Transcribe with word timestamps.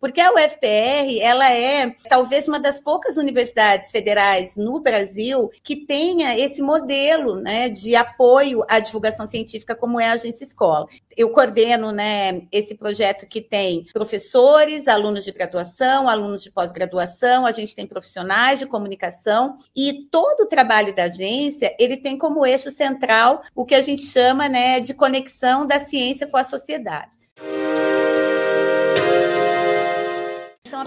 Porque 0.00 0.20
a 0.20 0.32
UFPR, 0.32 1.20
ela 1.20 1.50
é 1.52 1.94
talvez 2.08 2.46
uma 2.46 2.60
das 2.60 2.78
poucas 2.78 3.16
universidades 3.16 3.90
federais 3.90 4.56
no 4.56 4.78
Brasil 4.80 5.50
que 5.62 5.76
tenha 5.76 6.38
esse 6.38 6.62
modelo 6.62 7.36
né, 7.36 7.68
de 7.68 7.96
apoio 7.96 8.62
à 8.68 8.78
divulgação 8.78 9.26
científica 9.26 9.74
como 9.74 10.00
é 10.00 10.08
a 10.08 10.12
Agência 10.12 10.44
Escola. 10.44 10.86
Eu 11.16 11.30
coordeno 11.30 11.92
né, 11.92 12.42
esse 12.52 12.74
projeto 12.74 13.26
que 13.26 13.40
tem 13.40 13.86
professores, 13.92 14.86
alunos 14.86 15.24
de 15.24 15.32
graduação, 15.32 16.08
alunos 16.08 16.42
de 16.42 16.50
pós-graduação, 16.50 17.46
a 17.46 17.52
gente 17.52 17.74
tem 17.74 17.86
profissionais 17.86 18.58
de 18.58 18.66
comunicação 18.66 19.56
e 19.74 20.06
todo 20.10 20.42
o 20.42 20.46
trabalho 20.46 20.94
da 20.94 21.04
agência, 21.04 21.74
ele 21.78 21.96
tem 21.96 22.18
como 22.18 22.44
eixo 22.44 22.70
central 22.70 23.42
o 23.54 23.64
que 23.64 23.74
a 23.74 23.82
gente 23.82 24.02
chama 24.02 24.48
né, 24.48 24.78
de 24.80 24.92
conexão 24.92 25.66
da 25.66 25.80
ciência 25.80 26.26
com 26.26 26.36
a 26.36 26.44
sociedade. 26.44 27.25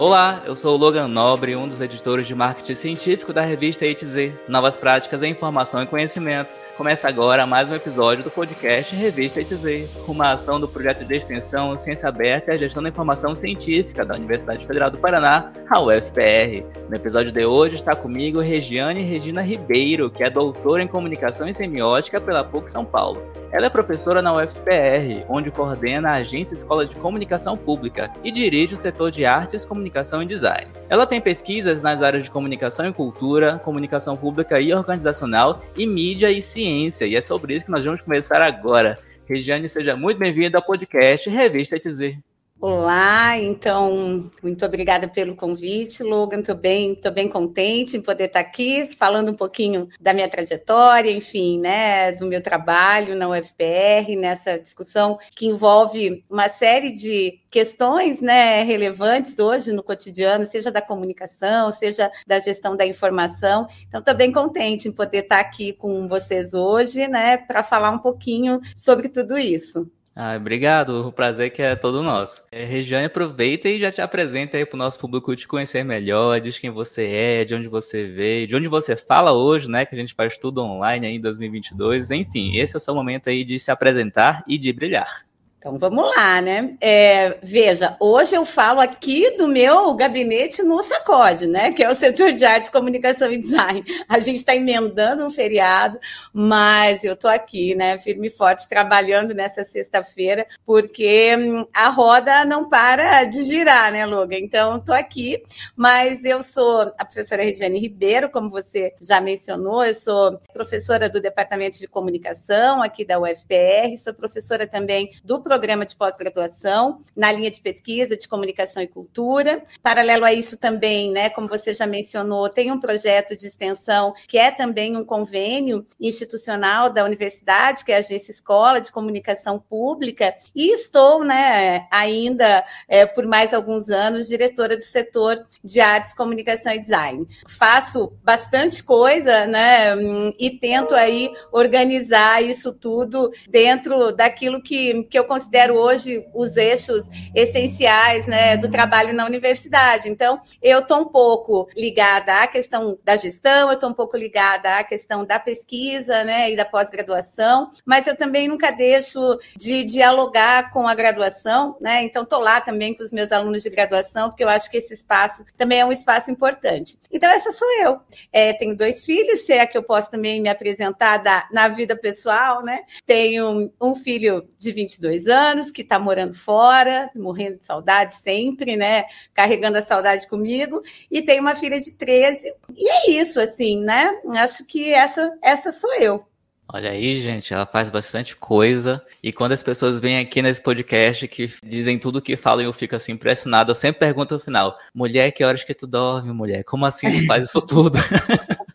Olá, 0.00 0.42
eu 0.46 0.56
sou 0.56 0.76
o 0.76 0.78
Logan 0.78 1.08
Nobre, 1.08 1.54
um 1.54 1.68
dos 1.68 1.78
editores 1.78 2.26
de 2.26 2.34
marketing 2.34 2.74
científico 2.74 3.34
da 3.34 3.42
revista 3.42 3.84
EITZ, 3.84 4.32
Novas 4.48 4.74
Práticas 4.74 5.22
em 5.22 5.30
Informação 5.30 5.82
e 5.82 5.86
Conhecimento. 5.86 6.48
Começa 6.80 7.06
agora 7.06 7.46
mais 7.46 7.68
um 7.68 7.74
episódio 7.74 8.24
do 8.24 8.30
podcast 8.30 8.96
Revista 8.96 9.38
ETZ, 9.38 10.06
uma 10.08 10.32
ação 10.32 10.58
do 10.58 10.66
projeto 10.66 11.04
de 11.04 11.14
extensão 11.14 11.76
Ciência 11.76 12.08
Aberta 12.08 12.50
e 12.50 12.54
a 12.54 12.56
Gestão 12.56 12.82
da 12.82 12.88
Informação 12.88 13.36
Científica 13.36 14.02
da 14.02 14.14
Universidade 14.14 14.66
Federal 14.66 14.90
do 14.90 14.96
Paraná, 14.96 15.52
a 15.68 15.78
UFPR. 15.78 16.64
No 16.88 16.96
episódio 16.96 17.30
de 17.32 17.44
hoje 17.44 17.76
está 17.76 17.94
comigo 17.94 18.40
Regiane 18.40 19.02
Regina 19.02 19.42
Ribeiro, 19.42 20.10
que 20.10 20.24
é 20.24 20.30
doutora 20.30 20.82
em 20.82 20.88
Comunicação 20.88 21.46
e 21.46 21.54
Semiótica 21.54 22.18
pela 22.18 22.42
PUC 22.42 22.72
São 22.72 22.86
Paulo. 22.86 23.22
Ela 23.52 23.66
é 23.66 23.70
professora 23.70 24.22
na 24.22 24.32
UFPR, 24.32 25.26
onde 25.28 25.50
coordena 25.50 26.10
a 26.10 26.14
Agência 26.14 26.54
Escola 26.54 26.86
de 26.86 26.94
Comunicação 26.96 27.56
Pública 27.56 28.10
e 28.24 28.30
dirige 28.30 28.74
o 28.74 28.76
setor 28.76 29.10
de 29.10 29.26
Artes, 29.26 29.64
Comunicação 29.64 30.22
e 30.22 30.26
Design. 30.26 30.70
Ela 30.88 31.06
tem 31.06 31.20
pesquisas 31.20 31.82
nas 31.82 32.00
áreas 32.00 32.24
de 32.24 32.30
comunicação 32.30 32.86
e 32.86 32.92
cultura, 32.92 33.58
comunicação 33.58 34.16
pública 34.16 34.60
e 34.60 34.72
organizacional 34.72 35.60
e 35.76 35.84
mídia 35.84 36.30
e 36.30 36.40
ciência, 36.40 36.69
e 37.06 37.16
é 37.16 37.20
sobre 37.20 37.54
isso 37.54 37.64
que 37.64 37.70
nós 37.70 37.84
vamos 37.84 38.00
começar 38.00 38.40
agora. 38.40 38.98
Regiane, 39.26 39.68
seja 39.68 39.96
muito 39.96 40.18
bem-vinda 40.18 40.58
ao 40.58 40.64
podcast 40.64 41.28
Revista 41.28 41.76
ETZ. 41.76 42.29
Olá, 42.62 43.38
então, 43.38 44.30
muito 44.42 44.66
obrigada 44.66 45.08
pelo 45.08 45.34
convite, 45.34 46.02
Logan. 46.02 46.40
Estou 46.40 46.54
bem, 46.54 46.94
bem 47.14 47.26
contente 47.26 47.96
em 47.96 48.02
poder 48.02 48.24
estar 48.24 48.40
aqui 48.40 48.90
falando 48.98 49.30
um 49.30 49.34
pouquinho 49.34 49.88
da 49.98 50.12
minha 50.12 50.28
trajetória, 50.28 51.10
enfim, 51.10 51.58
né, 51.58 52.12
do 52.12 52.26
meu 52.26 52.42
trabalho 52.42 53.16
na 53.16 53.30
UFPR, 53.30 54.14
nessa 54.14 54.58
discussão 54.58 55.18
que 55.34 55.46
envolve 55.46 56.22
uma 56.28 56.50
série 56.50 56.90
de 56.90 57.40
questões 57.50 58.20
né, 58.20 58.62
relevantes 58.62 59.38
hoje 59.38 59.72
no 59.72 59.82
cotidiano, 59.82 60.44
seja 60.44 60.70
da 60.70 60.82
comunicação, 60.82 61.72
seja 61.72 62.10
da 62.26 62.40
gestão 62.40 62.76
da 62.76 62.84
informação. 62.84 63.66
Então, 63.88 64.00
estou 64.00 64.14
bem 64.14 64.30
contente 64.30 64.86
em 64.86 64.92
poder 64.92 65.20
estar 65.20 65.40
aqui 65.40 65.72
com 65.72 66.06
vocês 66.06 66.52
hoje, 66.52 67.08
né, 67.08 67.38
para 67.38 67.64
falar 67.64 67.90
um 67.90 68.00
pouquinho 68.00 68.60
sobre 68.76 69.08
tudo 69.08 69.38
isso. 69.38 69.90
Ah, 70.22 70.36
obrigado, 70.36 71.08
o 71.08 71.10
prazer 71.10 71.50
que 71.50 71.62
é 71.62 71.74
todo 71.74 72.02
nosso. 72.02 72.42
É, 72.52 72.62
Regiane, 72.62 73.06
aproveita 73.06 73.70
e 73.70 73.80
já 73.80 73.90
te 73.90 74.02
apresenta 74.02 74.58
aí 74.58 74.66
para 74.66 74.76
o 74.76 74.78
nosso 74.78 75.00
público 75.00 75.34
te 75.34 75.48
conhecer 75.48 75.82
melhor, 75.82 76.38
diz 76.42 76.58
quem 76.58 76.68
você 76.68 77.06
é, 77.06 77.42
de 77.42 77.54
onde 77.54 77.68
você 77.68 78.04
veio, 78.04 78.46
de 78.46 78.54
onde 78.54 78.68
você 78.68 78.94
fala 78.94 79.32
hoje, 79.32 79.66
né, 79.66 79.86
que 79.86 79.94
a 79.94 79.98
gente 79.98 80.12
faz 80.12 80.36
tudo 80.36 80.62
online 80.62 81.06
aí 81.06 81.14
em 81.14 81.20
2022, 81.22 82.10
enfim, 82.10 82.58
esse 82.58 82.76
é 82.76 82.76
o 82.76 82.80
seu 82.80 82.94
momento 82.94 83.30
aí 83.30 83.42
de 83.42 83.58
se 83.58 83.70
apresentar 83.70 84.44
e 84.46 84.58
de 84.58 84.70
brilhar. 84.74 85.29
Então 85.60 85.78
vamos 85.78 86.16
lá, 86.16 86.40
né? 86.40 86.74
É, 86.80 87.36
veja, 87.42 87.94
hoje 88.00 88.34
eu 88.34 88.46
falo 88.46 88.80
aqui 88.80 89.36
do 89.36 89.46
meu 89.46 89.94
gabinete 89.94 90.62
no 90.62 90.82
Sacode, 90.82 91.46
né? 91.46 91.70
Que 91.70 91.84
é 91.84 91.90
o 91.90 91.94
setor 91.94 92.32
de 92.32 92.42
artes, 92.46 92.70
comunicação 92.70 93.30
e 93.30 93.36
design. 93.36 93.84
A 94.08 94.18
gente 94.20 94.36
está 94.36 94.56
emendando 94.56 95.22
um 95.22 95.30
feriado, 95.30 96.00
mas 96.32 97.04
eu 97.04 97.12
estou 97.12 97.30
aqui, 97.30 97.74
né? 97.74 97.98
Firme 97.98 98.28
e 98.28 98.30
forte, 98.30 98.66
trabalhando 98.70 99.34
nessa 99.34 99.62
sexta-feira, 99.62 100.46
porque 100.64 101.36
hum, 101.36 101.66
a 101.74 101.90
roda 101.90 102.42
não 102.46 102.66
para 102.66 103.24
de 103.24 103.42
girar, 103.42 103.92
né, 103.92 104.06
Logan? 104.06 104.38
Então 104.38 104.78
estou 104.78 104.94
aqui, 104.94 105.42
mas 105.76 106.24
eu 106.24 106.42
sou 106.42 106.90
a 106.96 107.04
professora 107.04 107.42
Regiane 107.42 107.78
Ribeiro, 107.78 108.30
como 108.30 108.48
você 108.48 108.94
já 108.98 109.20
mencionou, 109.20 109.84
eu 109.84 109.94
sou 109.94 110.40
professora 110.54 111.06
do 111.06 111.20
Departamento 111.20 111.78
de 111.78 111.86
Comunicação 111.86 112.82
aqui 112.82 113.04
da 113.04 113.20
UFPR, 113.20 113.94
sou 113.98 114.14
professora 114.14 114.66
também 114.66 115.10
do 115.22 115.49
programa 115.50 115.84
de 115.84 115.96
pós-graduação 115.96 117.02
na 117.16 117.32
linha 117.32 117.50
de 117.50 117.60
pesquisa 117.60 118.16
de 118.16 118.28
comunicação 118.28 118.80
e 118.80 118.86
cultura. 118.86 119.64
Paralelo 119.82 120.24
a 120.24 120.32
isso 120.32 120.56
também, 120.56 121.10
né, 121.10 121.28
como 121.28 121.48
você 121.48 121.74
já 121.74 121.88
mencionou, 121.88 122.48
tem 122.48 122.70
um 122.70 122.78
projeto 122.78 123.36
de 123.36 123.48
extensão 123.48 124.14
que 124.28 124.38
é 124.38 124.52
também 124.52 124.96
um 124.96 125.04
convênio 125.04 125.84
institucional 126.00 126.88
da 126.88 127.04
universidade, 127.04 127.84
que 127.84 127.90
é 127.90 127.96
a 127.96 127.98
Agência 127.98 128.30
Escola 128.30 128.80
de 128.80 128.92
Comunicação 128.92 129.58
Pública, 129.58 130.32
e 130.54 130.72
estou, 130.72 131.24
né, 131.24 131.88
ainda 131.90 132.64
é, 132.86 133.04
por 133.04 133.26
mais 133.26 133.52
alguns 133.52 133.88
anos 133.88 134.28
diretora 134.28 134.76
do 134.76 134.84
setor 134.84 135.44
de 135.64 135.80
artes, 135.80 136.14
comunicação 136.14 136.72
e 136.72 136.78
design. 136.78 137.26
Faço 137.48 138.12
bastante 138.22 138.84
coisa, 138.84 139.46
né, 139.48 139.96
e 140.38 140.50
tento 140.50 140.94
aí 140.94 141.32
organizar 141.50 142.40
isso 142.40 142.72
tudo 142.72 143.32
dentro 143.48 144.12
daquilo 144.12 144.62
que, 144.62 145.02
que 145.10 145.18
eu 145.18 145.24
considero 145.24 145.39
considero 145.40 145.74
hoje 145.74 146.26
os 146.34 146.54
eixos 146.56 147.08
essenciais 147.34 148.26
né, 148.26 148.58
do 148.58 148.68
trabalho 148.68 149.14
na 149.14 149.24
universidade. 149.24 150.08
Então, 150.08 150.40
eu 150.62 150.80
estou 150.80 151.00
um 151.00 151.06
pouco 151.06 151.66
ligada 151.74 152.42
à 152.42 152.46
questão 152.46 152.98
da 153.02 153.16
gestão, 153.16 153.68
eu 153.68 153.74
estou 153.74 153.88
um 153.88 153.94
pouco 153.94 154.18
ligada 154.18 154.76
à 154.76 154.84
questão 154.84 155.24
da 155.24 155.38
pesquisa 155.38 156.24
né, 156.24 156.50
e 156.50 156.56
da 156.56 156.64
pós-graduação, 156.66 157.70
mas 157.86 158.06
eu 158.06 158.14
também 158.14 158.48
nunca 158.48 158.70
deixo 158.70 159.20
de 159.56 159.82
dialogar 159.84 160.70
com 160.72 160.86
a 160.86 160.94
graduação, 160.94 161.76
né? 161.80 162.02
Então, 162.02 162.22
estou 162.22 162.40
lá 162.40 162.60
também 162.60 162.92
com 162.92 163.02
os 163.02 163.10
meus 163.10 163.32
alunos 163.32 163.62
de 163.62 163.70
graduação, 163.70 164.28
porque 164.28 164.44
eu 164.44 164.48
acho 164.48 164.70
que 164.70 164.76
esse 164.76 164.92
espaço 164.92 165.44
também 165.56 165.80
é 165.80 165.84
um 165.84 165.92
espaço 165.92 166.30
importante. 166.30 166.98
Então, 167.10 167.30
essa 167.30 167.50
sou 167.50 167.68
eu. 167.80 168.00
É, 168.32 168.52
tenho 168.52 168.76
dois 168.76 169.04
filhos, 169.04 169.40
se 169.40 169.52
é 169.52 169.66
que 169.66 169.78
eu 169.78 169.82
posso 169.82 170.10
também 170.10 170.40
me 170.40 170.48
apresentar 170.48 171.18
da, 171.18 171.48
na 171.50 171.68
vida 171.68 171.96
pessoal, 171.96 172.62
né? 172.62 172.80
Tenho 173.06 173.72
um 173.80 173.94
filho 173.94 174.46
de 174.58 174.72
22 174.72 175.29
anos, 175.30 175.70
que 175.70 175.82
está 175.82 175.98
morando 175.98 176.34
fora, 176.34 177.10
morrendo 177.14 177.58
de 177.58 177.64
saudade 177.64 178.14
sempre, 178.14 178.76
né? 178.76 179.04
Carregando 179.32 179.78
a 179.78 179.82
saudade 179.82 180.28
comigo, 180.28 180.82
e 181.10 181.22
tem 181.22 181.40
uma 181.40 181.56
filha 181.56 181.80
de 181.80 181.92
13. 181.96 182.52
E 182.76 182.90
é 182.90 183.10
isso, 183.12 183.40
assim, 183.40 183.80
né? 183.80 184.20
Acho 184.36 184.66
que 184.66 184.92
essa, 184.92 185.38
essa 185.42 185.72
sou 185.72 185.94
eu. 185.94 186.26
Olha 186.72 186.90
aí, 186.90 187.20
gente, 187.20 187.52
ela 187.52 187.66
faz 187.66 187.90
bastante 187.90 188.36
coisa. 188.36 189.04
E 189.20 189.32
quando 189.32 189.52
as 189.52 189.62
pessoas 189.62 190.00
vêm 190.00 190.18
aqui 190.18 190.40
nesse 190.40 190.62
podcast 190.62 191.26
que 191.26 191.52
dizem 191.64 191.98
tudo 191.98 192.22
que 192.22 192.36
falam, 192.36 192.64
eu 192.64 192.72
fico 192.72 192.94
assim 192.94 193.12
impressionado. 193.12 193.72
Eu 193.72 193.74
sempre 193.74 193.98
pergunto 193.98 194.34
no 194.34 194.40
final: 194.40 194.78
mulher, 194.94 195.32
que 195.32 195.42
horas 195.42 195.64
que 195.64 195.74
tu 195.74 195.86
dorme, 195.86 196.32
mulher? 196.32 196.62
Como 196.62 196.86
assim 196.86 197.10
tu 197.10 197.26
faz 197.26 197.46
isso 197.46 197.66
tudo? 197.66 197.98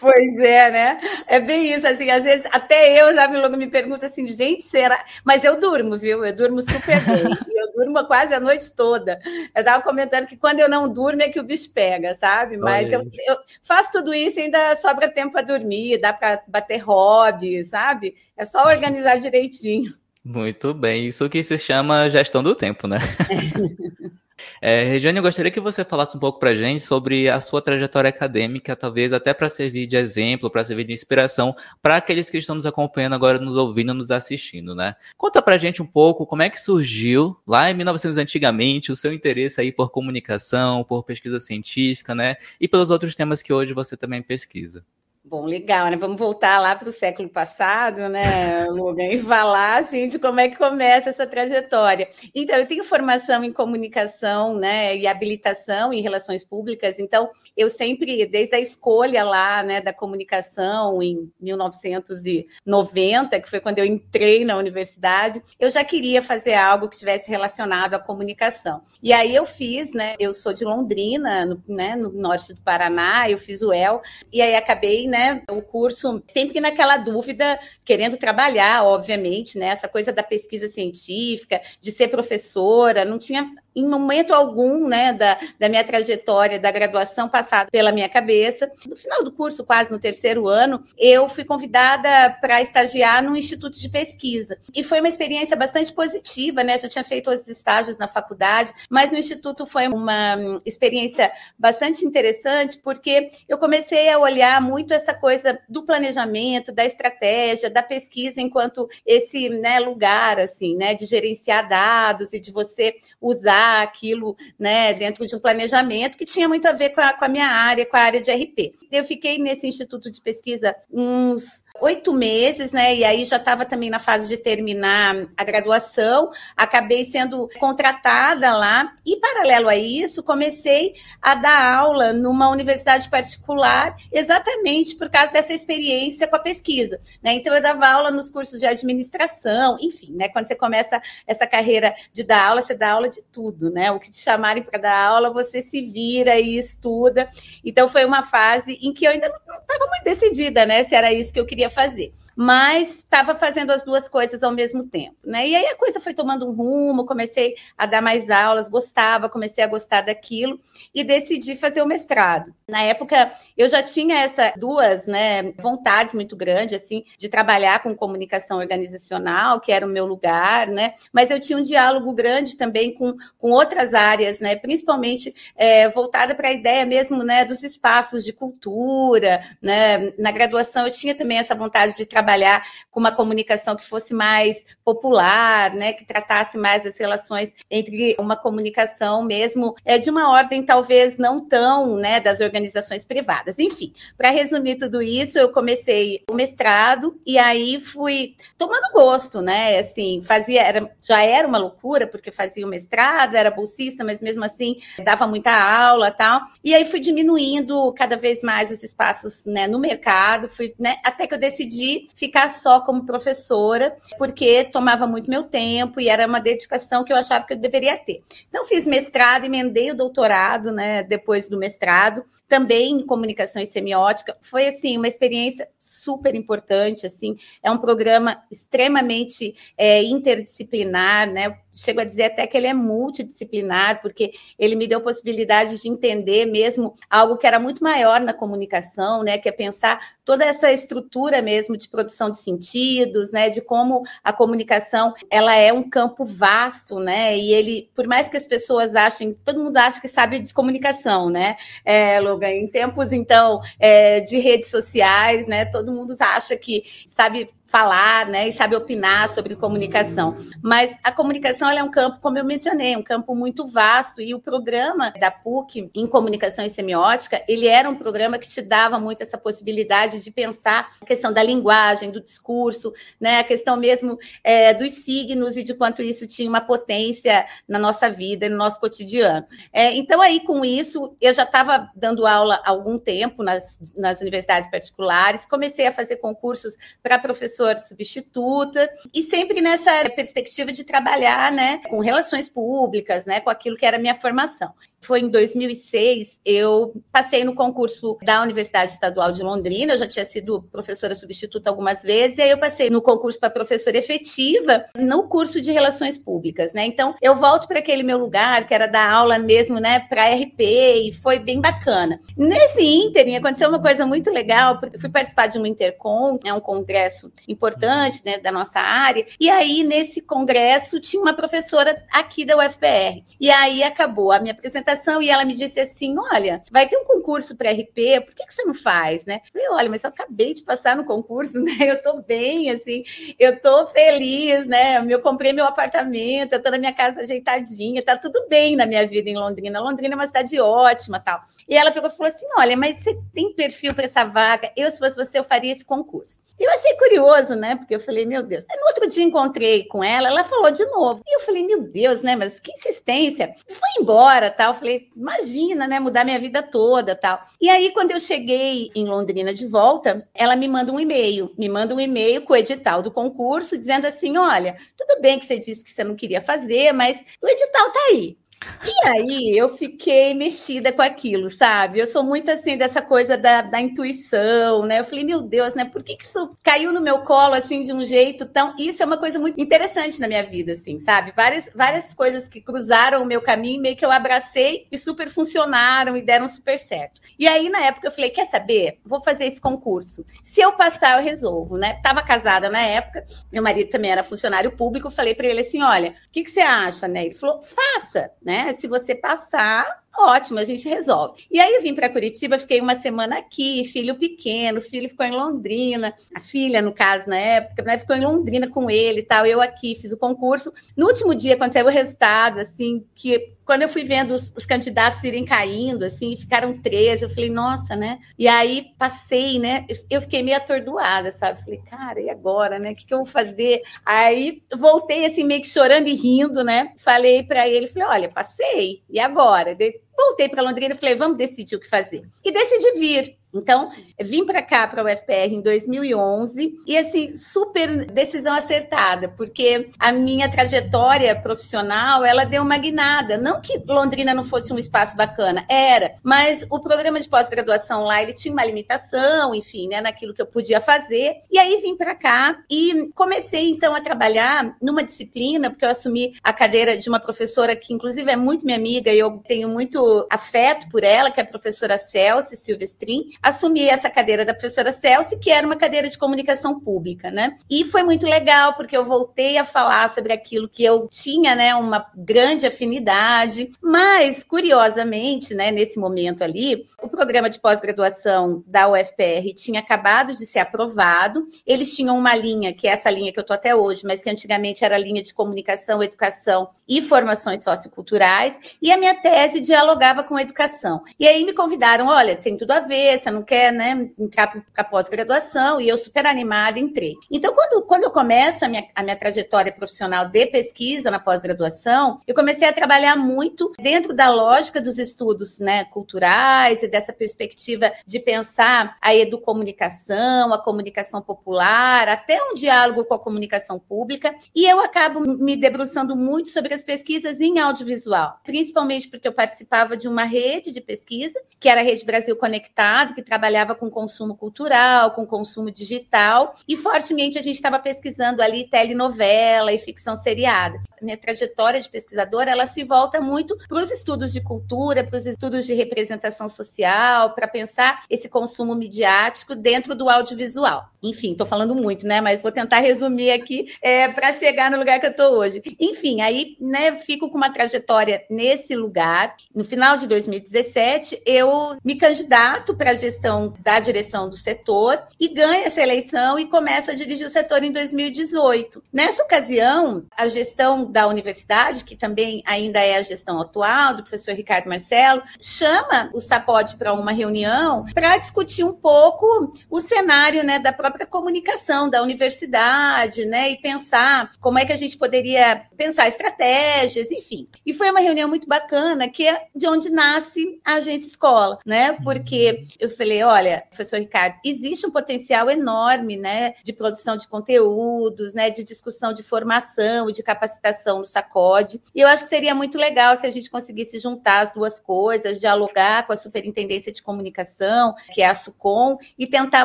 Pois 0.00 0.38
é, 0.38 0.70
né? 0.70 0.98
É 1.26 1.40
bem 1.40 1.72
isso, 1.72 1.86
assim, 1.86 2.10
às 2.10 2.22
vezes 2.22 2.46
até 2.52 3.00
eu, 3.00 3.14
sabe, 3.14 3.36
logo 3.36 3.56
me 3.56 3.66
pergunto 3.68 4.06
assim, 4.06 4.28
gente, 4.28 4.62
será? 4.62 5.04
Mas 5.24 5.44
eu 5.44 5.58
durmo, 5.58 5.98
viu? 5.98 6.24
Eu 6.24 6.34
durmo 6.34 6.62
super 6.62 7.04
bem. 7.04 7.24
eu 7.54 7.72
durmo 7.74 8.04
quase 8.06 8.32
a 8.32 8.40
noite 8.40 8.70
toda. 8.74 9.20
Eu 9.24 9.60
estava 9.60 9.82
comentando 9.82 10.26
que 10.26 10.36
quando 10.36 10.60
eu 10.60 10.68
não 10.68 10.88
durmo 10.88 11.22
é 11.22 11.28
que 11.28 11.40
o 11.40 11.44
bicho 11.44 11.72
pega, 11.72 12.14
sabe? 12.14 12.56
Mas 12.56 12.92
eu, 12.92 13.00
eu, 13.26 13.36
faço 13.62 13.92
tudo 13.92 14.14
isso 14.14 14.38
e 14.38 14.42
ainda 14.42 14.76
sobra 14.76 15.08
tempo 15.08 15.32
para 15.32 15.42
dormir, 15.42 15.98
dá 15.98 16.12
para 16.12 16.42
bater 16.46 16.78
hobby, 16.78 17.64
sabe? 17.64 18.14
É 18.36 18.44
só 18.44 18.64
organizar 18.66 19.18
direitinho. 19.20 19.92
Muito 20.24 20.74
bem, 20.74 21.06
isso 21.06 21.28
que 21.28 21.42
se 21.42 21.56
chama 21.56 22.10
gestão 22.10 22.42
do 22.42 22.54
tempo, 22.54 22.88
né? 22.88 22.98
É, 24.60 24.84
Regiane, 24.84 25.18
eu 25.18 25.22
gostaria 25.22 25.50
que 25.50 25.60
você 25.60 25.84
falasse 25.84 26.16
um 26.16 26.20
pouco 26.20 26.38
para 26.38 26.50
a 26.50 26.54
gente 26.54 26.80
sobre 26.80 27.28
a 27.28 27.40
sua 27.40 27.62
trajetória 27.62 28.08
acadêmica, 28.08 28.76
talvez 28.76 29.12
até 29.12 29.32
para 29.32 29.48
servir 29.48 29.86
de 29.86 29.96
exemplo, 29.96 30.50
para 30.50 30.64
servir 30.64 30.84
de 30.84 30.92
inspiração 30.92 31.54
para 31.82 31.96
aqueles 31.96 32.28
que 32.28 32.38
estão 32.38 32.54
nos 32.54 32.66
acompanhando 32.66 33.14
agora, 33.14 33.38
nos 33.38 33.56
ouvindo, 33.56 33.94
nos 33.94 34.10
assistindo, 34.10 34.74
né? 34.74 34.94
Conta 35.16 35.40
para 35.40 35.54
a 35.54 35.58
gente 35.58 35.82
um 35.82 35.86
pouco 35.86 36.26
como 36.26 36.42
é 36.42 36.50
que 36.50 36.60
surgiu, 36.60 37.36
lá 37.46 37.70
em 37.70 37.74
1900 37.74 38.18
antigamente, 38.18 38.92
o 38.92 38.96
seu 38.96 39.12
interesse 39.12 39.60
aí 39.60 39.72
por 39.72 39.90
comunicação, 39.90 40.84
por 40.84 41.02
pesquisa 41.02 41.40
científica, 41.40 42.14
né? 42.14 42.36
E 42.60 42.68
pelos 42.68 42.90
outros 42.90 43.14
temas 43.14 43.42
que 43.42 43.52
hoje 43.52 43.72
você 43.72 43.96
também 43.96 44.22
pesquisa. 44.22 44.84
Bom, 45.28 45.44
legal, 45.44 45.90
né? 45.90 45.96
Vamos 45.96 46.16
voltar 46.16 46.60
lá 46.60 46.76
para 46.76 46.88
o 46.88 46.92
século 46.92 47.28
passado, 47.28 48.08
né, 48.08 48.64
Logan, 48.66 49.08
e 49.08 49.18
falar 49.18 49.78
assim 49.78 50.06
de 50.06 50.20
como 50.20 50.38
é 50.38 50.48
que 50.48 50.56
começa 50.56 51.10
essa 51.10 51.26
trajetória. 51.26 52.08
Então, 52.32 52.54
eu 52.54 52.64
tenho 52.64 52.84
formação 52.84 53.42
em 53.42 53.52
comunicação, 53.52 54.54
né, 54.54 54.96
e 54.96 55.04
habilitação 55.04 55.92
em 55.92 56.00
relações 56.00 56.44
públicas. 56.44 57.00
Então, 57.00 57.28
eu 57.56 57.68
sempre, 57.68 58.24
desde 58.24 58.54
a 58.54 58.60
escolha 58.60 59.24
lá, 59.24 59.64
né, 59.64 59.80
da 59.80 59.92
comunicação 59.92 61.02
em 61.02 61.28
1990, 61.40 63.40
que 63.40 63.50
foi 63.50 63.58
quando 63.58 63.80
eu 63.80 63.84
entrei 63.84 64.44
na 64.44 64.56
universidade, 64.56 65.42
eu 65.58 65.72
já 65.72 65.82
queria 65.82 66.22
fazer 66.22 66.54
algo 66.54 66.88
que 66.88 66.94
estivesse 66.94 67.28
relacionado 67.28 67.94
à 67.94 67.98
comunicação. 67.98 68.80
E 69.02 69.12
aí 69.12 69.34
eu 69.34 69.44
fiz, 69.44 69.92
né? 69.92 70.14
Eu 70.20 70.32
sou 70.32 70.54
de 70.54 70.64
Londrina, 70.64 71.44
no, 71.44 71.60
né, 71.66 71.96
no 71.96 72.12
norte 72.12 72.54
do 72.54 72.62
Paraná. 72.62 73.28
Eu 73.28 73.38
fiz 73.38 73.60
o 73.60 73.72
El 73.72 74.00
e 74.32 74.40
aí 74.40 74.54
acabei, 74.54 75.08
né? 75.08 75.15
Né, 75.16 75.42
o 75.50 75.62
curso 75.62 76.22
sempre 76.28 76.60
naquela 76.60 76.98
dúvida, 76.98 77.58
querendo 77.84 78.18
trabalhar, 78.18 78.84
obviamente, 78.84 79.58
né, 79.58 79.68
essa 79.68 79.88
coisa 79.88 80.12
da 80.12 80.22
pesquisa 80.22 80.68
científica, 80.68 81.60
de 81.80 81.90
ser 81.90 82.08
professora, 82.08 83.04
não 83.04 83.18
tinha 83.18 83.50
em 83.76 83.86
momento 83.86 84.32
algum, 84.32 84.88
né, 84.88 85.12
da, 85.12 85.38
da 85.58 85.68
minha 85.68 85.84
trajetória 85.84 86.58
da 86.58 86.70
graduação 86.70 87.28
passado 87.28 87.68
pela 87.70 87.92
minha 87.92 88.08
cabeça. 88.08 88.72
No 88.86 88.96
final 88.96 89.22
do 89.22 89.30
curso, 89.30 89.64
quase 89.64 89.92
no 89.92 89.98
terceiro 89.98 90.48
ano, 90.48 90.82
eu 90.96 91.28
fui 91.28 91.44
convidada 91.44 92.08
para 92.40 92.62
estagiar 92.62 93.22
no 93.22 93.36
instituto 93.36 93.78
de 93.78 93.88
pesquisa. 93.90 94.56
E 94.74 94.82
foi 94.82 95.00
uma 95.00 95.08
experiência 95.08 95.54
bastante 95.54 95.92
positiva, 95.92 96.64
né? 96.64 96.78
Já 96.78 96.88
tinha 96.88 97.04
feito 97.04 97.30
os 97.30 97.46
estágios 97.48 97.98
na 97.98 98.08
faculdade, 98.08 98.72
mas 98.88 99.12
no 99.12 99.18
instituto 99.18 99.66
foi 99.66 99.86
uma 99.88 100.58
experiência 100.64 101.30
bastante 101.58 102.04
interessante, 102.04 102.78
porque 102.78 103.30
eu 103.46 103.58
comecei 103.58 104.08
a 104.08 104.18
olhar 104.18 104.58
muito 104.62 104.94
essa 104.94 105.12
coisa 105.12 105.58
do 105.68 105.82
planejamento, 105.82 106.72
da 106.72 106.84
estratégia, 106.84 107.68
da 107.68 107.82
pesquisa 107.82 108.40
enquanto 108.40 108.88
esse 109.04 109.50
né, 109.50 109.78
lugar 109.80 110.40
assim, 110.40 110.74
né, 110.76 110.94
de 110.94 111.04
gerenciar 111.04 111.68
dados 111.68 112.32
e 112.32 112.40
de 112.40 112.50
você 112.50 112.96
usar 113.20 113.65
aquilo 113.82 114.36
né, 114.58 114.94
dentro 114.94 115.26
de 115.26 115.34
um 115.34 115.40
planejamento 115.40 116.16
que 116.16 116.24
tinha 116.24 116.48
muito 116.48 116.66
a 116.66 116.72
ver 116.72 116.90
com 116.90 117.00
a, 117.00 117.12
com 117.12 117.24
a 117.24 117.28
minha 117.28 117.48
área, 117.48 117.86
com 117.86 117.96
a 117.96 118.00
área 118.00 118.20
de 118.20 118.30
RP. 118.30 118.74
Eu 118.90 119.04
fiquei 119.04 119.38
nesse 119.38 119.66
instituto 119.66 120.10
de 120.10 120.20
pesquisa 120.20 120.74
uns 120.90 121.65
oito 121.80 122.12
meses, 122.12 122.72
né? 122.72 122.94
E 122.94 123.04
aí 123.04 123.24
já 123.24 123.36
estava 123.36 123.64
também 123.64 123.90
na 123.90 123.98
fase 123.98 124.28
de 124.28 124.36
terminar 124.36 125.26
a 125.36 125.44
graduação, 125.44 126.30
acabei 126.56 127.04
sendo 127.04 127.48
contratada 127.58 128.56
lá, 128.56 128.92
e 129.04 129.16
paralelo 129.16 129.68
a 129.68 129.76
isso, 129.76 130.22
comecei 130.22 130.94
a 131.20 131.34
dar 131.34 131.74
aula 131.74 132.12
numa 132.12 132.48
universidade 132.48 133.08
particular, 133.08 133.96
exatamente 134.12 134.96
por 134.96 135.10
causa 135.10 135.32
dessa 135.32 135.52
experiência 135.52 136.26
com 136.26 136.36
a 136.36 136.40
pesquisa, 136.40 137.00
né? 137.22 137.32
Então 137.32 137.54
eu 137.54 137.62
dava 137.62 137.86
aula 137.86 138.10
nos 138.10 138.30
cursos 138.30 138.60
de 138.60 138.66
administração, 138.66 139.76
enfim, 139.80 140.12
né? 140.12 140.28
Quando 140.28 140.46
você 140.46 140.54
começa 140.54 141.00
essa 141.26 141.46
carreira 141.46 141.94
de 142.12 142.22
dar 142.22 142.48
aula, 142.48 142.60
você 142.60 142.74
dá 142.74 142.90
aula 142.90 143.08
de 143.08 143.22
tudo, 143.22 143.70
né? 143.70 143.90
O 143.90 144.00
que 144.00 144.10
te 144.10 144.18
chamarem 144.18 144.62
para 144.62 144.78
dar 144.78 144.96
aula, 144.96 145.32
você 145.32 145.60
se 145.60 145.82
vira 145.82 146.38
e 146.38 146.56
estuda. 146.56 147.28
Então 147.64 147.88
foi 147.88 148.04
uma 148.04 148.22
fase 148.22 148.78
em 148.82 148.92
que 148.92 149.04
eu 149.04 149.10
ainda 149.10 149.28
não 149.28 149.58
estava 149.58 149.86
muito 149.86 150.04
decidida, 150.04 150.66
né? 150.66 150.82
Se 150.84 150.94
era 150.94 151.12
isso 151.12 151.32
que 151.32 151.40
eu 151.40 151.46
queria 151.46 151.65
queria 151.66 151.70
fazer. 151.70 152.14
Mas 152.34 152.96
estava 152.96 153.34
fazendo 153.34 153.70
as 153.70 153.84
duas 153.84 154.08
coisas 154.08 154.42
ao 154.42 154.52
mesmo 154.52 154.84
tempo, 154.84 155.16
né? 155.24 155.46
E 155.48 155.54
aí 155.54 155.66
a 155.66 155.76
coisa 155.76 156.00
foi 156.00 156.14
tomando 156.14 156.48
um 156.48 156.52
rumo, 156.52 157.06
comecei 157.06 157.54
a 157.76 157.86
dar 157.86 158.02
mais 158.02 158.30
aulas, 158.30 158.68
gostava, 158.68 159.28
comecei 159.28 159.62
a 159.64 159.66
gostar 159.66 160.02
daquilo 160.02 160.60
e 160.94 161.04
decidi 161.04 161.56
fazer 161.56 161.82
o 161.82 161.86
mestrado. 161.86 162.54
Na 162.68 162.82
época, 162.82 163.32
eu 163.56 163.68
já 163.68 163.80
tinha 163.80 164.18
essas 164.18 164.54
duas, 164.58 165.06
né, 165.06 165.52
vontades 165.56 166.12
muito 166.12 166.34
grandes, 166.34 166.82
assim, 166.82 167.04
de 167.16 167.28
trabalhar 167.28 167.80
com 167.80 167.94
comunicação 167.94 168.58
organizacional, 168.58 169.60
que 169.60 169.70
era 169.70 169.86
o 169.86 169.88
meu 169.88 170.04
lugar, 170.04 170.66
né? 170.66 170.94
Mas 171.12 171.30
eu 171.30 171.38
tinha 171.38 171.56
um 171.56 171.62
diálogo 171.62 172.12
grande 172.12 172.56
também 172.56 172.92
com, 172.92 173.14
com 173.38 173.52
outras 173.52 173.94
áreas, 173.94 174.40
né? 174.40 174.56
Principalmente 174.56 175.32
é, 175.54 175.88
voltada 175.90 176.34
para 176.34 176.48
a 176.48 176.52
ideia 176.52 176.84
mesmo, 176.84 177.22
né, 177.22 177.44
dos 177.44 177.62
espaços 177.62 178.24
de 178.24 178.32
cultura, 178.32 179.40
né? 179.62 180.12
Na 180.18 180.32
graduação 180.32 180.86
eu 180.86 180.92
tinha 180.92 181.14
também 181.14 181.38
essa 181.38 181.54
vontade 181.54 181.96
de 181.96 182.04
trabalhar 182.04 182.64
com 182.90 182.98
uma 182.98 183.12
comunicação 183.12 183.76
que 183.76 183.84
fosse 183.84 184.12
mais 184.12 184.64
popular, 184.84 185.72
né, 185.72 185.92
que 185.92 186.04
tratasse 186.04 186.58
mais 186.58 186.84
as 186.84 186.98
relações 186.98 187.54
entre 187.70 188.16
uma 188.18 188.34
comunicação 188.34 189.22
mesmo 189.22 189.76
é, 189.84 189.98
de 189.98 190.10
uma 190.10 190.30
ordem 190.30 190.64
talvez 190.64 191.16
não 191.16 191.46
tão, 191.46 191.94
né, 191.96 192.18
das 192.18 192.40
organizações 192.40 192.55
privadas. 193.04 193.58
Enfim, 193.58 193.92
para 194.16 194.30
resumir 194.30 194.76
tudo 194.76 195.02
isso, 195.02 195.38
eu 195.38 195.50
comecei 195.50 196.22
o 196.30 196.34
mestrado 196.34 197.20
e 197.26 197.38
aí 197.38 197.80
fui 197.80 198.34
tomando 198.58 198.92
gosto, 198.92 199.40
né, 199.40 199.78
assim, 199.78 200.22
fazia, 200.22 200.62
era, 200.62 200.90
já 201.00 201.22
era 201.22 201.46
uma 201.46 201.58
loucura 201.58 202.06
porque 202.06 202.30
fazia 202.30 202.66
o 202.66 202.68
mestrado, 202.68 203.34
era 203.34 203.50
bolsista, 203.50 204.04
mas 204.04 204.20
mesmo 204.20 204.44
assim 204.44 204.76
dava 205.04 205.26
muita 205.26 205.52
aula, 205.52 206.10
tal. 206.10 206.40
E 206.62 206.74
aí 206.74 206.84
fui 206.84 207.00
diminuindo 207.00 207.92
cada 207.92 208.16
vez 208.16 208.42
mais 208.42 208.70
os 208.70 208.82
espaços, 208.82 209.44
né, 209.46 209.66
no 209.66 209.78
mercado, 209.78 210.48
fui, 210.48 210.74
né, 210.78 210.96
até 211.04 211.26
que 211.26 211.34
eu 211.34 211.38
decidi 211.38 212.06
ficar 212.14 212.48
só 212.48 212.80
como 212.80 213.06
professora, 213.06 213.96
porque 214.18 214.64
tomava 214.64 215.06
muito 215.06 215.30
meu 215.30 215.44
tempo 215.44 216.00
e 216.00 216.08
era 216.08 216.26
uma 216.26 216.40
dedicação 216.40 217.04
que 217.04 217.12
eu 217.12 217.16
achava 217.16 217.46
que 217.46 217.52
eu 217.52 217.58
deveria 217.58 217.96
ter. 217.96 218.22
Então, 218.48 218.64
fiz 218.64 218.86
mestrado, 218.86 219.44
emendei 219.44 219.90
o 219.90 219.96
doutorado, 219.96 220.70
né, 220.72 221.02
depois 221.02 221.48
do 221.48 221.58
mestrado, 221.58 222.24
também 222.48 222.92
em 222.92 223.06
comunicação 223.06 223.60
e 223.60 223.66
semiótica. 223.66 224.36
Foi 224.40 224.68
assim 224.68 224.96
uma 224.96 225.08
experiência 225.08 225.68
super 225.80 226.34
importante. 226.34 227.06
Assim, 227.06 227.36
é 227.62 227.70
um 227.70 227.78
programa 227.78 228.42
extremamente 228.50 229.54
é, 229.76 230.02
interdisciplinar, 230.02 231.30
né? 231.30 231.58
Chego 231.72 232.00
a 232.00 232.04
dizer 232.04 232.24
até 232.24 232.46
que 232.46 232.56
ele 232.56 232.66
é 232.66 232.74
multidisciplinar, 232.74 234.00
porque 234.00 234.32
ele 234.58 234.76
me 234.76 234.86
deu 234.86 235.00
possibilidade 235.00 235.80
de 235.80 235.88
entender 235.88 236.46
mesmo 236.46 236.94
algo 237.10 237.36
que 237.36 237.46
era 237.46 237.58
muito 237.58 237.82
maior 237.82 238.20
na 238.20 238.32
comunicação, 238.32 239.22
né? 239.22 239.38
Que 239.38 239.48
é 239.48 239.52
pensar 239.52 240.16
toda 240.24 240.44
essa 240.44 240.72
estrutura 240.72 241.42
mesmo 241.42 241.76
de 241.76 241.88
produção 241.88 242.30
de 242.30 242.38
sentidos, 242.38 243.32
né? 243.32 243.50
De 243.50 243.60
como 243.60 244.04
a 244.22 244.32
comunicação 244.32 245.14
ela 245.30 245.54
é 245.54 245.72
um 245.72 245.88
campo 245.88 246.24
vasto, 246.24 246.98
né? 246.98 247.36
E 247.36 247.52
ele, 247.52 247.90
por 247.94 248.06
mais 248.06 248.28
que 248.28 248.36
as 248.36 248.46
pessoas 248.46 248.94
achem, 248.94 249.34
todo 249.34 249.62
mundo 249.62 249.76
acha 249.76 250.00
que 250.00 250.08
sabe 250.08 250.38
de 250.38 250.54
comunicação, 250.54 251.28
né? 251.28 251.56
É, 251.84 252.20
em 252.44 252.66
tempos, 252.66 253.12
então, 253.12 253.60
é, 253.78 254.20
de 254.20 254.38
redes 254.38 254.70
sociais, 254.70 255.46
né? 255.46 255.64
Todo 255.64 255.92
mundo 255.92 256.14
acha 256.20 256.56
que 256.56 256.84
sabe 257.06 257.48
falar, 257.66 258.26
né, 258.26 258.48
e 258.48 258.52
sabe 258.52 258.76
opinar 258.76 259.28
sobre 259.28 259.56
comunicação. 259.56 260.36
Mas 260.62 260.96
a 261.02 261.10
comunicação 261.10 261.68
é 261.68 261.82
um 261.82 261.90
campo, 261.90 262.18
como 262.20 262.38
eu 262.38 262.44
mencionei, 262.44 262.96
um 262.96 263.02
campo 263.02 263.34
muito 263.34 263.66
vasto 263.66 264.20
e 264.20 264.34
o 264.34 264.38
programa 264.38 265.12
da 265.18 265.30
PUC 265.30 265.90
em 265.94 266.06
comunicação 266.06 266.64
e 266.64 266.70
semiótica, 266.70 267.42
ele 267.48 267.66
era 267.66 267.88
um 267.88 267.96
programa 267.96 268.38
que 268.38 268.48
te 268.48 268.62
dava 268.62 269.00
muito 269.00 269.22
essa 269.22 269.36
possibilidade 269.36 270.22
de 270.22 270.30
pensar 270.30 270.90
a 271.00 271.04
questão 271.04 271.32
da 271.32 271.42
linguagem, 271.42 272.10
do 272.10 272.20
discurso, 272.20 272.92
né, 273.20 273.40
a 273.40 273.44
questão 273.44 273.76
mesmo 273.76 274.16
é, 274.44 274.72
dos 274.72 274.92
signos 274.92 275.56
e 275.56 275.62
de 275.62 275.74
quanto 275.74 276.02
isso 276.02 276.26
tinha 276.26 276.48
uma 276.48 276.60
potência 276.60 277.46
na 277.66 277.80
nossa 277.80 278.08
vida, 278.08 278.48
no 278.48 278.56
nosso 278.56 278.78
cotidiano. 278.78 279.44
É, 279.72 279.92
então 279.92 280.22
aí 280.22 280.40
com 280.40 280.64
isso 280.64 281.16
eu 281.20 281.34
já 281.34 281.42
estava 281.42 281.90
dando 281.96 282.26
aula 282.26 282.60
há 282.64 282.70
algum 282.70 282.96
tempo 282.96 283.42
nas, 283.42 283.80
nas 283.96 284.20
universidades 284.20 284.70
particulares, 284.70 285.44
comecei 285.44 285.86
a 285.86 285.92
fazer 285.92 286.16
concursos 286.16 286.76
para 287.02 287.18
professores 287.18 287.55
professor 287.56 287.78
substituta, 287.78 288.90
e 289.14 289.22
sempre 289.22 289.60
nessa 289.60 289.90
perspectiva 290.10 290.70
de 290.70 290.84
trabalhar 290.84 291.50
né, 291.50 291.80
com 291.88 291.98
relações 292.00 292.48
públicas, 292.48 293.24
né, 293.24 293.40
com 293.40 293.48
aquilo 293.48 293.76
que 293.76 293.86
era 293.86 293.98
minha 293.98 294.14
formação 294.14 294.72
foi 295.06 295.20
em 295.20 295.28
2006, 295.28 296.40
eu 296.44 296.92
passei 297.12 297.44
no 297.44 297.54
concurso 297.54 298.18
da 298.22 298.42
Universidade 298.42 298.90
Estadual 298.90 299.30
de 299.30 299.40
Londrina, 299.40 299.92
eu 299.92 299.98
já 299.98 300.08
tinha 300.08 300.24
sido 300.24 300.62
professora 300.72 301.14
substituta 301.14 301.70
algumas 301.70 302.02
vezes, 302.02 302.38
e 302.38 302.42
aí 302.42 302.50
eu 302.50 302.58
passei 302.58 302.90
no 302.90 303.00
concurso 303.00 303.38
para 303.38 303.48
professora 303.48 303.96
efetiva 303.96 304.84
no 304.98 305.28
curso 305.28 305.60
de 305.60 305.70
Relações 305.70 306.18
Públicas, 306.18 306.72
né? 306.72 306.84
Então, 306.84 307.14
eu 307.22 307.36
volto 307.36 307.68
para 307.68 307.78
aquele 307.78 308.02
meu 308.02 308.18
lugar, 308.18 308.66
que 308.66 308.74
era 308.74 308.88
dar 308.88 309.08
aula 309.08 309.38
mesmo, 309.38 309.78
né, 309.78 310.00
para 310.00 310.28
RP, 310.28 310.60
e 310.60 311.12
foi 311.12 311.38
bem 311.38 311.60
bacana. 311.60 312.20
Nesse 312.36 312.82
ínterim, 312.82 313.36
aconteceu 313.36 313.68
uma 313.68 313.80
coisa 313.80 314.04
muito 314.04 314.28
legal, 314.30 314.80
porque 314.80 314.96
eu 314.96 315.00
fui 315.00 315.10
participar 315.10 315.46
de 315.46 315.56
um 315.56 315.64
Intercom, 315.64 316.40
é 316.44 316.52
um 316.52 316.60
congresso 316.60 317.32
importante, 317.46 318.22
né, 318.24 318.38
da 318.38 318.50
nossa 318.50 318.80
área. 318.80 319.26
E 319.40 319.48
aí, 319.48 319.82
nesse 319.82 320.22
congresso, 320.22 321.00
tinha 321.00 321.22
uma 321.22 321.34
professora 321.34 322.04
aqui 322.12 322.44
da 322.44 322.56
UFPR. 322.56 323.22
E 323.40 323.50
aí 323.50 323.82
acabou 323.82 324.32
a 324.32 324.40
minha 324.40 324.52
apresentação 324.52 325.20
e 325.22 325.30
ela 325.30 325.44
me 325.44 325.54
disse 325.54 325.80
assim: 325.80 326.14
olha, 326.18 326.62
vai 326.70 326.88
ter 326.88 326.96
um 326.96 327.04
concurso 327.04 327.56
para 327.56 327.70
RP, 327.70 328.24
por 328.24 328.34
que, 328.34 328.46
que 328.46 328.54
você 328.54 328.64
não 328.64 328.74
faz, 328.74 329.24
né? 329.24 329.40
Eu 329.46 329.52
falei, 329.52 329.68
olha, 329.70 329.90
mas 329.90 330.04
eu 330.04 330.08
acabei 330.08 330.54
de 330.54 330.62
passar 330.62 330.96
no 330.96 331.04
concurso, 331.04 331.60
né? 331.62 331.72
Eu 331.80 332.02
tô 332.02 332.20
bem, 332.22 332.70
assim, 332.70 333.04
eu 333.38 333.60
tô 333.60 333.86
feliz, 333.88 334.66
né? 334.66 335.04
Eu 335.08 335.20
comprei 335.20 335.52
meu 335.52 335.64
apartamento, 335.64 336.52
eu 336.52 336.62
tô 336.62 336.70
na 336.70 336.78
minha 336.78 336.92
casa 336.92 337.20
ajeitadinha, 337.20 338.04
tá 338.04 338.16
tudo 338.16 338.46
bem 338.48 338.76
na 338.76 338.86
minha 338.86 339.06
vida 339.06 339.28
em 339.28 339.36
Londrina. 339.36 339.80
Londrina 339.80 340.14
é 340.14 340.16
uma 340.16 340.26
cidade 340.26 340.60
ótima 340.60 341.20
tal. 341.20 341.42
E 341.68 341.76
ela 341.76 341.90
pegou 341.90 342.08
e 342.08 342.12
falou 342.12 342.32
assim: 342.32 342.46
olha, 342.56 342.76
mas 342.76 343.00
você 343.00 343.18
tem 343.34 343.52
perfil 343.54 343.94
para 343.94 344.04
essa 344.04 344.24
vaga? 344.24 344.72
Eu, 344.76 344.90
se 344.90 344.98
fosse 344.98 345.16
você, 345.16 345.38
eu 345.38 345.44
faria 345.44 345.72
esse 345.72 345.84
concurso. 345.84 346.40
E 346.58 346.64
eu 346.64 346.72
achei 346.72 346.96
curioso, 346.96 347.35
né? 347.56 347.76
Porque 347.76 347.94
eu 347.94 348.00
falei, 348.00 348.24
meu 348.24 348.42
Deus. 348.42 348.64
Aí, 348.70 348.78
no 348.78 348.86
outro 348.86 349.08
dia 349.08 349.24
encontrei 349.24 349.84
com 349.84 350.02
ela, 350.02 350.28
ela 350.28 350.44
falou 350.44 350.70
de 350.70 350.84
novo. 350.86 351.22
E 351.26 351.36
eu 351.36 351.40
falei, 351.40 351.66
meu 351.66 351.82
Deus, 351.82 352.22
né? 352.22 352.36
Mas 352.36 352.58
que 352.60 352.72
insistência. 352.72 353.54
Fui 353.68 354.02
embora, 354.02 354.50
tal. 354.50 354.72
Eu 354.72 354.78
falei, 354.78 355.08
imagina, 355.16 355.86
né? 355.86 356.00
Mudar 356.00 356.24
minha 356.24 356.38
vida 356.38 356.62
toda, 356.62 357.14
tal. 357.14 357.40
E 357.60 357.68
aí, 357.68 357.92
quando 357.92 358.12
eu 358.12 358.20
cheguei 358.20 358.90
em 358.94 359.06
Londrina 359.06 359.52
de 359.52 359.66
volta, 359.66 360.26
ela 360.34 360.56
me 360.56 360.68
manda 360.68 360.92
um 360.92 361.00
e-mail, 361.00 361.52
me 361.58 361.68
manda 361.68 361.94
um 361.94 362.00
e-mail 362.00 362.42
com 362.42 362.52
o 362.52 362.56
edital 362.56 363.02
do 363.02 363.10
concurso, 363.10 363.76
dizendo 363.76 364.06
assim: 364.06 364.36
olha, 364.36 364.76
tudo 364.96 365.20
bem 365.20 365.38
que 365.38 365.46
você 365.46 365.58
disse 365.58 365.84
que 365.84 365.90
você 365.90 366.04
não 366.04 366.16
queria 366.16 366.40
fazer, 366.40 366.92
mas 366.92 367.24
o 367.42 367.48
edital 367.48 367.92
tá 367.92 368.00
aí. 368.10 368.36
E 368.84 369.08
aí 369.08 369.56
eu 369.56 369.68
fiquei 369.68 370.34
mexida 370.34 370.92
com 370.92 371.02
aquilo, 371.02 371.48
sabe? 371.50 371.98
Eu 371.98 372.06
sou 372.06 372.22
muito 372.22 372.50
assim 372.50 372.76
dessa 372.76 373.02
coisa 373.02 373.36
da, 373.36 373.62
da 373.62 373.80
intuição, 373.80 374.84
né? 374.84 375.00
Eu 375.00 375.04
falei, 375.04 375.24
meu 375.24 375.40
Deus, 375.40 375.74
né? 375.74 375.84
Por 375.84 376.02
que, 376.02 376.16
que 376.16 376.24
isso 376.24 376.54
caiu 376.62 376.92
no 376.92 377.00
meu 377.00 377.20
colo 377.20 377.54
assim 377.54 377.82
de 377.82 377.92
um 377.92 378.04
jeito 378.04 378.46
tão. 378.46 378.74
Isso 378.78 379.02
é 379.02 379.06
uma 379.06 379.18
coisa 379.18 379.38
muito 379.38 379.60
interessante 379.60 380.20
na 380.20 380.28
minha 380.28 380.42
vida, 380.42 380.72
assim, 380.72 380.98
sabe? 380.98 381.32
Várias, 381.34 381.70
várias 381.74 382.14
coisas 382.14 382.48
que 382.48 382.60
cruzaram 382.60 383.22
o 383.22 383.26
meu 383.26 383.42
caminho, 383.42 383.82
meio 383.82 383.96
que 383.96 384.04
eu 384.04 384.12
abracei 384.12 384.86
e 384.90 384.98
super 384.98 385.28
funcionaram 385.30 386.16
e 386.16 386.22
deram 386.22 386.48
super 386.48 386.78
certo. 386.78 387.20
E 387.38 387.46
aí, 387.46 387.68
na 387.68 387.80
época, 387.82 388.06
eu 388.06 388.12
falei: 388.12 388.30
quer 388.30 388.46
saber? 388.46 388.98
Vou 389.04 389.20
fazer 389.20 389.46
esse 389.46 389.60
concurso. 389.60 390.24
Se 390.42 390.60
eu 390.60 390.72
passar, 390.72 391.18
eu 391.18 391.24
resolvo, 391.24 391.76
né? 391.76 392.00
Tava 392.02 392.22
casada 392.22 392.70
na 392.70 392.80
época, 392.80 393.24
meu 393.52 393.62
marido 393.62 393.90
também 393.90 394.10
era 394.10 394.22
funcionário 394.22 394.76
público. 394.76 395.10
Falei 395.10 395.34
para 395.34 395.46
ele 395.46 395.60
assim: 395.60 395.82
olha, 395.82 396.10
o 396.10 396.30
que, 396.30 396.42
que 396.42 396.50
você 396.50 396.60
acha, 396.60 397.08
né? 397.08 397.26
Ele 397.26 397.34
falou: 397.34 397.60
faça, 397.62 398.30
né? 398.46 398.72
Se 398.72 398.86
você 398.86 399.12
passar, 399.12 400.04
ótimo, 400.18 400.58
a 400.58 400.64
gente 400.64 400.88
resolve. 400.88 401.46
E 401.50 401.58
aí 401.58 401.80
vim 401.82 401.94
para 401.94 402.08
Curitiba, 402.08 402.58
fiquei 402.58 402.80
uma 402.80 402.94
semana 402.94 403.38
aqui, 403.38 403.84
filho 403.84 404.16
pequeno, 404.16 404.80
filho 404.80 405.08
ficou 405.08 405.26
em 405.26 405.32
Londrina, 405.32 406.14
a 406.34 406.40
filha, 406.40 406.80
no 406.82 406.92
caso, 406.92 407.28
na 407.28 407.36
época, 407.36 407.82
né, 407.82 407.98
ficou 407.98 408.16
em 408.16 408.24
Londrina 408.24 408.68
com 408.68 408.90
ele 408.90 409.20
e 409.20 409.24
tal, 409.24 409.46
eu 409.46 409.60
aqui 409.60 409.94
fiz 409.94 410.12
o 410.12 410.18
concurso. 410.18 410.72
No 410.96 411.06
último 411.06 411.34
dia, 411.34 411.56
quando 411.56 411.72
saiu 411.72 411.86
o 411.86 411.90
resultado, 411.90 412.60
assim, 412.60 413.04
que 413.14 413.56
quando 413.66 413.82
eu 413.82 413.88
fui 413.88 414.04
vendo 414.04 414.32
os, 414.32 414.52
os, 414.56 414.64
candidatos 414.64 415.22
irem 415.24 415.44
caindo, 415.44 416.04
assim, 416.04 416.36
ficaram 416.36 416.80
três, 416.80 417.20
eu 417.20 417.28
falei, 417.28 417.50
nossa, 417.50 417.96
né? 417.96 418.20
E 418.38 418.46
aí 418.46 418.92
passei, 418.96 419.58
né? 419.58 419.84
Eu 420.08 420.22
fiquei 420.22 420.40
meio 420.40 420.56
atordoada, 420.56 421.32
sabe? 421.32 421.60
Falei, 421.60 421.80
cara, 421.80 422.20
e 422.20 422.30
agora, 422.30 422.78
né? 422.78 422.92
O 422.92 422.94
que, 422.94 423.04
que 423.04 423.12
eu 423.12 423.18
vou 423.18 423.26
fazer? 423.26 423.82
Aí 424.04 424.62
voltei, 424.72 425.26
assim, 425.26 425.42
meio 425.42 425.60
que 425.60 425.66
chorando 425.66 426.06
e 426.06 426.14
rindo, 426.14 426.62
né? 426.62 426.92
Falei 426.96 427.42
para 427.42 427.68
ele, 427.68 427.88
falei, 427.88 428.08
olha, 428.08 428.28
passei, 428.28 429.02
e 429.10 429.18
agora? 429.18 429.76
Voltei 430.16 430.48
para 430.48 430.62
Londrina 430.62 430.94
e 430.94 430.98
falei, 430.98 431.14
vamos 431.14 431.36
decidir 431.36 431.76
o 431.76 431.80
que 431.80 431.88
fazer. 431.88 432.22
E 432.44 432.50
decidi 432.50 432.98
vir. 432.98 433.36
Então, 433.56 433.90
vim 434.20 434.44
para 434.44 434.62
cá, 434.62 434.86
para 434.86 435.02
o 435.02 435.06
UFPR, 435.06 435.52
em 435.52 435.60
2011, 435.60 436.74
e 436.86 436.96
assim, 436.96 437.28
super 437.28 438.06
decisão 438.06 438.54
acertada, 438.54 439.28
porque 439.28 439.90
a 439.98 440.12
minha 440.12 440.48
trajetória 440.50 441.34
profissional, 441.34 442.24
ela 442.24 442.44
deu 442.44 442.62
uma 442.62 442.78
guinada. 442.78 443.38
Não 443.38 443.60
que 443.60 443.82
Londrina 443.86 444.34
não 444.34 444.44
fosse 444.44 444.72
um 444.72 444.78
espaço 444.78 445.16
bacana, 445.16 445.64
era, 445.68 446.14
mas 446.22 446.66
o 446.70 446.78
programa 446.78 447.20
de 447.20 447.28
pós-graduação 447.28 448.04
lá, 448.04 448.22
ele 448.22 448.32
tinha 448.32 448.52
uma 448.52 448.64
limitação, 448.64 449.54
enfim, 449.54 449.88
né, 449.88 450.00
naquilo 450.00 450.34
que 450.34 450.42
eu 450.42 450.46
podia 450.46 450.80
fazer. 450.80 451.36
E 451.50 451.58
aí 451.58 451.80
vim 451.80 451.96
para 451.96 452.14
cá 452.14 452.58
e 452.70 453.10
comecei, 453.14 453.70
então, 453.70 453.94
a 453.94 454.00
trabalhar 454.00 454.76
numa 454.82 455.02
disciplina, 455.02 455.70
porque 455.70 455.84
eu 455.84 455.90
assumi 455.90 456.34
a 456.42 456.52
cadeira 456.52 456.96
de 456.96 457.08
uma 457.08 457.20
professora 457.20 457.74
que, 457.76 457.94
inclusive, 457.94 458.30
é 458.30 458.36
muito 458.36 458.64
minha 458.64 458.76
amiga 458.76 459.12
e 459.12 459.18
eu 459.18 459.42
tenho 459.46 459.68
muito 459.68 460.26
afeto 460.30 460.88
por 460.90 461.04
ela, 461.04 461.30
que 461.30 461.40
é 461.40 461.42
a 461.42 461.46
professora 461.46 461.96
Celso 461.98 462.56
Silvestrin 462.56 463.30
assumi 463.46 463.88
essa 463.88 464.10
cadeira 464.10 464.44
da 464.44 464.52
professora 464.52 464.90
Celso, 464.90 465.38
que 465.38 465.50
era 465.50 465.64
uma 465.64 465.76
cadeira 465.76 466.08
de 466.08 466.18
comunicação 466.18 466.80
pública, 466.80 467.30
né? 467.30 467.56
E 467.70 467.84
foi 467.84 468.02
muito 468.02 468.26
legal, 468.26 468.74
porque 468.74 468.96
eu 468.96 469.04
voltei 469.04 469.56
a 469.56 469.64
falar 469.64 470.10
sobre 470.10 470.32
aquilo 470.32 470.68
que 470.68 470.84
eu 470.84 471.06
tinha, 471.08 471.54
né, 471.54 471.74
uma 471.74 472.06
grande 472.16 472.66
afinidade, 472.66 473.70
mas, 473.80 474.42
curiosamente, 474.42 475.54
né, 475.54 475.70
nesse 475.70 475.98
momento 475.98 476.42
ali, 476.42 476.86
o 477.00 477.08
programa 477.08 477.48
de 477.48 477.60
pós-graduação 477.60 478.64
da 478.66 478.88
UFPR 478.88 479.54
tinha 479.54 479.78
acabado 479.78 480.36
de 480.36 480.44
ser 480.44 480.58
aprovado, 480.58 481.46
eles 481.64 481.94
tinham 481.94 482.18
uma 482.18 482.34
linha, 482.34 482.72
que 482.72 482.88
é 482.88 482.90
essa 482.90 483.10
linha 483.10 483.32
que 483.32 483.38
eu 483.38 483.44
tô 483.44 483.52
até 483.52 483.76
hoje, 483.76 484.02
mas 484.04 484.20
que 484.20 484.28
antigamente 484.28 484.84
era 484.84 484.96
a 484.96 484.98
linha 484.98 485.22
de 485.22 485.32
comunicação, 485.32 486.02
educação 486.02 486.68
e 486.88 487.00
formações 487.00 487.62
socioculturais, 487.62 488.58
e 488.82 488.90
a 488.90 488.96
minha 488.96 489.14
tese 489.14 489.60
dialogava 489.60 490.24
com 490.24 490.38
educação. 490.38 491.02
E 491.18 491.28
aí 491.28 491.44
me 491.44 491.52
convidaram, 491.52 492.08
olha, 492.08 492.34
tem 492.34 492.56
tudo 492.56 492.72
a 492.72 492.80
ver, 492.80 493.18
você 493.18 493.35
não 493.36 493.42
quer 493.42 493.72
né, 493.72 494.10
entrar 494.18 494.64
para 494.72 494.84
pós-graduação, 494.84 495.80
e 495.80 495.88
eu 495.88 495.98
super 495.98 496.26
animada 496.26 496.78
entrei. 496.78 497.14
Então, 497.30 497.54
quando, 497.54 497.82
quando 497.82 498.04
eu 498.04 498.10
começo 498.10 498.64
a 498.64 498.68
minha, 498.68 498.88
a 498.94 499.02
minha 499.02 499.16
trajetória 499.16 499.72
profissional 499.72 500.26
de 500.26 500.46
pesquisa 500.46 501.10
na 501.10 501.18
pós-graduação, 501.18 502.20
eu 502.26 502.34
comecei 502.34 502.66
a 502.66 502.72
trabalhar 502.72 503.16
muito 503.16 503.72
dentro 503.78 504.14
da 504.14 504.30
lógica 504.30 504.80
dos 504.80 504.98
estudos 504.98 505.58
né, 505.58 505.84
culturais 505.84 506.82
e 506.82 506.88
dessa 506.88 507.12
perspectiva 507.12 507.92
de 508.06 508.18
pensar 508.18 508.96
a 509.00 509.14
educomunicação, 509.14 510.52
a 510.52 510.58
comunicação 510.58 511.20
popular, 511.20 512.08
até 512.08 512.42
um 512.42 512.54
diálogo 512.54 513.04
com 513.04 513.14
a 513.14 513.18
comunicação 513.18 513.78
pública, 513.78 514.34
e 514.54 514.64
eu 514.64 514.80
acabo 514.80 515.20
me 515.20 515.56
debruçando 515.56 516.16
muito 516.16 516.48
sobre 516.48 516.72
as 516.72 516.82
pesquisas 516.82 517.40
em 517.40 517.58
audiovisual, 517.58 518.40
principalmente 518.44 519.08
porque 519.08 519.28
eu 519.28 519.32
participava 519.32 519.96
de 519.96 520.08
uma 520.08 520.24
rede 520.24 520.72
de 520.72 520.80
pesquisa, 520.80 521.38
que 521.60 521.68
era 521.68 521.80
a 521.80 521.84
Rede 521.84 522.04
Brasil 522.04 522.36
Conectado, 522.36 523.14
que 523.16 523.22
trabalhava 523.22 523.74
com 523.74 523.90
consumo 523.90 524.36
cultural, 524.36 525.10
com 525.12 525.26
consumo 525.26 525.70
digital, 525.70 526.54
e 526.68 526.76
fortemente 526.76 527.38
a 527.38 527.42
gente 527.42 527.56
estava 527.56 527.78
pesquisando 527.78 528.42
ali 528.42 528.68
telenovela 528.68 529.72
e 529.72 529.78
ficção 529.78 530.14
seriada. 530.14 530.78
Minha 531.00 531.16
trajetória 531.16 531.80
de 531.80 531.88
pesquisadora, 531.88 532.50
ela 532.50 532.66
se 532.66 532.84
volta 532.84 533.20
muito 533.20 533.56
para 533.68 533.78
os 533.78 533.90
estudos 533.90 534.32
de 534.32 534.40
cultura, 534.40 535.04
para 535.04 535.16
os 535.16 535.26
estudos 535.26 535.66
de 535.66 535.74
representação 535.74 536.48
social, 536.48 537.34
para 537.34 537.48
pensar 537.48 538.02
esse 538.10 538.28
consumo 538.28 538.74
midiático 538.74 539.54
dentro 539.54 539.94
do 539.94 540.08
audiovisual. 540.08 540.90
Enfim, 541.02 541.32
estou 541.32 541.46
falando 541.46 541.74
muito, 541.74 542.06
né? 542.06 542.20
Mas 542.20 542.42
vou 542.42 542.50
tentar 542.50 542.80
resumir 542.80 543.30
aqui 543.30 543.72
é, 543.80 544.08
para 544.08 544.32
chegar 544.32 544.70
no 544.70 544.78
lugar 544.78 544.98
que 544.98 545.06
eu 545.06 545.10
estou 545.10 545.36
hoje. 545.36 545.62
Enfim, 545.78 546.20
aí, 546.20 546.56
né, 546.60 546.92
fico 547.00 547.30
com 547.30 547.36
uma 547.36 547.52
trajetória 547.52 548.24
nesse 548.28 548.74
lugar. 548.74 549.36
No 549.54 549.64
final 549.64 549.96
de 549.96 550.06
2017, 550.06 551.22
eu 551.24 551.76
me 551.84 551.96
candidato 551.96 552.74
para 552.74 552.90
a 552.90 552.94
gestão 552.94 553.54
da 553.60 553.78
direção 553.78 554.28
do 554.28 554.36
setor 554.36 555.02
e 555.18 555.28
ganho 555.28 555.64
essa 555.64 555.82
eleição 555.82 556.38
e 556.38 556.46
começo 556.46 556.90
a 556.90 556.94
dirigir 556.94 557.26
o 557.26 557.30
setor 557.30 557.62
em 557.62 557.72
2018. 557.72 558.82
Nessa 558.92 559.22
ocasião, 559.22 560.04
a 560.16 560.28
gestão 560.28 560.84
da 560.86 561.06
universidade, 561.06 561.84
que 561.84 561.96
também 561.96 562.42
ainda 562.46 562.80
é 562.80 562.96
a 562.96 563.02
gestão 563.02 563.40
atual 563.40 563.94
do 563.94 564.02
professor 564.02 564.34
Ricardo 564.34 564.68
Marcelo, 564.68 565.22
chama 565.40 566.10
o 566.12 566.20
Sacode 566.20 566.76
para 566.76 566.92
uma 566.92 567.12
reunião 567.12 567.84
para 567.94 568.16
discutir 568.18 568.64
um 568.64 568.74
pouco 568.74 569.52
o 569.70 569.80
cenário 569.80 570.42
né, 570.44 570.58
da 570.58 570.72
própria 570.72 571.06
comunicação 571.06 571.88
da 571.88 572.02
universidade, 572.02 573.24
né, 573.24 573.50
e 573.50 573.56
pensar 573.56 574.30
como 574.40 574.58
é 574.58 574.64
que 574.64 574.72
a 574.72 574.76
gente 574.76 574.96
poderia 574.96 575.62
pensar 575.76 576.08
estratégias, 576.08 577.10
enfim. 577.10 577.48
E 577.64 577.72
foi 577.72 577.90
uma 577.90 578.00
reunião 578.00 578.28
muito 578.28 578.46
bacana, 578.46 579.08
que 579.08 579.26
é 579.26 579.46
de 579.54 579.66
onde 579.66 579.90
nasce 579.90 580.60
a 580.64 580.74
agência 580.74 581.08
escola, 581.08 581.58
né? 581.64 581.92
Porque 582.04 582.66
eu 582.78 582.90
falei, 582.90 583.22
olha, 583.22 583.64
professor 583.68 583.98
Ricardo, 583.98 584.36
existe 584.44 584.86
um 584.86 584.90
potencial 584.90 585.50
enorme, 585.50 586.16
né, 586.16 586.54
de 586.62 586.72
produção 586.72 587.16
de 587.16 587.26
conteúdos, 587.26 588.34
né, 588.34 588.50
de 588.50 588.62
discussão 588.62 589.12
de 589.12 589.22
formação, 589.22 590.10
de 590.10 590.22
capacitação 590.22 590.75
no 590.98 591.04
Sacode. 591.04 591.80
E 591.94 592.00
eu 592.00 592.08
acho 592.08 592.24
que 592.24 592.28
seria 592.28 592.54
muito 592.54 592.78
legal 592.78 593.16
se 593.16 593.26
a 593.26 593.30
gente 593.30 593.50
conseguisse 593.50 593.98
juntar 593.98 594.40
as 594.40 594.52
duas 594.52 594.78
coisas, 594.80 595.38
dialogar 595.38 596.06
com 596.06 596.12
a 596.12 596.16
Superintendência 596.16 596.92
de 596.92 597.02
Comunicação, 597.02 597.94
que 598.12 598.22
é 598.22 598.26
a 598.26 598.34
SUCOM, 598.34 598.98
e 599.18 599.26
tentar 599.26 599.64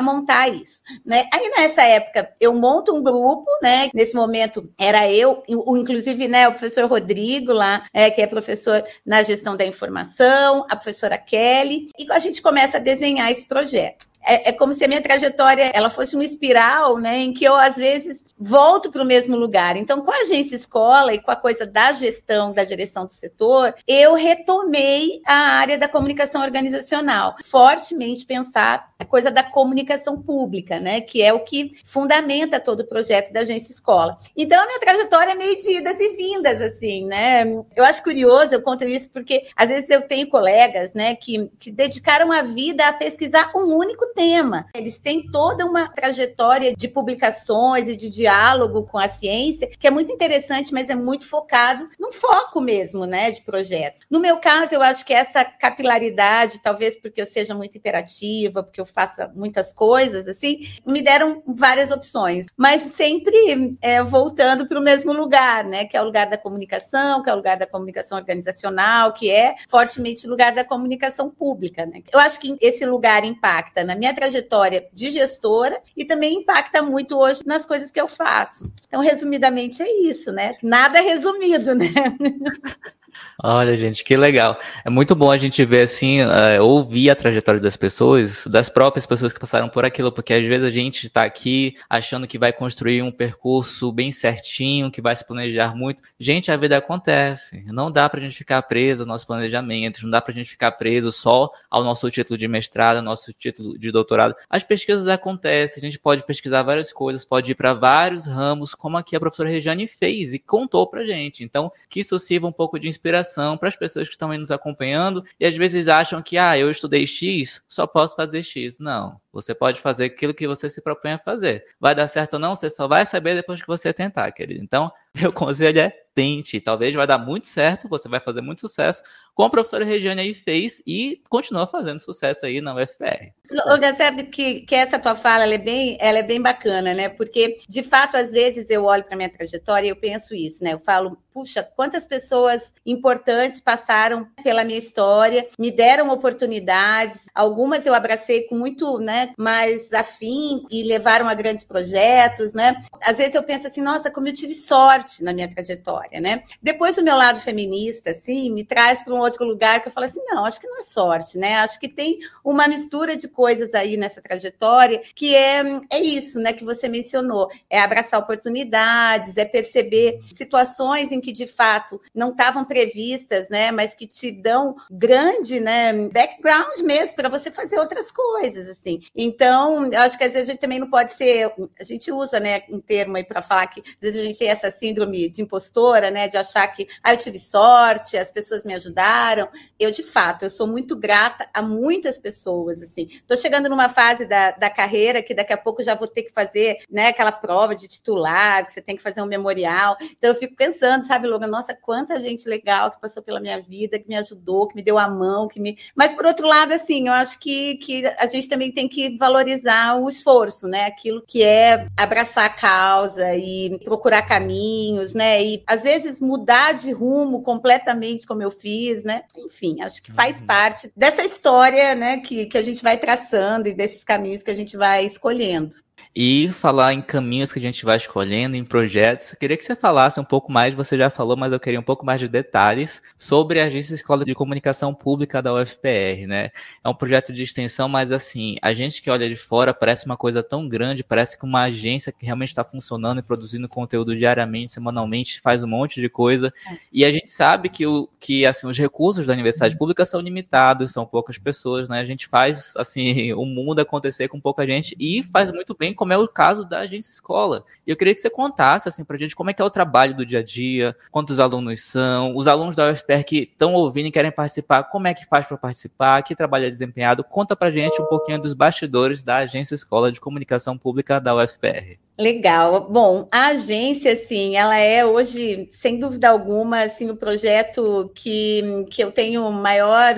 montar 0.00 0.48
isso, 0.48 0.82
né? 1.04 1.24
Aí 1.32 1.50
nessa 1.50 1.82
época 1.82 2.32
eu 2.40 2.54
monto 2.54 2.94
um 2.94 3.02
grupo, 3.02 3.46
né? 3.62 3.90
Nesse 3.94 4.14
momento 4.14 4.70
era 4.78 5.10
eu, 5.10 5.42
o, 5.48 5.76
inclusive, 5.76 6.28
né, 6.28 6.48
o 6.48 6.52
professor 6.52 6.88
Rodrigo 6.88 7.52
lá, 7.52 7.84
é, 7.92 8.10
que 8.10 8.22
é 8.22 8.26
professor 8.26 8.84
na 9.04 9.22
gestão 9.22 9.56
da 9.56 9.64
informação, 9.64 10.66
a 10.70 10.76
professora 10.76 11.18
Kelly, 11.18 11.88
e 11.98 12.10
a 12.10 12.18
gente 12.18 12.40
começa 12.42 12.76
a 12.76 12.80
desenhar 12.80 13.30
esse 13.30 13.46
projeto. 13.46 14.11
É, 14.24 14.50
é, 14.50 14.52
como 14.52 14.72
se 14.72 14.84
a 14.84 14.88
minha 14.88 15.00
trajetória 15.00 15.70
ela 15.74 15.90
fosse 15.90 16.14
uma 16.14 16.24
espiral, 16.24 16.98
né, 16.98 17.18
em 17.18 17.32
que 17.32 17.44
eu 17.44 17.54
às 17.54 17.76
vezes 17.76 18.24
volto 18.38 18.90
para 18.90 19.02
o 19.02 19.06
mesmo 19.06 19.36
lugar. 19.36 19.76
Então, 19.76 20.00
com 20.02 20.10
a 20.10 20.16
agência 20.16 20.56
escola 20.56 21.12
e 21.12 21.20
com 21.20 21.30
a 21.30 21.36
coisa 21.36 21.66
da 21.66 21.92
gestão, 21.92 22.52
da 22.52 22.64
direção 22.64 23.06
do 23.06 23.12
setor, 23.12 23.74
eu 23.86 24.14
retomei 24.14 25.20
a 25.26 25.34
área 25.34 25.76
da 25.76 25.88
comunicação 25.88 26.42
organizacional, 26.42 27.34
fortemente 27.50 28.24
pensar 28.24 28.92
a 28.98 29.04
coisa 29.04 29.30
da 29.30 29.42
comunicação 29.42 30.20
pública, 30.20 30.78
né, 30.78 31.00
que 31.00 31.22
é 31.22 31.32
o 31.32 31.40
que 31.40 31.72
fundamenta 31.84 32.60
todo 32.60 32.80
o 32.80 32.86
projeto 32.86 33.32
da 33.32 33.40
agência 33.40 33.72
escola. 33.72 34.16
Então, 34.36 34.62
a 34.62 34.66
minha 34.66 34.78
trajetória 34.80 35.32
é 35.32 35.34
meio 35.34 35.58
de 35.58 35.78
idas 35.78 35.98
e 36.00 36.10
vindas, 36.10 36.60
assim, 36.60 37.04
né? 37.04 37.44
Eu 37.74 37.84
acho 37.84 38.02
curioso, 38.02 38.54
eu 38.54 38.62
conto 38.62 38.84
isso 38.84 39.10
porque 39.10 39.46
às 39.56 39.68
vezes 39.68 39.90
eu 39.90 40.02
tenho 40.02 40.28
colegas, 40.28 40.94
né, 40.94 41.14
que, 41.16 41.50
que 41.58 41.70
dedicaram 41.70 42.30
a 42.30 42.42
vida 42.42 42.86
a 42.86 42.92
pesquisar 42.92 43.50
um 43.54 43.76
único 43.76 44.11
tema. 44.14 44.66
Eles 44.74 44.98
têm 44.98 45.26
toda 45.30 45.66
uma 45.66 45.88
trajetória 45.88 46.74
de 46.76 46.88
publicações 46.88 47.88
e 47.88 47.96
de 47.96 48.10
diálogo 48.10 48.84
com 48.84 48.98
a 48.98 49.08
ciência 49.08 49.70
que 49.78 49.86
é 49.86 49.90
muito 49.90 50.12
interessante, 50.12 50.72
mas 50.72 50.88
é 50.88 50.94
muito 50.94 51.28
focado 51.28 51.88
no 51.98 52.12
foco 52.12 52.60
mesmo, 52.60 53.06
né, 53.06 53.30
de 53.30 53.42
projetos. 53.42 54.02
No 54.10 54.20
meu 54.20 54.38
caso, 54.38 54.74
eu 54.74 54.82
acho 54.82 55.04
que 55.04 55.14
essa 55.14 55.44
capilaridade, 55.44 56.60
talvez 56.62 56.96
porque 56.96 57.20
eu 57.20 57.26
seja 57.26 57.54
muito 57.54 57.76
imperativa, 57.76 58.62
porque 58.62 58.80
eu 58.80 58.86
faça 58.86 59.30
muitas 59.34 59.72
coisas, 59.72 60.28
assim, 60.28 60.60
me 60.86 61.02
deram 61.02 61.42
várias 61.46 61.90
opções, 61.90 62.46
mas 62.56 62.82
sempre 62.82 63.76
é, 63.80 64.02
voltando 64.02 64.66
para 64.66 64.78
o 64.78 64.82
mesmo 64.82 65.12
lugar, 65.12 65.64
né, 65.64 65.84
que 65.84 65.96
é 65.96 66.02
o 66.02 66.04
lugar 66.04 66.28
da 66.28 66.38
comunicação, 66.38 67.22
que 67.22 67.30
é 67.30 67.32
o 67.32 67.36
lugar 67.36 67.56
da 67.56 67.66
comunicação 67.66 68.18
organizacional, 68.18 69.12
que 69.12 69.30
é 69.30 69.56
fortemente 69.68 70.26
o 70.26 70.30
lugar 70.30 70.54
da 70.54 70.64
comunicação 70.64 71.30
pública, 71.30 71.86
né. 71.86 72.02
Eu 72.12 72.20
acho 72.20 72.38
que 72.38 72.56
esse 72.60 72.84
lugar 72.84 73.24
impacta 73.24 73.84
na 73.84 73.96
minha 74.02 74.12
trajetória 74.12 74.88
de 74.92 75.12
gestora 75.12 75.80
e 75.96 76.04
também 76.04 76.38
impacta 76.38 76.82
muito 76.82 77.16
hoje 77.16 77.42
nas 77.46 77.64
coisas 77.64 77.88
que 77.88 78.00
eu 78.00 78.08
faço. 78.08 78.68
Então, 78.88 79.00
resumidamente, 79.00 79.80
é 79.80 80.08
isso, 80.08 80.32
né? 80.32 80.56
Nada 80.60 81.00
resumido, 81.00 81.72
né? 81.72 81.86
Olha, 83.42 83.76
gente, 83.76 84.04
que 84.04 84.16
legal. 84.16 84.58
É 84.84 84.90
muito 84.90 85.14
bom 85.14 85.30
a 85.30 85.38
gente 85.38 85.64
ver 85.64 85.82
assim, 85.82 86.20
uh, 86.22 86.62
ouvir 86.62 87.10
a 87.10 87.16
trajetória 87.16 87.60
das 87.60 87.76
pessoas, 87.76 88.46
das 88.46 88.68
próprias 88.68 89.06
pessoas 89.06 89.32
que 89.32 89.40
passaram 89.40 89.68
por 89.68 89.84
aquilo, 89.84 90.12
porque 90.12 90.32
às 90.32 90.44
vezes 90.44 90.66
a 90.66 90.70
gente 90.70 91.04
está 91.04 91.24
aqui 91.24 91.76
achando 91.88 92.26
que 92.26 92.38
vai 92.38 92.52
construir 92.52 93.02
um 93.02 93.10
percurso 93.10 93.90
bem 93.90 94.12
certinho, 94.12 94.90
que 94.90 95.00
vai 95.00 95.16
se 95.16 95.26
planejar 95.26 95.74
muito. 95.74 96.02
Gente, 96.18 96.50
a 96.50 96.56
vida 96.56 96.76
acontece. 96.76 97.64
Não 97.66 97.90
dá 97.90 98.08
para 98.08 98.20
a 98.20 98.22
gente 98.22 98.36
ficar 98.36 98.62
preso 98.62 99.02
ao 99.02 99.08
nosso 99.08 99.26
planejamento, 99.26 100.02
não 100.02 100.10
dá 100.10 100.20
para 100.20 100.32
a 100.32 100.34
gente 100.34 100.50
ficar 100.50 100.72
preso 100.72 101.10
só 101.10 101.50
ao 101.70 101.82
nosso 101.82 102.10
título 102.10 102.38
de 102.38 102.46
mestrado, 102.46 102.98
ao 102.98 103.02
nosso 103.02 103.32
título 103.32 103.78
de 103.78 103.90
doutorado. 103.90 104.36
As 104.48 104.62
pesquisas 104.62 105.08
acontecem, 105.08 105.80
a 105.80 105.84
gente 105.84 105.98
pode 105.98 106.24
pesquisar 106.24 106.62
várias 106.62 106.92
coisas, 106.92 107.24
pode 107.24 107.52
ir 107.52 107.54
para 107.54 107.74
vários 107.74 108.26
ramos, 108.26 108.74
como 108.74 108.96
aqui 108.96 109.16
a 109.16 109.20
professora 109.20 109.48
Regiane 109.48 109.86
fez 109.86 110.32
e 110.32 110.38
contou 110.38 110.86
para 110.86 111.04
gente. 111.04 111.42
Então, 111.42 111.72
que 111.88 112.00
isso 112.00 112.18
sirva 112.18 112.46
um 112.46 112.52
pouco 112.52 112.78
de 112.78 112.88
inspiração 112.88 113.01
inspiração 113.02 113.58
para 113.58 113.68
as 113.68 113.76
pessoas 113.76 114.06
que 114.06 114.14
estão 114.14 114.30
aí 114.30 114.38
nos 114.38 114.52
acompanhando 114.52 115.24
e 115.38 115.44
às 115.44 115.56
vezes 115.56 115.88
acham 115.88 116.22
que, 116.22 116.38
ah, 116.38 116.56
eu 116.56 116.70
estudei 116.70 117.04
X, 117.04 117.62
só 117.68 117.86
posso 117.86 118.14
fazer 118.14 118.42
X. 118.44 118.78
Não. 118.78 119.20
Você 119.32 119.54
pode 119.54 119.80
fazer 119.80 120.06
aquilo 120.06 120.34
que 120.34 120.46
você 120.46 120.68
se 120.68 120.82
propõe 120.82 121.12
a 121.12 121.18
fazer. 121.18 121.64
Vai 121.80 121.94
dar 121.94 122.06
certo 122.08 122.34
ou 122.34 122.38
não, 122.38 122.54
você 122.54 122.68
só 122.68 122.86
vai 122.86 123.06
saber 123.06 123.34
depois 123.34 123.60
que 123.60 123.66
você 123.66 123.92
tentar, 123.92 124.30
querido. 124.32 124.62
Então, 124.62 124.92
meu 125.14 125.32
conselho 125.32 125.80
é 125.80 126.02
tente. 126.14 126.60
Talvez 126.60 126.94
vai 126.94 127.06
dar 127.06 127.18
muito 127.18 127.46
certo, 127.46 127.88
você 127.88 128.08
vai 128.08 128.20
fazer 128.20 128.40
muito 128.40 128.60
sucesso, 128.60 129.02
como 129.34 129.46
a 129.46 129.50
professora 129.50 129.84
Regiane 129.84 130.20
aí 130.20 130.34
fez 130.34 130.82
e 130.86 131.22
continua 131.28 131.66
fazendo 131.66 132.00
sucesso 132.00 132.44
aí 132.44 132.60
na 132.60 132.74
UFR. 132.74 133.32
Olga, 133.66 133.94
sabe 133.94 134.24
que, 134.24 134.60
que 134.60 134.74
essa 134.74 134.98
tua 134.98 135.14
fala 135.14 135.44
ela 135.44 135.54
é, 135.54 135.58
bem, 135.58 135.96
ela 136.00 136.18
é 136.18 136.22
bem 136.22 136.40
bacana, 136.40 136.92
né? 136.92 137.08
Porque, 137.08 137.56
de 137.68 137.82
fato, 137.82 138.16
às 138.16 138.30
vezes 138.30 138.68
eu 138.68 138.84
olho 138.84 139.04
para 139.04 139.16
minha 139.16 139.30
trajetória 139.30 139.86
e 139.86 139.90
eu 139.90 139.96
penso 139.96 140.34
isso, 140.34 140.62
né? 140.62 140.74
Eu 140.74 140.78
falo, 140.78 141.16
puxa, 141.32 141.62
quantas 141.62 142.06
pessoas 142.06 142.74
importantes 142.84 143.60
passaram 143.60 144.28
pela 144.44 144.64
minha 144.64 144.78
história, 144.78 145.48
me 145.58 145.70
deram 145.70 146.10
oportunidades, 146.10 147.30
algumas 147.34 147.86
eu 147.86 147.94
abracei 147.94 148.42
com 148.42 148.54
muito, 148.54 148.98
né, 148.98 149.21
mais 149.36 149.92
afim 149.92 150.66
e 150.70 150.82
levaram 150.82 151.28
a 151.28 151.34
grandes 151.34 151.64
projetos, 151.64 152.52
né? 152.52 152.82
Às 153.04 153.18
vezes 153.18 153.34
eu 153.34 153.42
penso 153.42 153.66
assim, 153.66 153.80
nossa, 153.80 154.10
como 154.10 154.28
eu 154.28 154.32
tive 154.32 154.54
sorte 154.54 155.22
na 155.22 155.32
minha 155.32 155.52
trajetória, 155.52 156.20
né? 156.20 156.44
Depois 156.62 156.98
o 156.98 157.02
meu 157.02 157.16
lado 157.16 157.40
feminista, 157.40 158.10
assim, 158.10 158.50
me 158.50 158.64
traz 158.64 159.00
para 159.00 159.14
um 159.14 159.20
outro 159.20 159.44
lugar 159.44 159.82
que 159.82 159.88
eu 159.88 159.92
falo 159.92 160.06
assim, 160.06 160.22
não, 160.24 160.44
acho 160.44 160.60
que 160.60 160.66
não 160.66 160.78
é 160.78 160.82
sorte, 160.82 161.38
né? 161.38 161.56
Acho 161.56 161.78
que 161.78 161.88
tem 161.88 162.18
uma 162.44 162.66
mistura 162.68 163.16
de 163.16 163.28
coisas 163.28 163.74
aí 163.74 163.96
nessa 163.96 164.20
trajetória 164.20 165.02
que 165.14 165.34
é, 165.34 165.62
é 165.90 166.00
isso, 166.00 166.40
né, 166.40 166.52
que 166.52 166.64
você 166.64 166.88
mencionou, 166.88 167.50
é 167.68 167.80
abraçar 167.80 168.20
oportunidades, 168.20 169.36
é 169.36 169.44
perceber 169.44 170.20
situações 170.30 171.12
em 171.12 171.20
que 171.20 171.32
de 171.32 171.46
fato 171.46 172.00
não 172.14 172.30
estavam 172.30 172.64
previstas, 172.64 173.48
né, 173.48 173.70
mas 173.70 173.94
que 173.94 174.06
te 174.06 174.30
dão 174.30 174.76
grande, 174.90 175.60
né, 175.60 175.92
background 176.08 176.78
mesmo 176.80 177.16
para 177.16 177.28
você 177.28 177.50
fazer 177.50 177.78
outras 177.78 178.10
coisas, 178.10 178.68
assim. 178.68 179.00
Então, 179.14 179.92
eu 179.92 180.00
acho 180.00 180.16
que 180.16 180.24
às 180.24 180.32
vezes 180.32 180.48
a 180.48 180.52
gente 180.52 180.60
também 180.60 180.78
não 180.78 180.88
pode 180.88 181.12
ser, 181.12 181.52
a 181.78 181.84
gente 181.84 182.10
usa, 182.10 182.40
né, 182.40 182.62
um 182.70 182.80
termo 182.80 183.16
aí 183.16 183.24
para 183.24 183.42
falar 183.42 183.66
que 183.66 183.80
às 183.80 184.00
vezes 184.00 184.18
a 184.18 184.24
gente 184.24 184.38
tem 184.38 184.48
essa 184.48 184.70
síndrome 184.70 185.28
de 185.28 185.42
impostora, 185.42 186.10
né, 186.10 186.28
de 186.28 186.36
achar 186.36 186.66
que 186.68 186.86
ah, 187.02 187.12
eu 187.12 187.18
tive 187.18 187.38
sorte, 187.38 188.16
as 188.16 188.30
pessoas 188.30 188.64
me 188.64 188.74
ajudaram. 188.74 189.48
Eu, 189.78 189.90
de 189.90 190.02
fato, 190.02 190.44
eu 190.44 190.50
sou 190.50 190.66
muito 190.66 190.96
grata 190.96 191.46
a 191.52 191.60
muitas 191.60 192.18
pessoas, 192.18 192.80
assim. 192.80 193.08
Estou 193.10 193.36
chegando 193.36 193.68
numa 193.68 193.88
fase 193.88 194.24
da, 194.24 194.52
da 194.52 194.70
carreira 194.70 195.22
que 195.22 195.34
daqui 195.34 195.52
a 195.52 195.58
pouco 195.58 195.82
já 195.82 195.94
vou 195.94 196.08
ter 196.08 196.22
que 196.22 196.32
fazer, 196.32 196.78
né, 196.90 197.08
aquela 197.08 197.32
prova 197.32 197.74
de 197.74 197.86
titular, 197.86 198.64
que 198.64 198.72
você 198.72 198.80
tem 198.80 198.96
que 198.96 199.02
fazer 199.02 199.20
um 199.20 199.26
memorial. 199.26 199.96
Então, 200.00 200.30
eu 200.30 200.34
fico 200.34 200.56
pensando, 200.56 201.04
sabe, 201.04 201.26
Logan, 201.26 201.48
nossa, 201.48 201.74
quanta 201.74 202.18
gente 202.18 202.48
legal 202.48 202.90
que 202.90 203.00
passou 203.00 203.22
pela 203.22 203.40
minha 203.40 203.60
vida, 203.60 203.98
que 203.98 204.08
me 204.08 204.16
ajudou, 204.16 204.68
que 204.68 204.74
me 204.74 204.82
deu 204.82 204.98
a 204.98 205.08
mão, 205.08 205.48
que 205.48 205.60
me... 205.60 205.76
Mas, 205.94 206.14
por 206.14 206.24
outro 206.24 206.46
lado, 206.46 206.72
assim, 206.72 207.08
eu 207.08 207.12
acho 207.12 207.38
que, 207.38 207.76
que 207.76 208.06
a 208.06 208.26
gente 208.26 208.48
também 208.48 208.72
tem 208.72 208.88
que 208.88 209.01
valorizar 209.16 209.96
o 210.00 210.08
esforço, 210.08 210.66
né? 210.66 210.86
Aquilo 210.86 211.22
que 211.26 211.42
é 211.42 211.86
abraçar 211.96 212.44
a 212.44 212.48
causa 212.48 213.34
e 213.36 213.78
procurar 213.84 214.22
caminhos, 214.22 215.14
né? 215.14 215.42
E, 215.42 215.62
às 215.66 215.82
vezes, 215.82 216.20
mudar 216.20 216.72
de 216.72 216.92
rumo 216.92 217.42
completamente, 217.42 218.26
como 218.26 218.42
eu 218.42 218.50
fiz, 218.50 219.04
né? 219.04 219.22
Enfim, 219.36 219.80
acho 219.82 220.02
que 220.02 220.12
faz 220.12 220.40
uhum. 220.40 220.46
parte 220.46 220.92
dessa 220.96 221.22
história, 221.22 221.94
né, 221.94 222.18
que, 222.18 222.46
que 222.46 222.58
a 222.58 222.62
gente 222.62 222.82
vai 222.82 222.96
traçando 222.96 223.68
e 223.68 223.74
desses 223.74 224.04
caminhos 224.04 224.42
que 224.42 224.50
a 224.50 224.56
gente 224.56 224.76
vai 224.76 225.04
escolhendo. 225.04 225.76
E 226.14 226.48
falar 226.52 226.92
em 226.92 227.00
caminhos 227.00 227.50
que 227.50 227.58
a 227.58 227.62
gente 227.62 227.86
vai 227.86 227.96
escolhendo, 227.96 228.54
em 228.54 228.64
projetos, 228.64 229.34
queria 229.40 229.56
que 229.56 229.64
você 229.64 229.74
falasse 229.74 230.20
um 230.20 230.24
pouco 230.24 230.52
mais, 230.52 230.74
você 230.74 230.94
já 230.94 231.08
falou, 231.08 231.38
mas 231.38 231.54
eu 231.54 231.60
queria 231.60 231.80
um 231.80 231.82
pouco 231.82 232.04
mais 232.04 232.20
de 232.20 232.28
detalhes 232.28 233.02
sobre 233.16 233.58
a 233.58 233.64
Agência 233.64 233.94
Escola 233.94 234.22
de 234.22 234.34
Comunicação 234.34 234.92
Pública 234.94 235.40
da 235.40 235.54
UFPR, 235.54 236.26
né? 236.26 236.50
É 236.84 236.88
um 236.88 236.94
projeto 236.94 237.32
de 237.32 237.42
extensão, 237.42 237.88
mas 237.88 238.12
assim, 238.12 238.56
a 238.60 238.74
gente 238.74 239.00
que 239.00 239.08
olha 239.08 239.26
de 239.26 239.36
fora 239.36 239.72
parece 239.72 240.04
uma 240.04 240.16
coisa 240.16 240.42
tão 240.42 240.68
grande, 240.68 241.02
parece 241.02 241.38
que 241.38 241.46
uma 241.46 241.62
agência 241.62 242.12
que 242.12 242.26
realmente 242.26 242.50
está 242.50 242.62
funcionando 242.62 243.20
e 243.20 243.22
produzindo 243.22 243.66
conteúdo 243.66 244.14
diariamente, 244.14 244.72
semanalmente, 244.72 245.40
faz 245.40 245.64
um 245.64 245.68
monte 245.68 245.98
de 245.98 246.10
coisa. 246.10 246.52
É. 246.70 246.76
E 246.92 247.04
a 247.06 247.10
gente 247.10 247.32
sabe 247.32 247.70
que, 247.70 247.86
o, 247.86 248.06
que 248.20 248.44
assim, 248.44 248.66
os 248.66 248.76
recursos 248.76 249.26
da 249.26 249.32
universidade 249.32 249.74
uhum. 249.74 249.78
pública 249.78 250.04
são 250.04 250.20
limitados, 250.20 250.92
são 250.92 251.06
poucas 251.06 251.38
pessoas, 251.38 251.88
né? 251.88 252.00
A 252.00 252.04
gente 252.04 252.26
faz 252.26 252.74
assim, 252.76 253.32
o 253.32 253.46
mundo 253.46 253.80
acontecer 253.80 254.28
com 254.28 254.38
pouca 254.38 254.66
gente 254.66 254.94
e 254.98 255.22
faz 255.22 255.50
muito 255.50 255.74
bem 255.74 255.94
como 256.02 256.12
é 256.12 256.18
o 256.18 256.26
caso 256.26 256.64
da 256.64 256.80
agência 256.80 257.12
escola. 257.12 257.64
E 257.86 257.90
eu 257.92 257.96
queria 257.96 258.12
que 258.12 258.20
você 258.20 258.28
contasse 258.28 258.88
assim 258.88 259.04
pra 259.04 259.16
gente 259.16 259.36
como 259.36 259.50
é 259.50 259.52
que 259.52 259.62
é 259.62 259.64
o 259.64 259.70
trabalho 259.70 260.16
do 260.16 260.26
dia 260.26 260.40
a 260.40 260.42
dia, 260.42 260.96
quantos 261.12 261.38
alunos 261.38 261.80
são, 261.80 262.34
os 262.34 262.48
alunos 262.48 262.74
da 262.74 262.90
UFPR 262.90 263.22
que 263.24 263.48
estão 263.52 263.72
ouvindo 263.72 264.08
e 264.08 264.10
querem 264.10 264.32
participar, 264.32 264.82
como 264.82 265.06
é 265.06 265.14
que 265.14 265.24
faz 265.26 265.46
para 265.46 265.56
participar, 265.56 266.20
que 266.24 266.34
trabalho 266.34 266.66
é 266.66 266.70
desempenhado. 266.70 267.22
Conta 267.22 267.54
pra 267.54 267.70
gente 267.70 268.02
um 268.02 268.06
pouquinho 268.06 268.40
dos 268.40 268.52
bastidores 268.52 269.22
da 269.22 269.36
agência 269.36 269.76
escola 269.76 270.10
de 270.10 270.20
comunicação 270.20 270.76
pública 270.76 271.20
da 271.20 271.36
UFPR. 271.36 272.00
Legal. 272.18 272.90
Bom, 272.90 273.26
a 273.32 273.48
agência, 273.48 274.12
assim, 274.12 274.54
ela 274.54 274.76
é 274.76 275.04
hoje, 275.04 275.66
sem 275.72 275.98
dúvida 275.98 276.28
alguma, 276.28 276.82
assim, 276.82 277.08
o 277.08 277.16
projeto 277.16 278.10
que, 278.14 278.84
que 278.90 279.02
eu 279.02 279.10
tenho 279.10 279.50
maior 279.50 280.14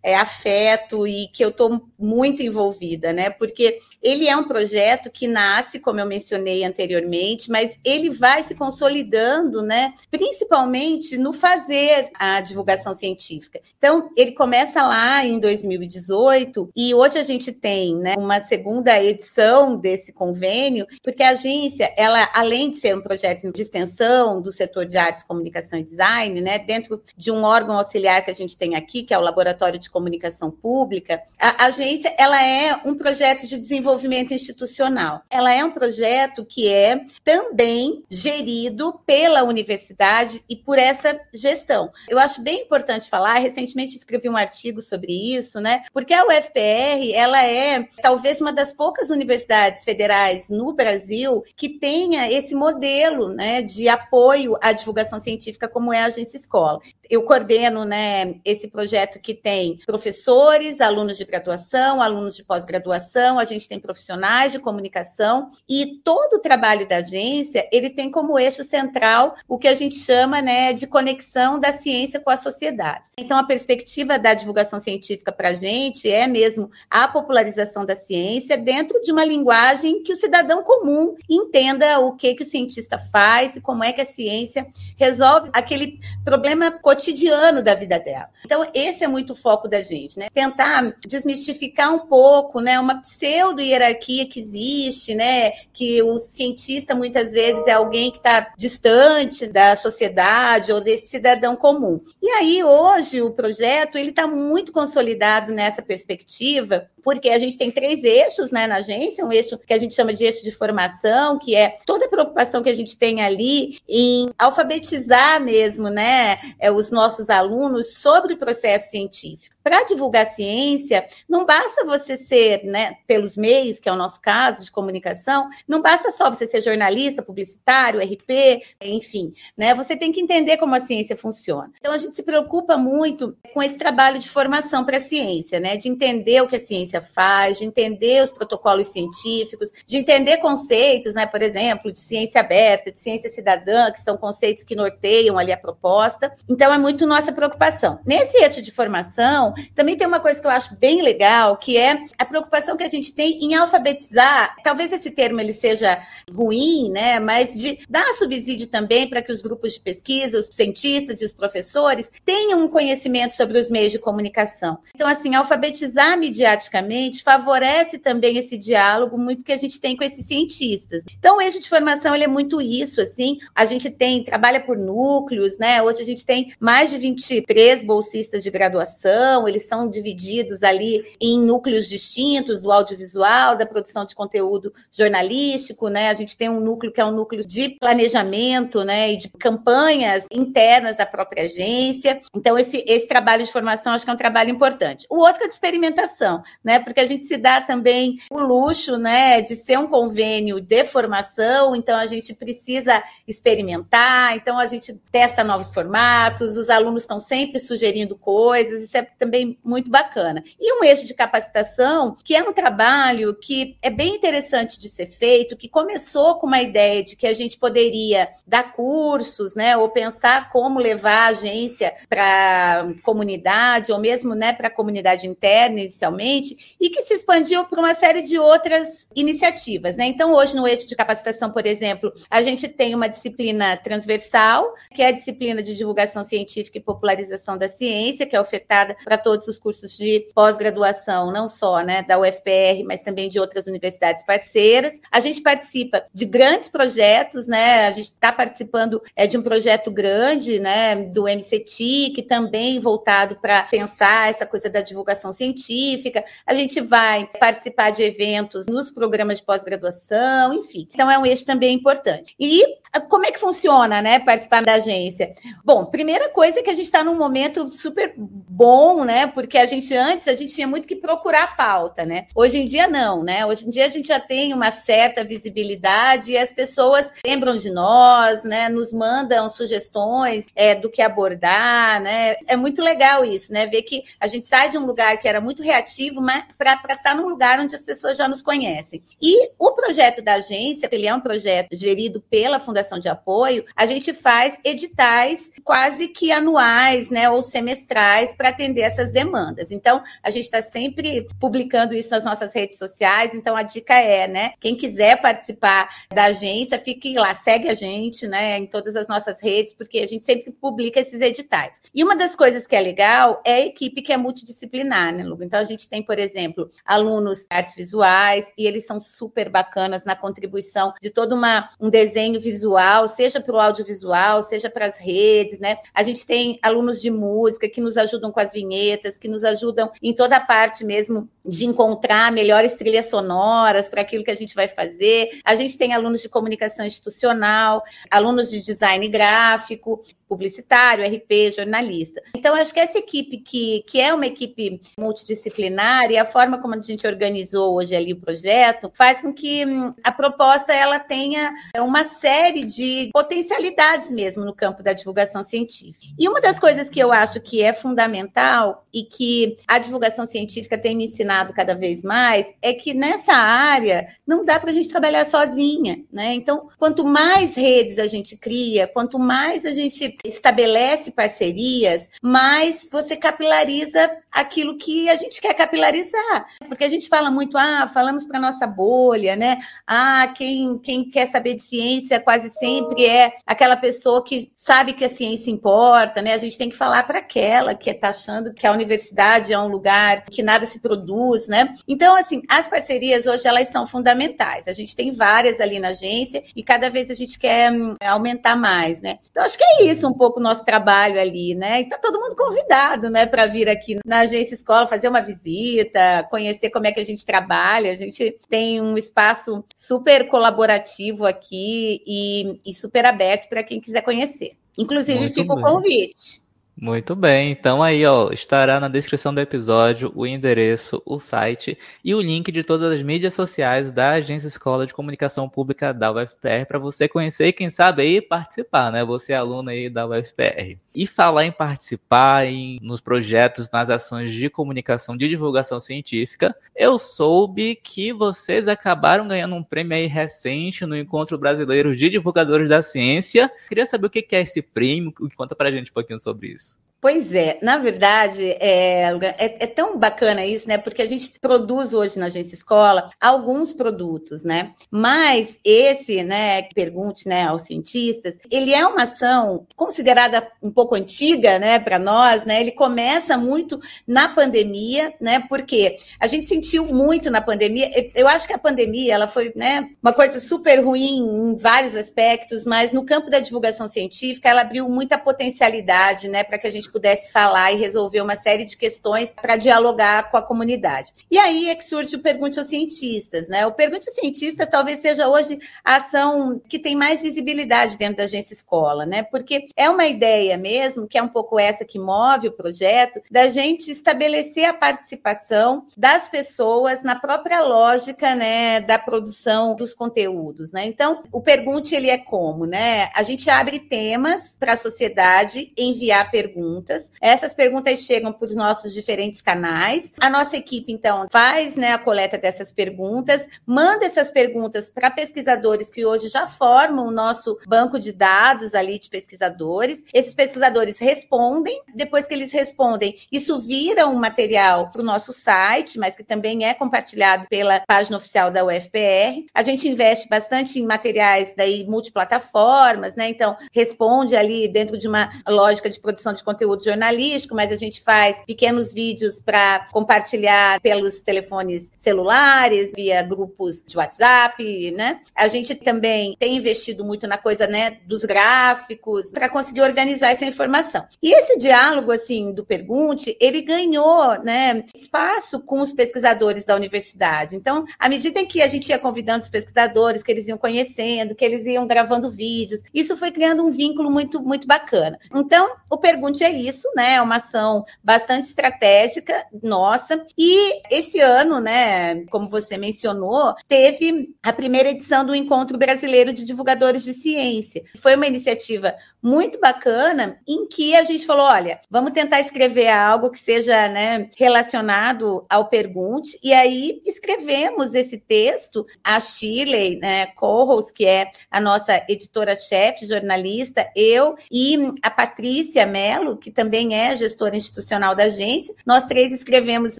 é, 0.00 0.14
afeto 0.14 1.04
e 1.04 1.26
que 1.32 1.44
eu 1.44 1.48
estou 1.48 1.82
muito 1.98 2.42
envolvida, 2.42 3.12
né? 3.12 3.28
Porque 3.28 3.80
ele 4.00 4.28
é 4.28 4.36
um 4.36 4.46
projeto 4.46 5.10
que 5.10 5.26
nasce, 5.26 5.80
como 5.80 5.98
eu 5.98 6.06
mencionei 6.06 6.64
anteriormente, 6.64 7.50
mas 7.50 7.76
ele 7.84 8.08
vai 8.08 8.44
se 8.44 8.54
consolidando, 8.54 9.62
né? 9.62 9.94
Principalmente 10.12 11.18
no 11.18 11.32
fazer 11.32 12.08
a 12.14 12.40
divulgação 12.40 12.94
científica. 12.94 13.60
Então, 13.78 14.10
ele 14.16 14.30
começa 14.30 14.80
lá 14.86 15.26
em 15.26 15.40
2018 15.40 16.70
e 16.76 16.94
hoje 16.94 17.18
a 17.18 17.22
gente 17.24 17.50
tem, 17.52 17.96
né, 17.96 18.14
uma 18.16 18.38
segunda 18.38 19.02
edição 19.02 19.76
desse 19.76 20.12
convênio, 20.12 20.86
porque 21.02 21.22
a 21.22 21.31
agência, 21.32 21.92
ela, 21.96 22.28
além 22.32 22.70
de 22.70 22.76
ser 22.76 22.96
um 22.96 23.00
projeto 23.00 23.50
de 23.52 23.62
extensão 23.62 24.40
do 24.40 24.50
setor 24.50 24.86
de 24.86 24.96
artes, 24.96 25.22
comunicação 25.22 25.78
e 25.78 25.82
design, 25.82 26.40
né, 26.40 26.58
dentro 26.58 27.02
de 27.16 27.30
um 27.30 27.42
órgão 27.42 27.76
auxiliar 27.76 28.24
que 28.24 28.30
a 28.30 28.34
gente 28.34 28.56
tem 28.56 28.74
aqui, 28.74 29.02
que 29.02 29.12
é 29.12 29.18
o 29.18 29.22
Laboratório 29.22 29.78
de 29.78 29.90
Comunicação 29.90 30.50
Pública, 30.50 31.22
a 31.38 31.66
agência 31.66 32.14
ela 32.18 32.42
é 32.42 32.80
um 32.84 32.94
projeto 32.94 33.46
de 33.46 33.56
desenvolvimento 33.56 34.32
institucional. 34.32 35.22
Ela 35.30 35.52
é 35.52 35.64
um 35.64 35.72
projeto 35.72 36.44
que 36.44 36.72
é 36.72 37.04
também 37.24 38.04
gerido 38.08 39.00
pela 39.06 39.42
universidade 39.42 40.42
e 40.48 40.56
por 40.56 40.78
essa 40.78 41.18
gestão. 41.32 41.90
Eu 42.08 42.18
acho 42.18 42.42
bem 42.42 42.62
importante 42.62 43.08
falar, 43.08 43.38
recentemente 43.38 43.96
escrevi 43.96 44.28
um 44.28 44.36
artigo 44.36 44.80
sobre 44.80 45.12
isso, 45.34 45.60
né? 45.60 45.82
Porque 45.92 46.14
a 46.14 46.24
UFPR, 46.24 47.12
ela 47.14 47.44
é 47.44 47.88
talvez 48.00 48.40
uma 48.40 48.52
das 48.52 48.72
poucas 48.72 49.10
universidades 49.10 49.84
federais 49.84 50.48
no 50.48 50.74
Brasil 51.22 51.44
que 51.56 51.68
tenha 51.68 52.30
esse 52.30 52.54
modelo, 52.54 53.28
né, 53.28 53.62
de 53.62 53.88
apoio 53.88 54.56
à 54.60 54.72
divulgação 54.72 55.20
científica 55.20 55.68
como 55.68 55.92
é 55.92 56.00
a 56.00 56.06
Agência 56.06 56.36
Escola 56.36 56.80
eu 57.12 57.22
coordeno 57.24 57.84
né, 57.84 58.36
esse 58.42 58.68
projeto 58.68 59.20
que 59.20 59.34
tem 59.34 59.78
professores, 59.84 60.80
alunos 60.80 61.18
de 61.18 61.26
graduação, 61.26 62.00
alunos 62.00 62.34
de 62.34 62.42
pós-graduação, 62.42 63.38
a 63.38 63.44
gente 63.44 63.68
tem 63.68 63.78
profissionais 63.78 64.50
de 64.50 64.58
comunicação 64.58 65.50
e 65.68 66.00
todo 66.02 66.36
o 66.36 66.38
trabalho 66.38 66.88
da 66.88 66.96
agência 66.96 67.68
ele 67.70 67.90
tem 67.90 68.10
como 68.10 68.38
eixo 68.38 68.64
central 68.64 69.36
o 69.46 69.58
que 69.58 69.68
a 69.68 69.74
gente 69.74 69.96
chama 69.96 70.40
né, 70.40 70.72
de 70.72 70.86
conexão 70.86 71.60
da 71.60 71.70
ciência 71.70 72.18
com 72.18 72.30
a 72.30 72.36
sociedade. 72.38 73.10
Então, 73.18 73.36
a 73.36 73.44
perspectiva 73.44 74.18
da 74.18 74.32
divulgação 74.32 74.80
científica 74.80 75.30
para 75.30 75.50
a 75.50 75.54
gente 75.54 76.10
é 76.10 76.26
mesmo 76.26 76.70
a 76.88 77.06
popularização 77.06 77.84
da 77.84 77.94
ciência 77.94 78.56
dentro 78.56 78.98
de 79.02 79.12
uma 79.12 79.24
linguagem 79.24 80.02
que 80.02 80.14
o 80.14 80.16
cidadão 80.16 80.62
comum 80.62 81.11
entenda 81.28 81.98
o 81.98 82.16
que, 82.16 82.34
que 82.34 82.42
o 82.42 82.46
cientista 82.46 82.98
faz 83.12 83.56
e 83.56 83.60
como 83.60 83.84
é 83.84 83.92
que 83.92 84.00
a 84.00 84.04
ciência 84.04 84.66
resolve 84.96 85.50
aquele 85.52 86.00
problema 86.24 86.70
cotidiano 86.70 87.62
da 87.62 87.74
vida 87.74 87.98
dela. 87.98 88.28
Então, 88.44 88.66
esse 88.74 89.04
é 89.04 89.08
muito 89.08 89.32
o 89.32 89.36
foco 89.36 89.68
da 89.68 89.82
gente, 89.82 90.18
né? 90.18 90.28
Tentar 90.32 90.94
desmistificar 91.06 91.94
um 91.94 92.00
pouco, 92.00 92.60
né, 92.60 92.78
uma 92.78 93.00
pseudo-hierarquia 93.00 94.26
que 94.26 94.40
existe, 94.40 95.14
né, 95.14 95.50
que 95.72 96.02
o 96.02 96.18
cientista 96.18 96.94
muitas 96.94 97.32
vezes 97.32 97.66
é 97.66 97.72
alguém 97.72 98.10
que 98.10 98.18
está 98.18 98.52
distante 98.56 99.46
da 99.46 99.74
sociedade 99.76 100.72
ou 100.72 100.80
desse 100.80 101.08
cidadão 101.08 101.56
comum. 101.56 102.00
E 102.20 102.28
aí, 102.30 102.62
hoje, 102.62 103.22
o 103.22 103.30
projeto, 103.30 103.96
ele 103.96 104.10
está 104.10 104.26
muito 104.26 104.72
consolidado 104.72 105.52
nessa 105.52 105.82
perspectiva, 105.82 106.88
porque 107.02 107.30
a 107.30 107.38
gente 107.38 107.58
tem 107.58 107.70
três 107.70 108.04
eixos 108.04 108.50
né, 108.50 108.66
na 108.66 108.76
agência, 108.76 109.24
um 109.24 109.32
eixo 109.32 109.58
que 109.58 109.72
a 109.72 109.78
gente 109.78 109.94
chama 109.94 110.12
de 110.12 110.24
eixo 110.24 110.42
de 110.42 110.50
formação, 110.50 111.38
que 111.38 111.54
é 111.54 111.76
toda 111.86 112.06
a 112.06 112.08
preocupação 112.08 112.62
que 112.62 112.70
a 112.70 112.74
gente 112.74 112.98
tem 112.98 113.22
ali 113.22 113.78
em 113.88 114.30
alfabetizar 114.38 115.40
mesmo 115.42 115.88
né, 115.88 116.38
é, 116.58 116.70
os 116.70 116.90
nossos 116.90 117.28
alunos 117.30 117.94
sobre 117.94 118.34
o 118.34 118.38
processo 118.38 118.90
científico. 118.90 119.54
Para 119.62 119.84
divulgar 119.84 120.26
ciência, 120.26 121.06
não 121.28 121.46
basta 121.46 121.84
você 121.84 122.16
ser, 122.16 122.64
né, 122.64 122.96
pelos 123.06 123.36
meios, 123.36 123.78
que 123.78 123.88
é 123.88 123.92
o 123.92 123.96
nosso 123.96 124.20
caso 124.20 124.64
de 124.64 124.70
comunicação, 124.70 125.48
não 125.68 125.80
basta 125.80 126.10
só 126.10 126.28
você 126.28 126.46
ser 126.46 126.60
jornalista, 126.60 127.22
publicitário, 127.22 128.00
RP, 128.00 128.62
enfim, 128.80 129.32
né? 129.56 129.74
Você 129.74 129.96
tem 129.96 130.12
que 130.12 130.20
entender 130.20 130.56
como 130.56 130.74
a 130.74 130.80
ciência 130.80 131.16
funciona. 131.16 131.70
Então 131.78 131.92
a 131.92 131.98
gente 131.98 132.14
se 132.14 132.22
preocupa 132.22 132.76
muito 132.76 133.36
com 133.52 133.62
esse 133.62 133.78
trabalho 133.78 134.18
de 134.18 134.28
formação 134.28 134.84
para 134.84 134.96
a 134.96 135.00
ciência, 135.00 135.60
né? 135.60 135.76
De 135.76 135.88
entender 135.88 136.40
o 136.42 136.48
que 136.48 136.56
a 136.56 136.60
ciência 136.60 137.00
faz, 137.00 137.58
de 137.58 137.64
entender 137.64 138.22
os 138.22 138.30
protocolos 138.30 138.88
científicos, 138.88 139.70
de 139.86 139.96
entender 139.96 140.38
conceitos, 140.38 141.14
né? 141.14 141.26
Por 141.26 141.42
exemplo, 141.42 141.92
de 141.92 142.00
ciência 142.00 142.40
aberta, 142.40 142.90
de 142.90 142.98
ciência 142.98 143.30
cidadã, 143.30 143.90
que 143.90 144.00
são 144.00 144.16
conceitos 144.16 144.64
que 144.64 144.74
norteiam 144.74 145.38
ali 145.38 145.52
a 145.52 145.56
proposta. 145.56 146.34
Então 146.48 146.72
é 146.72 146.78
muito 146.78 147.06
nossa 147.06 147.32
preocupação. 147.32 148.00
Nesse 148.04 148.38
eixo 148.38 148.62
de 148.62 148.70
formação, 148.70 149.51
também 149.74 149.96
tem 149.96 150.06
uma 150.06 150.20
coisa 150.20 150.40
que 150.40 150.46
eu 150.46 150.50
acho 150.50 150.76
bem 150.76 151.02
legal, 151.02 151.56
que 151.56 151.76
é 151.76 152.04
a 152.18 152.24
preocupação 152.24 152.76
que 152.76 152.84
a 152.84 152.88
gente 152.88 153.14
tem 153.14 153.44
em 153.44 153.54
alfabetizar. 153.54 154.56
Talvez 154.62 154.92
esse 154.92 155.10
termo 155.10 155.40
ele 155.40 155.52
seja 155.52 156.00
ruim, 156.30 156.90
né? 156.90 157.18
Mas 157.18 157.54
de 157.54 157.80
dar 157.88 158.06
subsídio 158.14 158.66
também 158.66 159.08
para 159.08 159.22
que 159.22 159.32
os 159.32 159.40
grupos 159.40 159.74
de 159.74 159.80
pesquisa, 159.80 160.38
os 160.38 160.46
cientistas 160.46 161.20
e 161.20 161.24
os 161.24 161.32
professores 161.32 162.10
tenham 162.24 162.60
um 162.60 162.68
conhecimento 162.68 163.32
sobre 163.32 163.58
os 163.58 163.68
meios 163.68 163.92
de 163.92 163.98
comunicação. 163.98 164.78
Então, 164.94 165.08
assim, 165.08 165.34
alfabetizar 165.34 166.18
mediaticamente 166.18 167.22
favorece 167.22 167.98
também 167.98 168.38
esse 168.38 168.56
diálogo 168.56 169.18
muito 169.18 169.44
que 169.44 169.52
a 169.52 169.56
gente 169.56 169.80
tem 169.80 169.96
com 169.96 170.04
esses 170.04 170.26
cientistas. 170.26 171.04
Então, 171.18 171.36
o 171.36 171.40
eixo 171.40 171.60
de 171.60 171.68
formação 171.68 172.14
ele 172.14 172.24
é 172.24 172.28
muito 172.28 172.60
isso, 172.60 173.00
assim. 173.00 173.38
A 173.54 173.64
gente 173.64 173.90
tem 173.90 174.22
trabalha 174.22 174.60
por 174.60 174.76
núcleos, 174.76 175.58
né? 175.58 175.82
Hoje 175.82 176.00
a 176.00 176.04
gente 176.04 176.24
tem 176.24 176.52
mais 176.58 176.90
de 176.90 176.98
23 176.98 177.82
bolsistas 177.82 178.42
de 178.42 178.50
graduação 178.50 179.41
eles 179.48 179.66
são 179.66 179.88
divididos 179.88 180.62
ali 180.62 181.04
em 181.20 181.40
núcleos 181.40 181.88
distintos 181.88 182.60
do 182.60 182.70
audiovisual, 182.72 183.56
da 183.56 183.66
produção 183.66 184.04
de 184.04 184.14
conteúdo 184.14 184.72
jornalístico, 184.90 185.88
né? 185.88 186.08
A 186.08 186.14
gente 186.14 186.36
tem 186.36 186.48
um 186.48 186.60
núcleo 186.60 186.92
que 186.92 187.00
é 187.00 187.04
um 187.04 187.12
núcleo 187.12 187.46
de 187.46 187.70
planejamento, 187.80 188.84
né, 188.84 189.12
e 189.12 189.16
de 189.16 189.28
campanhas 189.28 190.26
internas 190.30 190.96
da 190.96 191.06
própria 191.06 191.44
agência. 191.44 192.20
Então 192.34 192.58
esse 192.58 192.84
esse 192.86 193.06
trabalho 193.06 193.44
de 193.44 193.52
formação 193.52 193.92
acho 193.92 194.04
que 194.04 194.10
é 194.10 194.14
um 194.14 194.16
trabalho 194.16 194.50
importante. 194.50 195.06
O 195.08 195.16
outro 195.16 195.44
é 195.44 195.48
de 195.48 195.54
experimentação, 195.54 196.42
né? 196.62 196.78
Porque 196.78 197.00
a 197.00 197.06
gente 197.06 197.24
se 197.24 197.36
dá 197.36 197.60
também 197.60 198.18
o 198.30 198.40
luxo, 198.40 198.96
né, 198.96 199.40
de 199.40 199.54
ser 199.56 199.78
um 199.78 199.86
convênio 199.86 200.60
de 200.60 200.84
formação, 200.84 201.74
então 201.74 201.96
a 201.96 202.06
gente 202.06 202.34
precisa 202.34 203.02
experimentar, 203.26 204.36
então 204.36 204.58
a 204.58 204.66
gente 204.66 205.00
testa 205.10 205.44
novos 205.44 205.70
formatos, 205.70 206.56
os 206.56 206.68
alunos 206.68 207.02
estão 207.02 207.20
sempre 207.20 207.58
sugerindo 207.58 208.16
coisas, 208.16 208.82
isso 208.82 208.96
é 208.96 209.02
também 209.32 209.58
muito 209.64 209.90
bacana. 209.90 210.44
E 210.60 210.78
um 210.78 210.84
eixo 210.84 211.06
de 211.06 211.14
capacitação, 211.14 212.14
que 212.22 212.36
é 212.36 212.42
um 212.42 212.52
trabalho 212.52 213.34
que 213.34 213.78
é 213.80 213.88
bem 213.88 214.14
interessante 214.14 214.78
de 214.78 214.90
ser 214.90 215.06
feito, 215.06 215.56
que 215.56 215.68
começou 215.68 216.34
com 216.34 216.46
uma 216.46 216.60
ideia 216.60 217.02
de 217.02 217.16
que 217.16 217.26
a 217.26 217.32
gente 217.32 217.56
poderia 217.56 218.28
dar 218.46 218.74
cursos, 218.74 219.54
né, 219.54 219.74
ou 219.74 219.88
pensar 219.88 220.50
como 220.50 220.78
levar 220.78 221.12
a 221.12 221.26
agência 221.28 221.94
para 222.10 222.92
comunidade, 223.02 223.90
ou 223.90 223.98
mesmo 223.98 224.34
né, 224.34 224.52
para 224.52 224.68
a 224.68 224.70
comunidade 224.70 225.26
interna 225.26 225.80
inicialmente, 225.80 226.76
e 226.78 226.90
que 226.90 227.00
se 227.00 227.14
expandiu 227.14 227.64
para 227.64 227.80
uma 227.80 227.94
série 227.94 228.20
de 228.20 228.38
outras 228.38 229.08
iniciativas. 229.16 229.96
Né? 229.96 230.04
Então, 230.06 230.34
hoje, 230.34 230.54
no 230.54 230.68
eixo 230.68 230.86
de 230.86 230.94
capacitação, 230.94 231.50
por 231.50 231.64
exemplo, 231.64 232.12
a 232.30 232.42
gente 232.42 232.68
tem 232.68 232.94
uma 232.94 233.08
disciplina 233.08 233.78
transversal, 233.78 234.74
que 234.94 235.00
é 235.00 235.06
a 235.06 235.12
disciplina 235.12 235.62
de 235.62 235.74
divulgação 235.74 236.22
científica 236.22 236.76
e 236.76 236.82
popularização 236.82 237.56
da 237.56 237.68
ciência, 237.68 238.26
que 238.26 238.36
é 238.36 238.40
ofertada 238.40 238.94
para 239.04 239.21
todos 239.22 239.46
os 239.48 239.58
cursos 239.58 239.96
de 239.96 240.26
pós-graduação, 240.34 241.32
não 241.32 241.48
só 241.48 241.80
né, 241.80 242.02
da 242.02 242.18
UFPR, 242.18 242.84
mas 242.84 243.02
também 243.02 243.28
de 243.28 243.38
outras 243.38 243.66
universidades 243.66 244.24
parceiras. 244.24 245.00
A 245.10 245.20
gente 245.20 245.40
participa 245.40 246.04
de 246.12 246.24
grandes 246.24 246.68
projetos, 246.68 247.46
né? 247.46 247.86
A 247.86 247.90
gente 247.90 248.06
está 248.06 248.32
participando 248.32 249.02
é, 249.16 249.26
de 249.26 249.36
um 249.38 249.42
projeto 249.42 249.90
grande, 249.90 250.58
né, 250.58 250.96
do 250.96 251.24
MCT, 251.24 252.12
que 252.14 252.22
também 252.22 252.80
voltado 252.80 253.36
para 253.36 253.64
pensar 253.64 254.30
essa 254.30 254.46
coisa 254.46 254.68
da 254.68 254.80
divulgação 254.80 255.32
científica. 255.32 256.24
A 256.46 256.54
gente 256.54 256.80
vai 256.80 257.28
participar 257.38 257.90
de 257.90 258.02
eventos 258.02 258.66
nos 258.66 258.90
programas 258.90 259.38
de 259.38 259.44
pós-graduação, 259.44 260.52
enfim. 260.54 260.88
Então 260.92 261.10
é 261.10 261.18
um 261.18 261.26
eixo 261.26 261.44
também 261.44 261.74
importante. 261.74 262.34
E 262.38 262.62
como 263.00 263.24
é 263.24 263.32
que 263.32 263.40
funciona, 263.40 264.02
né, 264.02 264.18
participar 264.18 264.62
da 264.62 264.74
agência? 264.74 265.32
Bom, 265.64 265.86
primeira 265.86 266.28
coisa 266.28 266.60
é 266.60 266.62
que 266.62 266.68
a 266.68 266.74
gente 266.74 266.84
está 266.84 267.02
num 267.02 267.16
momento 267.16 267.70
super 267.70 268.12
bom, 268.16 269.02
né? 269.02 269.26
Porque 269.26 269.56
a 269.56 269.64
gente 269.64 269.94
antes 269.96 270.28
a 270.28 270.34
gente 270.34 270.54
tinha 270.54 270.66
muito 270.66 270.86
que 270.86 270.96
procurar 270.96 271.56
pauta, 271.56 272.04
né? 272.04 272.26
Hoje 272.34 272.58
em 272.58 272.66
dia 272.66 272.86
não, 272.86 273.22
né? 273.22 273.46
Hoje 273.46 273.66
em 273.66 273.70
dia 273.70 273.86
a 273.86 273.88
gente 273.88 274.08
já 274.08 274.20
tem 274.20 274.52
uma 274.52 274.70
certa 274.70 275.24
visibilidade 275.24 276.32
e 276.32 276.38
as 276.38 276.52
pessoas 276.52 277.10
lembram 277.24 277.56
de 277.56 277.70
nós, 277.70 278.44
né? 278.44 278.68
Nos 278.68 278.92
mandam 278.92 279.48
sugestões 279.48 280.48
é, 280.54 280.74
do 280.74 280.90
que 280.90 281.00
abordar, 281.00 282.00
né? 282.02 282.34
É 282.46 282.56
muito 282.56 282.82
legal 282.82 283.24
isso, 283.24 283.52
né? 283.52 283.66
Ver 283.66 283.82
que 283.82 284.04
a 284.20 284.26
gente 284.26 284.46
sai 284.46 284.68
de 284.68 284.76
um 284.76 284.84
lugar 284.84 285.16
que 285.18 285.26
era 285.26 285.40
muito 285.40 285.62
reativo, 285.62 286.20
mas 286.20 286.44
para 286.58 286.74
estar 286.74 286.96
tá 286.96 287.14
num 287.14 287.28
lugar 287.28 287.58
onde 287.58 287.74
as 287.74 287.82
pessoas 287.82 288.18
já 288.18 288.28
nos 288.28 288.42
conhecem. 288.42 289.02
E 289.20 289.50
o 289.58 289.72
projeto 289.72 290.20
da 290.20 290.34
agência, 290.34 290.88
ele 290.92 291.06
é 291.06 291.14
um 291.14 291.20
projeto 291.20 291.74
gerido 291.74 292.20
pela 292.20 292.60
Fundação 292.60 292.81
legislação 292.82 292.98
de 292.98 293.08
apoio, 293.08 293.64
a 293.76 293.86
gente 293.86 294.12
faz 294.12 294.58
editais 294.64 295.52
quase 295.64 296.08
que 296.08 296.32
anuais, 296.32 297.08
né, 297.08 297.30
ou 297.30 297.42
semestrais 297.42 298.34
para 298.34 298.48
atender 298.48 298.82
essas 298.82 299.12
demandas. 299.12 299.70
Então, 299.70 300.02
a 300.22 300.30
gente 300.30 300.44
está 300.44 300.60
sempre 300.60 301.26
publicando 301.40 301.94
isso 301.94 302.10
nas 302.10 302.24
nossas 302.24 302.52
redes 302.52 302.76
sociais. 302.76 303.34
Então, 303.34 303.56
a 303.56 303.62
dica 303.62 303.94
é, 303.94 304.26
né, 304.26 304.52
quem 304.60 304.76
quiser 304.76 305.20
participar 305.20 305.88
da 306.12 306.24
agência, 306.24 306.78
fique 306.78 307.14
lá, 307.14 307.34
segue 307.34 307.68
a 307.68 307.74
gente, 307.74 308.26
né, 308.26 308.58
em 308.58 308.66
todas 308.66 308.96
as 308.96 309.08
nossas 309.08 309.40
redes, 309.40 309.72
porque 309.72 310.00
a 310.00 310.06
gente 310.06 310.24
sempre 310.24 310.50
publica 310.52 311.00
esses 311.00 311.20
editais. 311.20 311.80
E 311.94 312.02
uma 312.02 312.16
das 312.16 312.34
coisas 312.34 312.66
que 312.66 312.74
é 312.74 312.80
legal 312.80 313.40
é 313.44 313.54
a 313.54 313.60
equipe 313.60 314.02
que 314.02 314.12
é 314.12 314.16
multidisciplinar, 314.16 315.14
né, 315.14 315.22
Lu? 315.22 315.38
Então, 315.42 315.60
a 315.60 315.64
gente 315.64 315.88
tem, 315.88 316.02
por 316.02 316.18
exemplo, 316.18 316.68
alunos 316.84 317.46
artes 317.48 317.74
visuais 317.74 318.52
e 318.56 318.66
eles 318.66 318.86
são 318.86 318.98
super 318.98 319.48
bacanas 319.48 320.04
na 320.04 320.16
contribuição 320.16 320.92
de 321.00 321.10
todo 321.10 321.34
uma, 321.34 321.68
um 321.80 321.90
desenho 321.90 322.40
visual, 322.40 322.71
seja 323.08 323.40
para 323.40 323.54
o 323.54 323.60
audiovisual, 323.60 324.42
seja 324.42 324.70
para 324.70 324.86
as 324.86 324.98
redes, 324.98 325.58
né? 325.58 325.76
A 325.94 326.02
gente 326.02 326.26
tem 326.26 326.58
alunos 326.62 327.00
de 327.00 327.10
música 327.10 327.68
que 327.68 327.80
nos 327.80 327.96
ajudam 327.96 328.30
com 328.30 328.40
as 328.40 328.52
vinhetas, 328.52 329.18
que 329.18 329.28
nos 329.28 329.44
ajudam 329.44 329.90
em 330.02 330.14
toda 330.14 330.36
a 330.36 330.40
parte 330.40 330.84
mesmo 330.84 331.28
de 331.44 331.64
encontrar 331.64 332.30
melhores 332.30 332.74
trilhas 332.74 333.06
sonoras 333.06 333.88
para 333.88 334.02
aquilo 334.02 334.24
que 334.24 334.30
a 334.30 334.36
gente 334.36 334.54
vai 334.54 334.68
fazer. 334.68 335.40
A 335.44 335.54
gente 335.54 335.76
tem 335.76 335.92
alunos 335.92 336.22
de 336.22 336.28
comunicação 336.28 336.86
institucional, 336.86 337.82
alunos 338.10 338.48
de 338.48 338.60
design 338.60 339.06
gráfico, 339.08 340.00
publicitário, 340.28 341.04
RP, 341.04 341.54
jornalista. 341.54 342.22
Então, 342.34 342.54
acho 342.54 342.72
que 342.72 342.80
essa 342.80 342.98
equipe 342.98 343.38
que, 343.38 343.84
que 343.86 344.00
é 344.00 344.14
uma 344.14 344.24
equipe 344.24 344.80
multidisciplinar 344.98 346.10
e 346.10 346.16
a 346.16 346.24
forma 346.24 346.58
como 346.58 346.74
a 346.74 346.80
gente 346.80 347.06
organizou 347.06 347.74
hoje 347.74 347.94
ali 347.94 348.12
o 348.12 348.20
projeto 348.20 348.90
faz 348.94 349.20
com 349.20 349.32
que 349.32 349.66
hum, 349.66 349.92
a 350.02 350.10
proposta 350.10 350.72
ela 350.72 350.98
tenha 350.98 351.52
uma 351.76 352.04
série 352.04 352.61
de 352.64 353.10
potencialidades 353.12 354.10
mesmo 354.10 354.44
no 354.44 354.54
campo 354.54 354.82
da 354.82 354.92
divulgação 354.92 355.42
científica. 355.42 356.06
E 356.18 356.28
uma 356.28 356.40
das 356.40 356.58
coisas 356.58 356.88
que 356.88 357.00
eu 357.00 357.12
acho 357.12 357.40
que 357.40 357.62
é 357.62 357.72
fundamental 357.72 358.84
e 358.92 359.04
que 359.04 359.56
a 359.66 359.78
divulgação 359.78 360.26
científica 360.26 360.78
tem 360.78 360.96
me 360.96 361.04
ensinado 361.04 361.52
cada 361.52 361.74
vez 361.74 362.02
mais 362.02 362.52
é 362.60 362.72
que 362.72 362.94
nessa 362.94 363.32
área 363.32 364.06
não 364.26 364.44
dá 364.44 364.58
para 364.58 364.70
a 364.70 364.74
gente 364.74 364.88
trabalhar 364.88 365.26
sozinha, 365.26 366.02
né? 366.12 366.34
Então, 366.34 366.68
quanto 366.78 367.04
mais 367.04 367.54
redes 367.54 367.98
a 367.98 368.06
gente 368.06 368.36
cria, 368.36 368.86
quanto 368.86 369.18
mais 369.18 369.64
a 369.64 369.72
gente 369.72 370.16
estabelece 370.24 371.12
parcerias, 371.12 372.10
mais 372.22 372.88
você 372.90 373.16
capilariza 373.16 374.10
aquilo 374.30 374.78
que 374.78 375.08
a 375.08 375.14
gente 375.14 375.40
quer 375.40 375.54
capilarizar. 375.54 376.46
Porque 376.68 376.84
a 376.84 376.88
gente 376.88 377.08
fala 377.08 377.30
muito, 377.30 377.56
ah, 377.58 377.88
falamos 377.92 378.24
para 378.24 378.40
nossa 378.40 378.66
bolha, 378.66 379.36
né? 379.36 379.60
Ah, 379.86 380.32
quem, 380.36 380.78
quem 380.78 381.08
quer 381.08 381.26
saber 381.26 381.54
de 381.54 381.62
ciência 381.62 382.20
quase 382.20 382.48
sempre 382.52 383.06
é 383.06 383.34
aquela 383.46 383.76
pessoa 383.76 384.24
que 384.24 384.50
sabe 384.54 384.92
que 384.92 385.04
a 385.04 385.08
ciência 385.08 385.50
importa, 385.50 386.22
né? 386.22 386.32
A 386.32 386.38
gente 386.38 386.58
tem 386.58 386.68
que 386.68 386.76
falar 386.76 387.04
para 387.04 387.18
aquela 387.18 387.74
que 387.74 387.90
está 387.90 388.10
achando 388.10 388.52
que 388.52 388.66
a 388.66 388.72
universidade 388.72 389.52
é 389.52 389.58
um 389.58 389.68
lugar 389.68 390.24
que 390.26 390.42
nada 390.42 390.66
se 390.66 390.80
produz, 390.80 391.48
né? 391.48 391.74
Então, 391.86 392.16
assim, 392.16 392.42
as 392.48 392.66
parcerias 392.66 393.26
hoje 393.26 393.46
elas 393.46 393.68
são 393.68 393.86
fundamentais. 393.86 394.68
A 394.68 394.72
gente 394.72 394.94
tem 394.94 395.12
várias 395.12 395.60
ali 395.60 395.78
na 395.78 395.88
agência 395.88 396.42
e 396.54 396.62
cada 396.62 396.90
vez 396.90 397.10
a 397.10 397.14
gente 397.14 397.38
quer 397.38 397.72
hum, 397.72 397.94
aumentar 398.04 398.56
mais, 398.56 399.00
né? 399.00 399.18
Então, 399.30 399.44
acho 399.44 399.56
que 399.56 399.64
é 399.64 399.84
isso 399.84 400.08
um 400.08 400.12
pouco 400.12 400.40
o 400.40 400.42
nosso 400.42 400.64
trabalho 400.64 401.20
ali, 401.20 401.54
né? 401.54 401.80
E 401.80 401.88
tá 401.88 401.98
todo 401.98 402.20
mundo 402.20 402.36
convidado, 402.36 403.10
né, 403.10 403.26
para 403.26 403.46
vir 403.46 403.68
aqui 403.68 403.98
na 404.04 404.20
agência 404.20 404.54
escola 404.54 404.86
fazer 404.86 405.08
uma 405.08 405.20
visita, 405.20 406.26
conhecer 406.30 406.70
como 406.70 406.86
é 406.86 406.92
que 406.92 407.00
a 407.00 407.04
gente 407.04 407.24
trabalha. 407.24 407.92
A 407.92 407.96
gente 407.96 408.38
tem 408.48 408.80
um 408.80 408.96
espaço 408.96 409.64
super 409.74 410.28
colaborativo 410.28 411.26
aqui 411.26 412.02
e, 412.06 412.31
e 412.64 412.74
super 412.74 413.04
aberto 413.04 413.48
para 413.48 413.62
quem 413.62 413.80
quiser 413.80 414.02
conhecer. 414.02 414.52
Inclusive, 414.76 415.18
Muito 415.18 415.34
fica 415.34 415.54
bem. 415.54 415.64
o 415.64 415.66
convite. 415.66 416.42
Muito 416.82 417.14
bem, 417.14 417.52
então 417.52 417.80
aí 417.80 418.04
ó, 418.04 418.32
estará 418.32 418.80
na 418.80 418.88
descrição 418.88 419.32
do 419.32 419.40
episódio 419.40 420.10
o 420.16 420.26
endereço, 420.26 421.00
o 421.06 421.16
site 421.16 421.78
e 422.04 422.12
o 422.12 422.20
link 422.20 422.50
de 422.50 422.64
todas 422.64 422.90
as 422.90 423.00
mídias 423.02 423.34
sociais 423.34 423.92
da 423.92 424.14
Agência 424.14 424.48
Escola 424.48 424.84
de 424.84 424.92
Comunicação 424.92 425.48
Pública 425.48 425.94
da 425.94 426.10
UFPR 426.10 426.66
para 426.66 426.80
você 426.80 427.06
conhecer 427.06 427.46
e 427.46 427.52
quem 427.52 427.70
sabe 427.70 428.02
aí 428.02 428.20
participar, 428.20 428.90
né? 428.90 429.04
Você 429.04 429.32
é 429.32 429.36
aluno 429.36 429.70
aí 429.70 429.88
da 429.88 430.08
UFPR. 430.08 430.76
E 430.92 431.06
falar 431.06 431.44
em 431.44 431.52
participar 431.52 432.46
em, 432.46 432.80
nos 432.82 433.00
projetos, 433.00 433.70
nas 433.70 433.88
ações 433.88 434.32
de 434.32 434.50
comunicação 434.50 435.16
de 435.16 435.28
divulgação 435.28 435.78
científica, 435.78 436.52
eu 436.74 436.98
soube 436.98 437.76
que 437.76 438.12
vocês 438.12 438.66
acabaram 438.66 439.28
ganhando 439.28 439.54
um 439.54 439.62
prêmio 439.62 439.96
aí 439.96 440.06
recente 440.06 440.84
no 440.84 440.96
Encontro 440.96 441.38
Brasileiro 441.38 441.94
de 441.94 442.10
Divulgadores 442.10 442.70
da 442.70 442.82
Ciência. 442.82 443.48
Queria 443.68 443.86
saber 443.86 444.08
o 444.08 444.10
que 444.10 444.26
é 444.34 444.40
esse 444.40 444.60
prêmio, 444.60 445.14
conta 445.36 445.54
pra 445.54 445.70
gente 445.70 445.92
um 445.92 445.94
pouquinho 445.94 446.18
sobre 446.18 446.48
isso. 446.48 446.71
Pois 447.02 447.34
é, 447.34 447.58
na 447.60 447.78
verdade, 447.78 448.48
é, 448.60 449.10
é, 449.10 449.56
é, 449.64 449.66
tão 449.66 449.98
bacana 449.98 450.46
isso, 450.46 450.68
né? 450.68 450.78
Porque 450.78 451.02
a 451.02 451.08
gente 451.08 451.40
produz 451.40 451.92
hoje 451.94 452.16
na 452.16 452.26
Agência 452.26 452.54
Escola 452.54 453.10
alguns 453.20 453.72
produtos, 453.72 454.44
né? 454.44 454.72
Mas 454.88 455.58
esse, 455.64 456.22
né, 456.22 456.62
que 456.62 456.72
pergunte 456.72 457.28
né, 457.28 457.42
aos 457.42 457.62
cientistas, 457.62 458.36
ele 458.48 458.72
é 458.72 458.86
uma 458.86 459.02
ação 459.02 459.66
considerada 459.74 460.48
um 460.62 460.70
pouco 460.70 460.94
antiga, 460.94 461.58
né, 461.58 461.80
para 461.80 461.98
nós, 461.98 462.44
né? 462.44 462.60
Ele 462.60 462.70
começa 462.70 463.36
muito 463.36 463.80
na 464.06 464.28
pandemia, 464.28 465.12
né? 465.20 465.42
Porque 465.48 465.96
a 466.20 466.28
gente 466.28 466.46
sentiu 466.46 466.86
muito 466.86 467.32
na 467.32 467.40
pandemia. 467.40 467.90
Eu 468.14 468.28
acho 468.28 468.46
que 468.46 468.54
a 468.54 468.58
pandemia 468.58 469.12
ela 469.12 469.26
foi, 469.26 469.52
né, 469.56 469.90
uma 470.00 470.12
coisa 470.12 470.38
super 470.38 470.78
ruim 470.84 471.18
em 471.18 471.56
vários 471.56 471.96
aspectos, 471.96 472.64
mas 472.64 472.92
no 472.92 473.04
campo 473.04 473.28
da 473.28 473.40
divulgação 473.40 473.88
científica 473.88 474.48
ela 474.48 474.60
abriu 474.60 474.88
muita 474.88 475.18
potencialidade, 475.18 476.28
né, 476.28 476.44
para 476.44 476.58
que 476.58 476.68
a 476.68 476.70
gente 476.70 476.91
pudesse 476.92 477.32
falar 477.32 477.72
e 477.72 477.76
resolver 477.76 478.20
uma 478.20 478.36
série 478.36 478.64
de 478.64 478.76
questões 478.76 479.34
para 479.34 479.56
dialogar 479.56 480.30
com 480.30 480.36
a 480.36 480.42
comunidade. 480.42 481.12
E 481.30 481.38
aí 481.38 481.70
é 481.70 481.74
que 481.74 481.84
surge 481.84 482.16
o 482.16 482.20
Pergunte 482.20 482.58
aos 482.58 482.68
Cientistas, 482.68 483.48
né? 483.48 483.66
O 483.66 483.72
Pergunte 483.72 484.08
aos 484.08 484.14
Cientistas 484.14 484.68
talvez 484.68 484.98
seja 484.98 485.28
hoje 485.28 485.58
a 485.84 485.96
ação 485.96 486.60
que 486.68 486.78
tem 486.78 486.94
mais 486.94 487.22
visibilidade 487.22 487.96
dentro 487.96 488.18
da 488.18 488.24
agência 488.24 488.52
escola, 488.52 489.06
né? 489.06 489.22
Porque 489.22 489.68
é 489.76 489.88
uma 489.88 490.06
ideia 490.06 490.56
mesmo, 490.58 491.06
que 491.06 491.18
é 491.18 491.22
um 491.22 491.28
pouco 491.28 491.58
essa 491.58 491.84
que 491.84 491.98
move 491.98 492.48
o 492.48 492.52
projeto, 492.52 493.20
da 493.30 493.48
gente 493.48 493.90
estabelecer 493.90 494.64
a 494.64 494.74
participação 494.74 495.86
das 495.96 496.28
pessoas 496.28 497.02
na 497.02 497.16
própria 497.16 497.62
lógica, 497.62 498.34
né, 498.34 498.80
da 498.80 498.98
produção 498.98 499.74
dos 499.74 499.94
conteúdos, 499.94 500.72
né? 500.72 500.86
Então, 500.86 501.22
o 501.32 501.40
Pergunte 501.40 501.94
ele 501.94 502.10
é 502.10 502.18
como, 502.18 502.66
né? 502.66 503.10
A 503.14 503.22
gente 503.22 503.48
abre 503.48 503.78
temas 503.78 504.56
para 504.58 504.74
a 504.74 504.76
sociedade 504.76 505.72
enviar 505.76 506.30
perguntas 506.30 506.81
perguntas. 506.82 507.12
Essas 507.20 507.54
perguntas 507.54 508.00
chegam 508.00 508.36
os 508.40 508.56
nossos 508.56 508.92
diferentes 508.92 509.40
canais. 509.40 510.12
A 510.20 510.28
nossa 510.28 510.56
equipe, 510.56 510.92
então, 510.92 511.28
faz 511.30 511.76
né, 511.76 511.92
a 511.92 511.98
coleta 511.98 512.36
dessas 512.36 512.72
perguntas, 512.72 513.48
manda 513.64 514.04
essas 514.04 514.30
perguntas 514.30 514.90
para 514.90 515.10
pesquisadores 515.10 515.88
que 515.88 516.04
hoje 516.04 516.28
já 516.28 516.46
formam 516.46 517.06
o 517.06 517.10
nosso 517.10 517.56
banco 517.66 517.98
de 517.98 518.12
dados 518.12 518.74
ali 518.74 518.98
de 518.98 519.08
pesquisadores. 519.08 520.04
Esses 520.12 520.34
pesquisadores 520.34 520.98
respondem. 520.98 521.80
Depois 521.94 522.26
que 522.26 522.34
eles 522.34 522.52
respondem, 522.52 523.16
isso 523.30 523.60
vira 523.60 524.06
um 524.06 524.14
material 524.14 524.90
para 524.90 525.00
o 525.00 525.04
nosso 525.04 525.32
site, 525.32 525.98
mas 525.98 526.16
que 526.16 526.24
também 526.24 526.64
é 526.64 526.74
compartilhado 526.74 527.46
pela 527.48 527.80
página 527.86 528.16
oficial 528.16 528.50
da 528.50 528.64
UFPR. 528.64 529.46
A 529.54 529.62
gente 529.62 529.88
investe 529.88 530.28
bastante 530.28 530.78
em 530.78 530.86
materiais 530.86 531.54
daí 531.56 531.84
multiplataformas, 531.86 533.14
né? 533.14 533.28
Então, 533.28 533.56
responde 533.72 534.34
ali 534.34 534.68
dentro 534.68 534.98
de 534.98 535.06
uma 535.06 535.30
lógica 535.46 535.88
de 535.88 536.00
produção 536.00 536.32
de 536.32 536.42
conteúdo 536.42 536.71
conteúdo 536.72 536.84
jornalístico, 536.84 537.54
mas 537.54 537.70
a 537.70 537.76
gente 537.76 538.02
faz 538.02 538.42
pequenos 538.46 538.92
vídeos 538.92 539.40
para 539.40 539.86
compartilhar 539.92 540.80
pelos 540.80 541.20
telefones 541.22 541.92
celulares, 541.96 542.92
via 542.94 543.22
grupos 543.22 543.82
de 543.86 543.96
WhatsApp, 543.96 544.90
né? 544.92 545.20
A 545.34 545.48
gente 545.48 545.74
também 545.74 546.36
tem 546.38 546.56
investido 546.56 547.04
muito 547.04 547.26
na 547.26 547.36
coisa, 547.36 547.66
né, 547.66 547.98
dos 548.06 548.24
gráficos 548.24 549.30
para 549.30 549.48
conseguir 549.48 549.82
organizar 549.82 550.30
essa 550.30 550.44
informação. 550.44 551.04
E 551.22 551.34
esse 551.34 551.58
diálogo 551.58 552.10
assim 552.10 552.52
do 552.52 552.64
pergunte, 552.64 553.36
ele 553.40 553.62
ganhou, 553.62 554.42
né, 554.42 554.84
espaço 554.94 555.60
com 555.60 555.80
os 555.80 555.92
pesquisadores 555.92 556.64
da 556.64 556.74
universidade. 556.74 557.56
Então, 557.56 557.84
à 557.98 558.08
medida 558.08 558.40
em 558.40 558.46
que 558.46 558.62
a 558.62 558.68
gente 558.68 558.88
ia 558.88 558.98
convidando 558.98 559.42
os 559.42 559.48
pesquisadores, 559.48 560.22
que 560.22 560.30
eles 560.30 560.48
iam 560.48 560.58
conhecendo, 560.58 561.34
que 561.34 561.44
eles 561.44 561.66
iam 561.66 561.86
gravando 561.86 562.30
vídeos, 562.30 562.82
isso 562.92 563.16
foi 563.16 563.30
criando 563.30 563.64
um 563.64 563.70
vínculo 563.70 564.10
muito 564.10 564.42
muito 564.42 564.66
bacana. 564.66 565.18
Então, 565.34 565.74
o 565.90 565.96
pergunte 565.96 566.42
é 566.42 566.50
isso, 566.50 566.61
né? 566.94 567.14
É 567.14 567.22
uma 567.22 567.36
ação 567.36 567.84
bastante 568.02 568.44
estratégica 568.44 569.44
nossa. 569.62 570.24
E 570.36 570.82
esse 570.90 571.20
ano, 571.20 571.60
né, 571.60 572.24
como 572.26 572.48
você 572.48 572.76
mencionou, 572.76 573.54
teve 573.68 574.34
a 574.42 574.52
primeira 574.52 574.90
edição 574.90 575.24
do 575.24 575.34
Encontro 575.34 575.78
Brasileiro 575.78 576.32
de 576.32 576.44
Divulgadores 576.44 577.04
de 577.04 577.14
Ciência. 577.14 577.82
Foi 578.00 578.14
uma 578.14 578.26
iniciativa 578.26 578.94
muito 579.22 579.58
bacana 579.60 580.38
em 580.46 580.66
que 580.66 580.94
a 580.96 581.02
gente 581.02 581.24
falou, 581.24 581.46
olha, 581.46 581.80
vamos 581.88 582.12
tentar 582.12 582.40
escrever 582.40 582.88
algo 582.88 583.30
que 583.30 583.38
seja, 583.38 583.88
né, 583.88 584.28
relacionado 584.36 585.44
ao 585.48 585.68
pergunte. 585.68 586.38
E 586.42 586.52
aí 586.52 587.00
escrevemos 587.06 587.94
esse 587.94 588.18
texto. 588.18 588.84
A 589.02 589.20
Shirley, 589.20 589.98
né, 589.98 590.26
Corros, 590.26 590.90
que 590.90 591.06
é 591.06 591.30
a 591.50 591.60
nossa 591.60 592.04
editora-chefe, 592.08 593.06
jornalista, 593.06 593.88
eu 593.94 594.36
e 594.50 594.92
a 595.02 595.10
Patrícia 595.10 595.86
Mello, 595.86 596.36
que 596.42 596.50
também 596.50 596.94
é 596.94 597.14
gestora 597.14 597.56
institucional 597.56 598.14
da 598.14 598.24
agência, 598.24 598.74
nós 598.84 599.06
três 599.06 599.32
escrevemos 599.32 599.96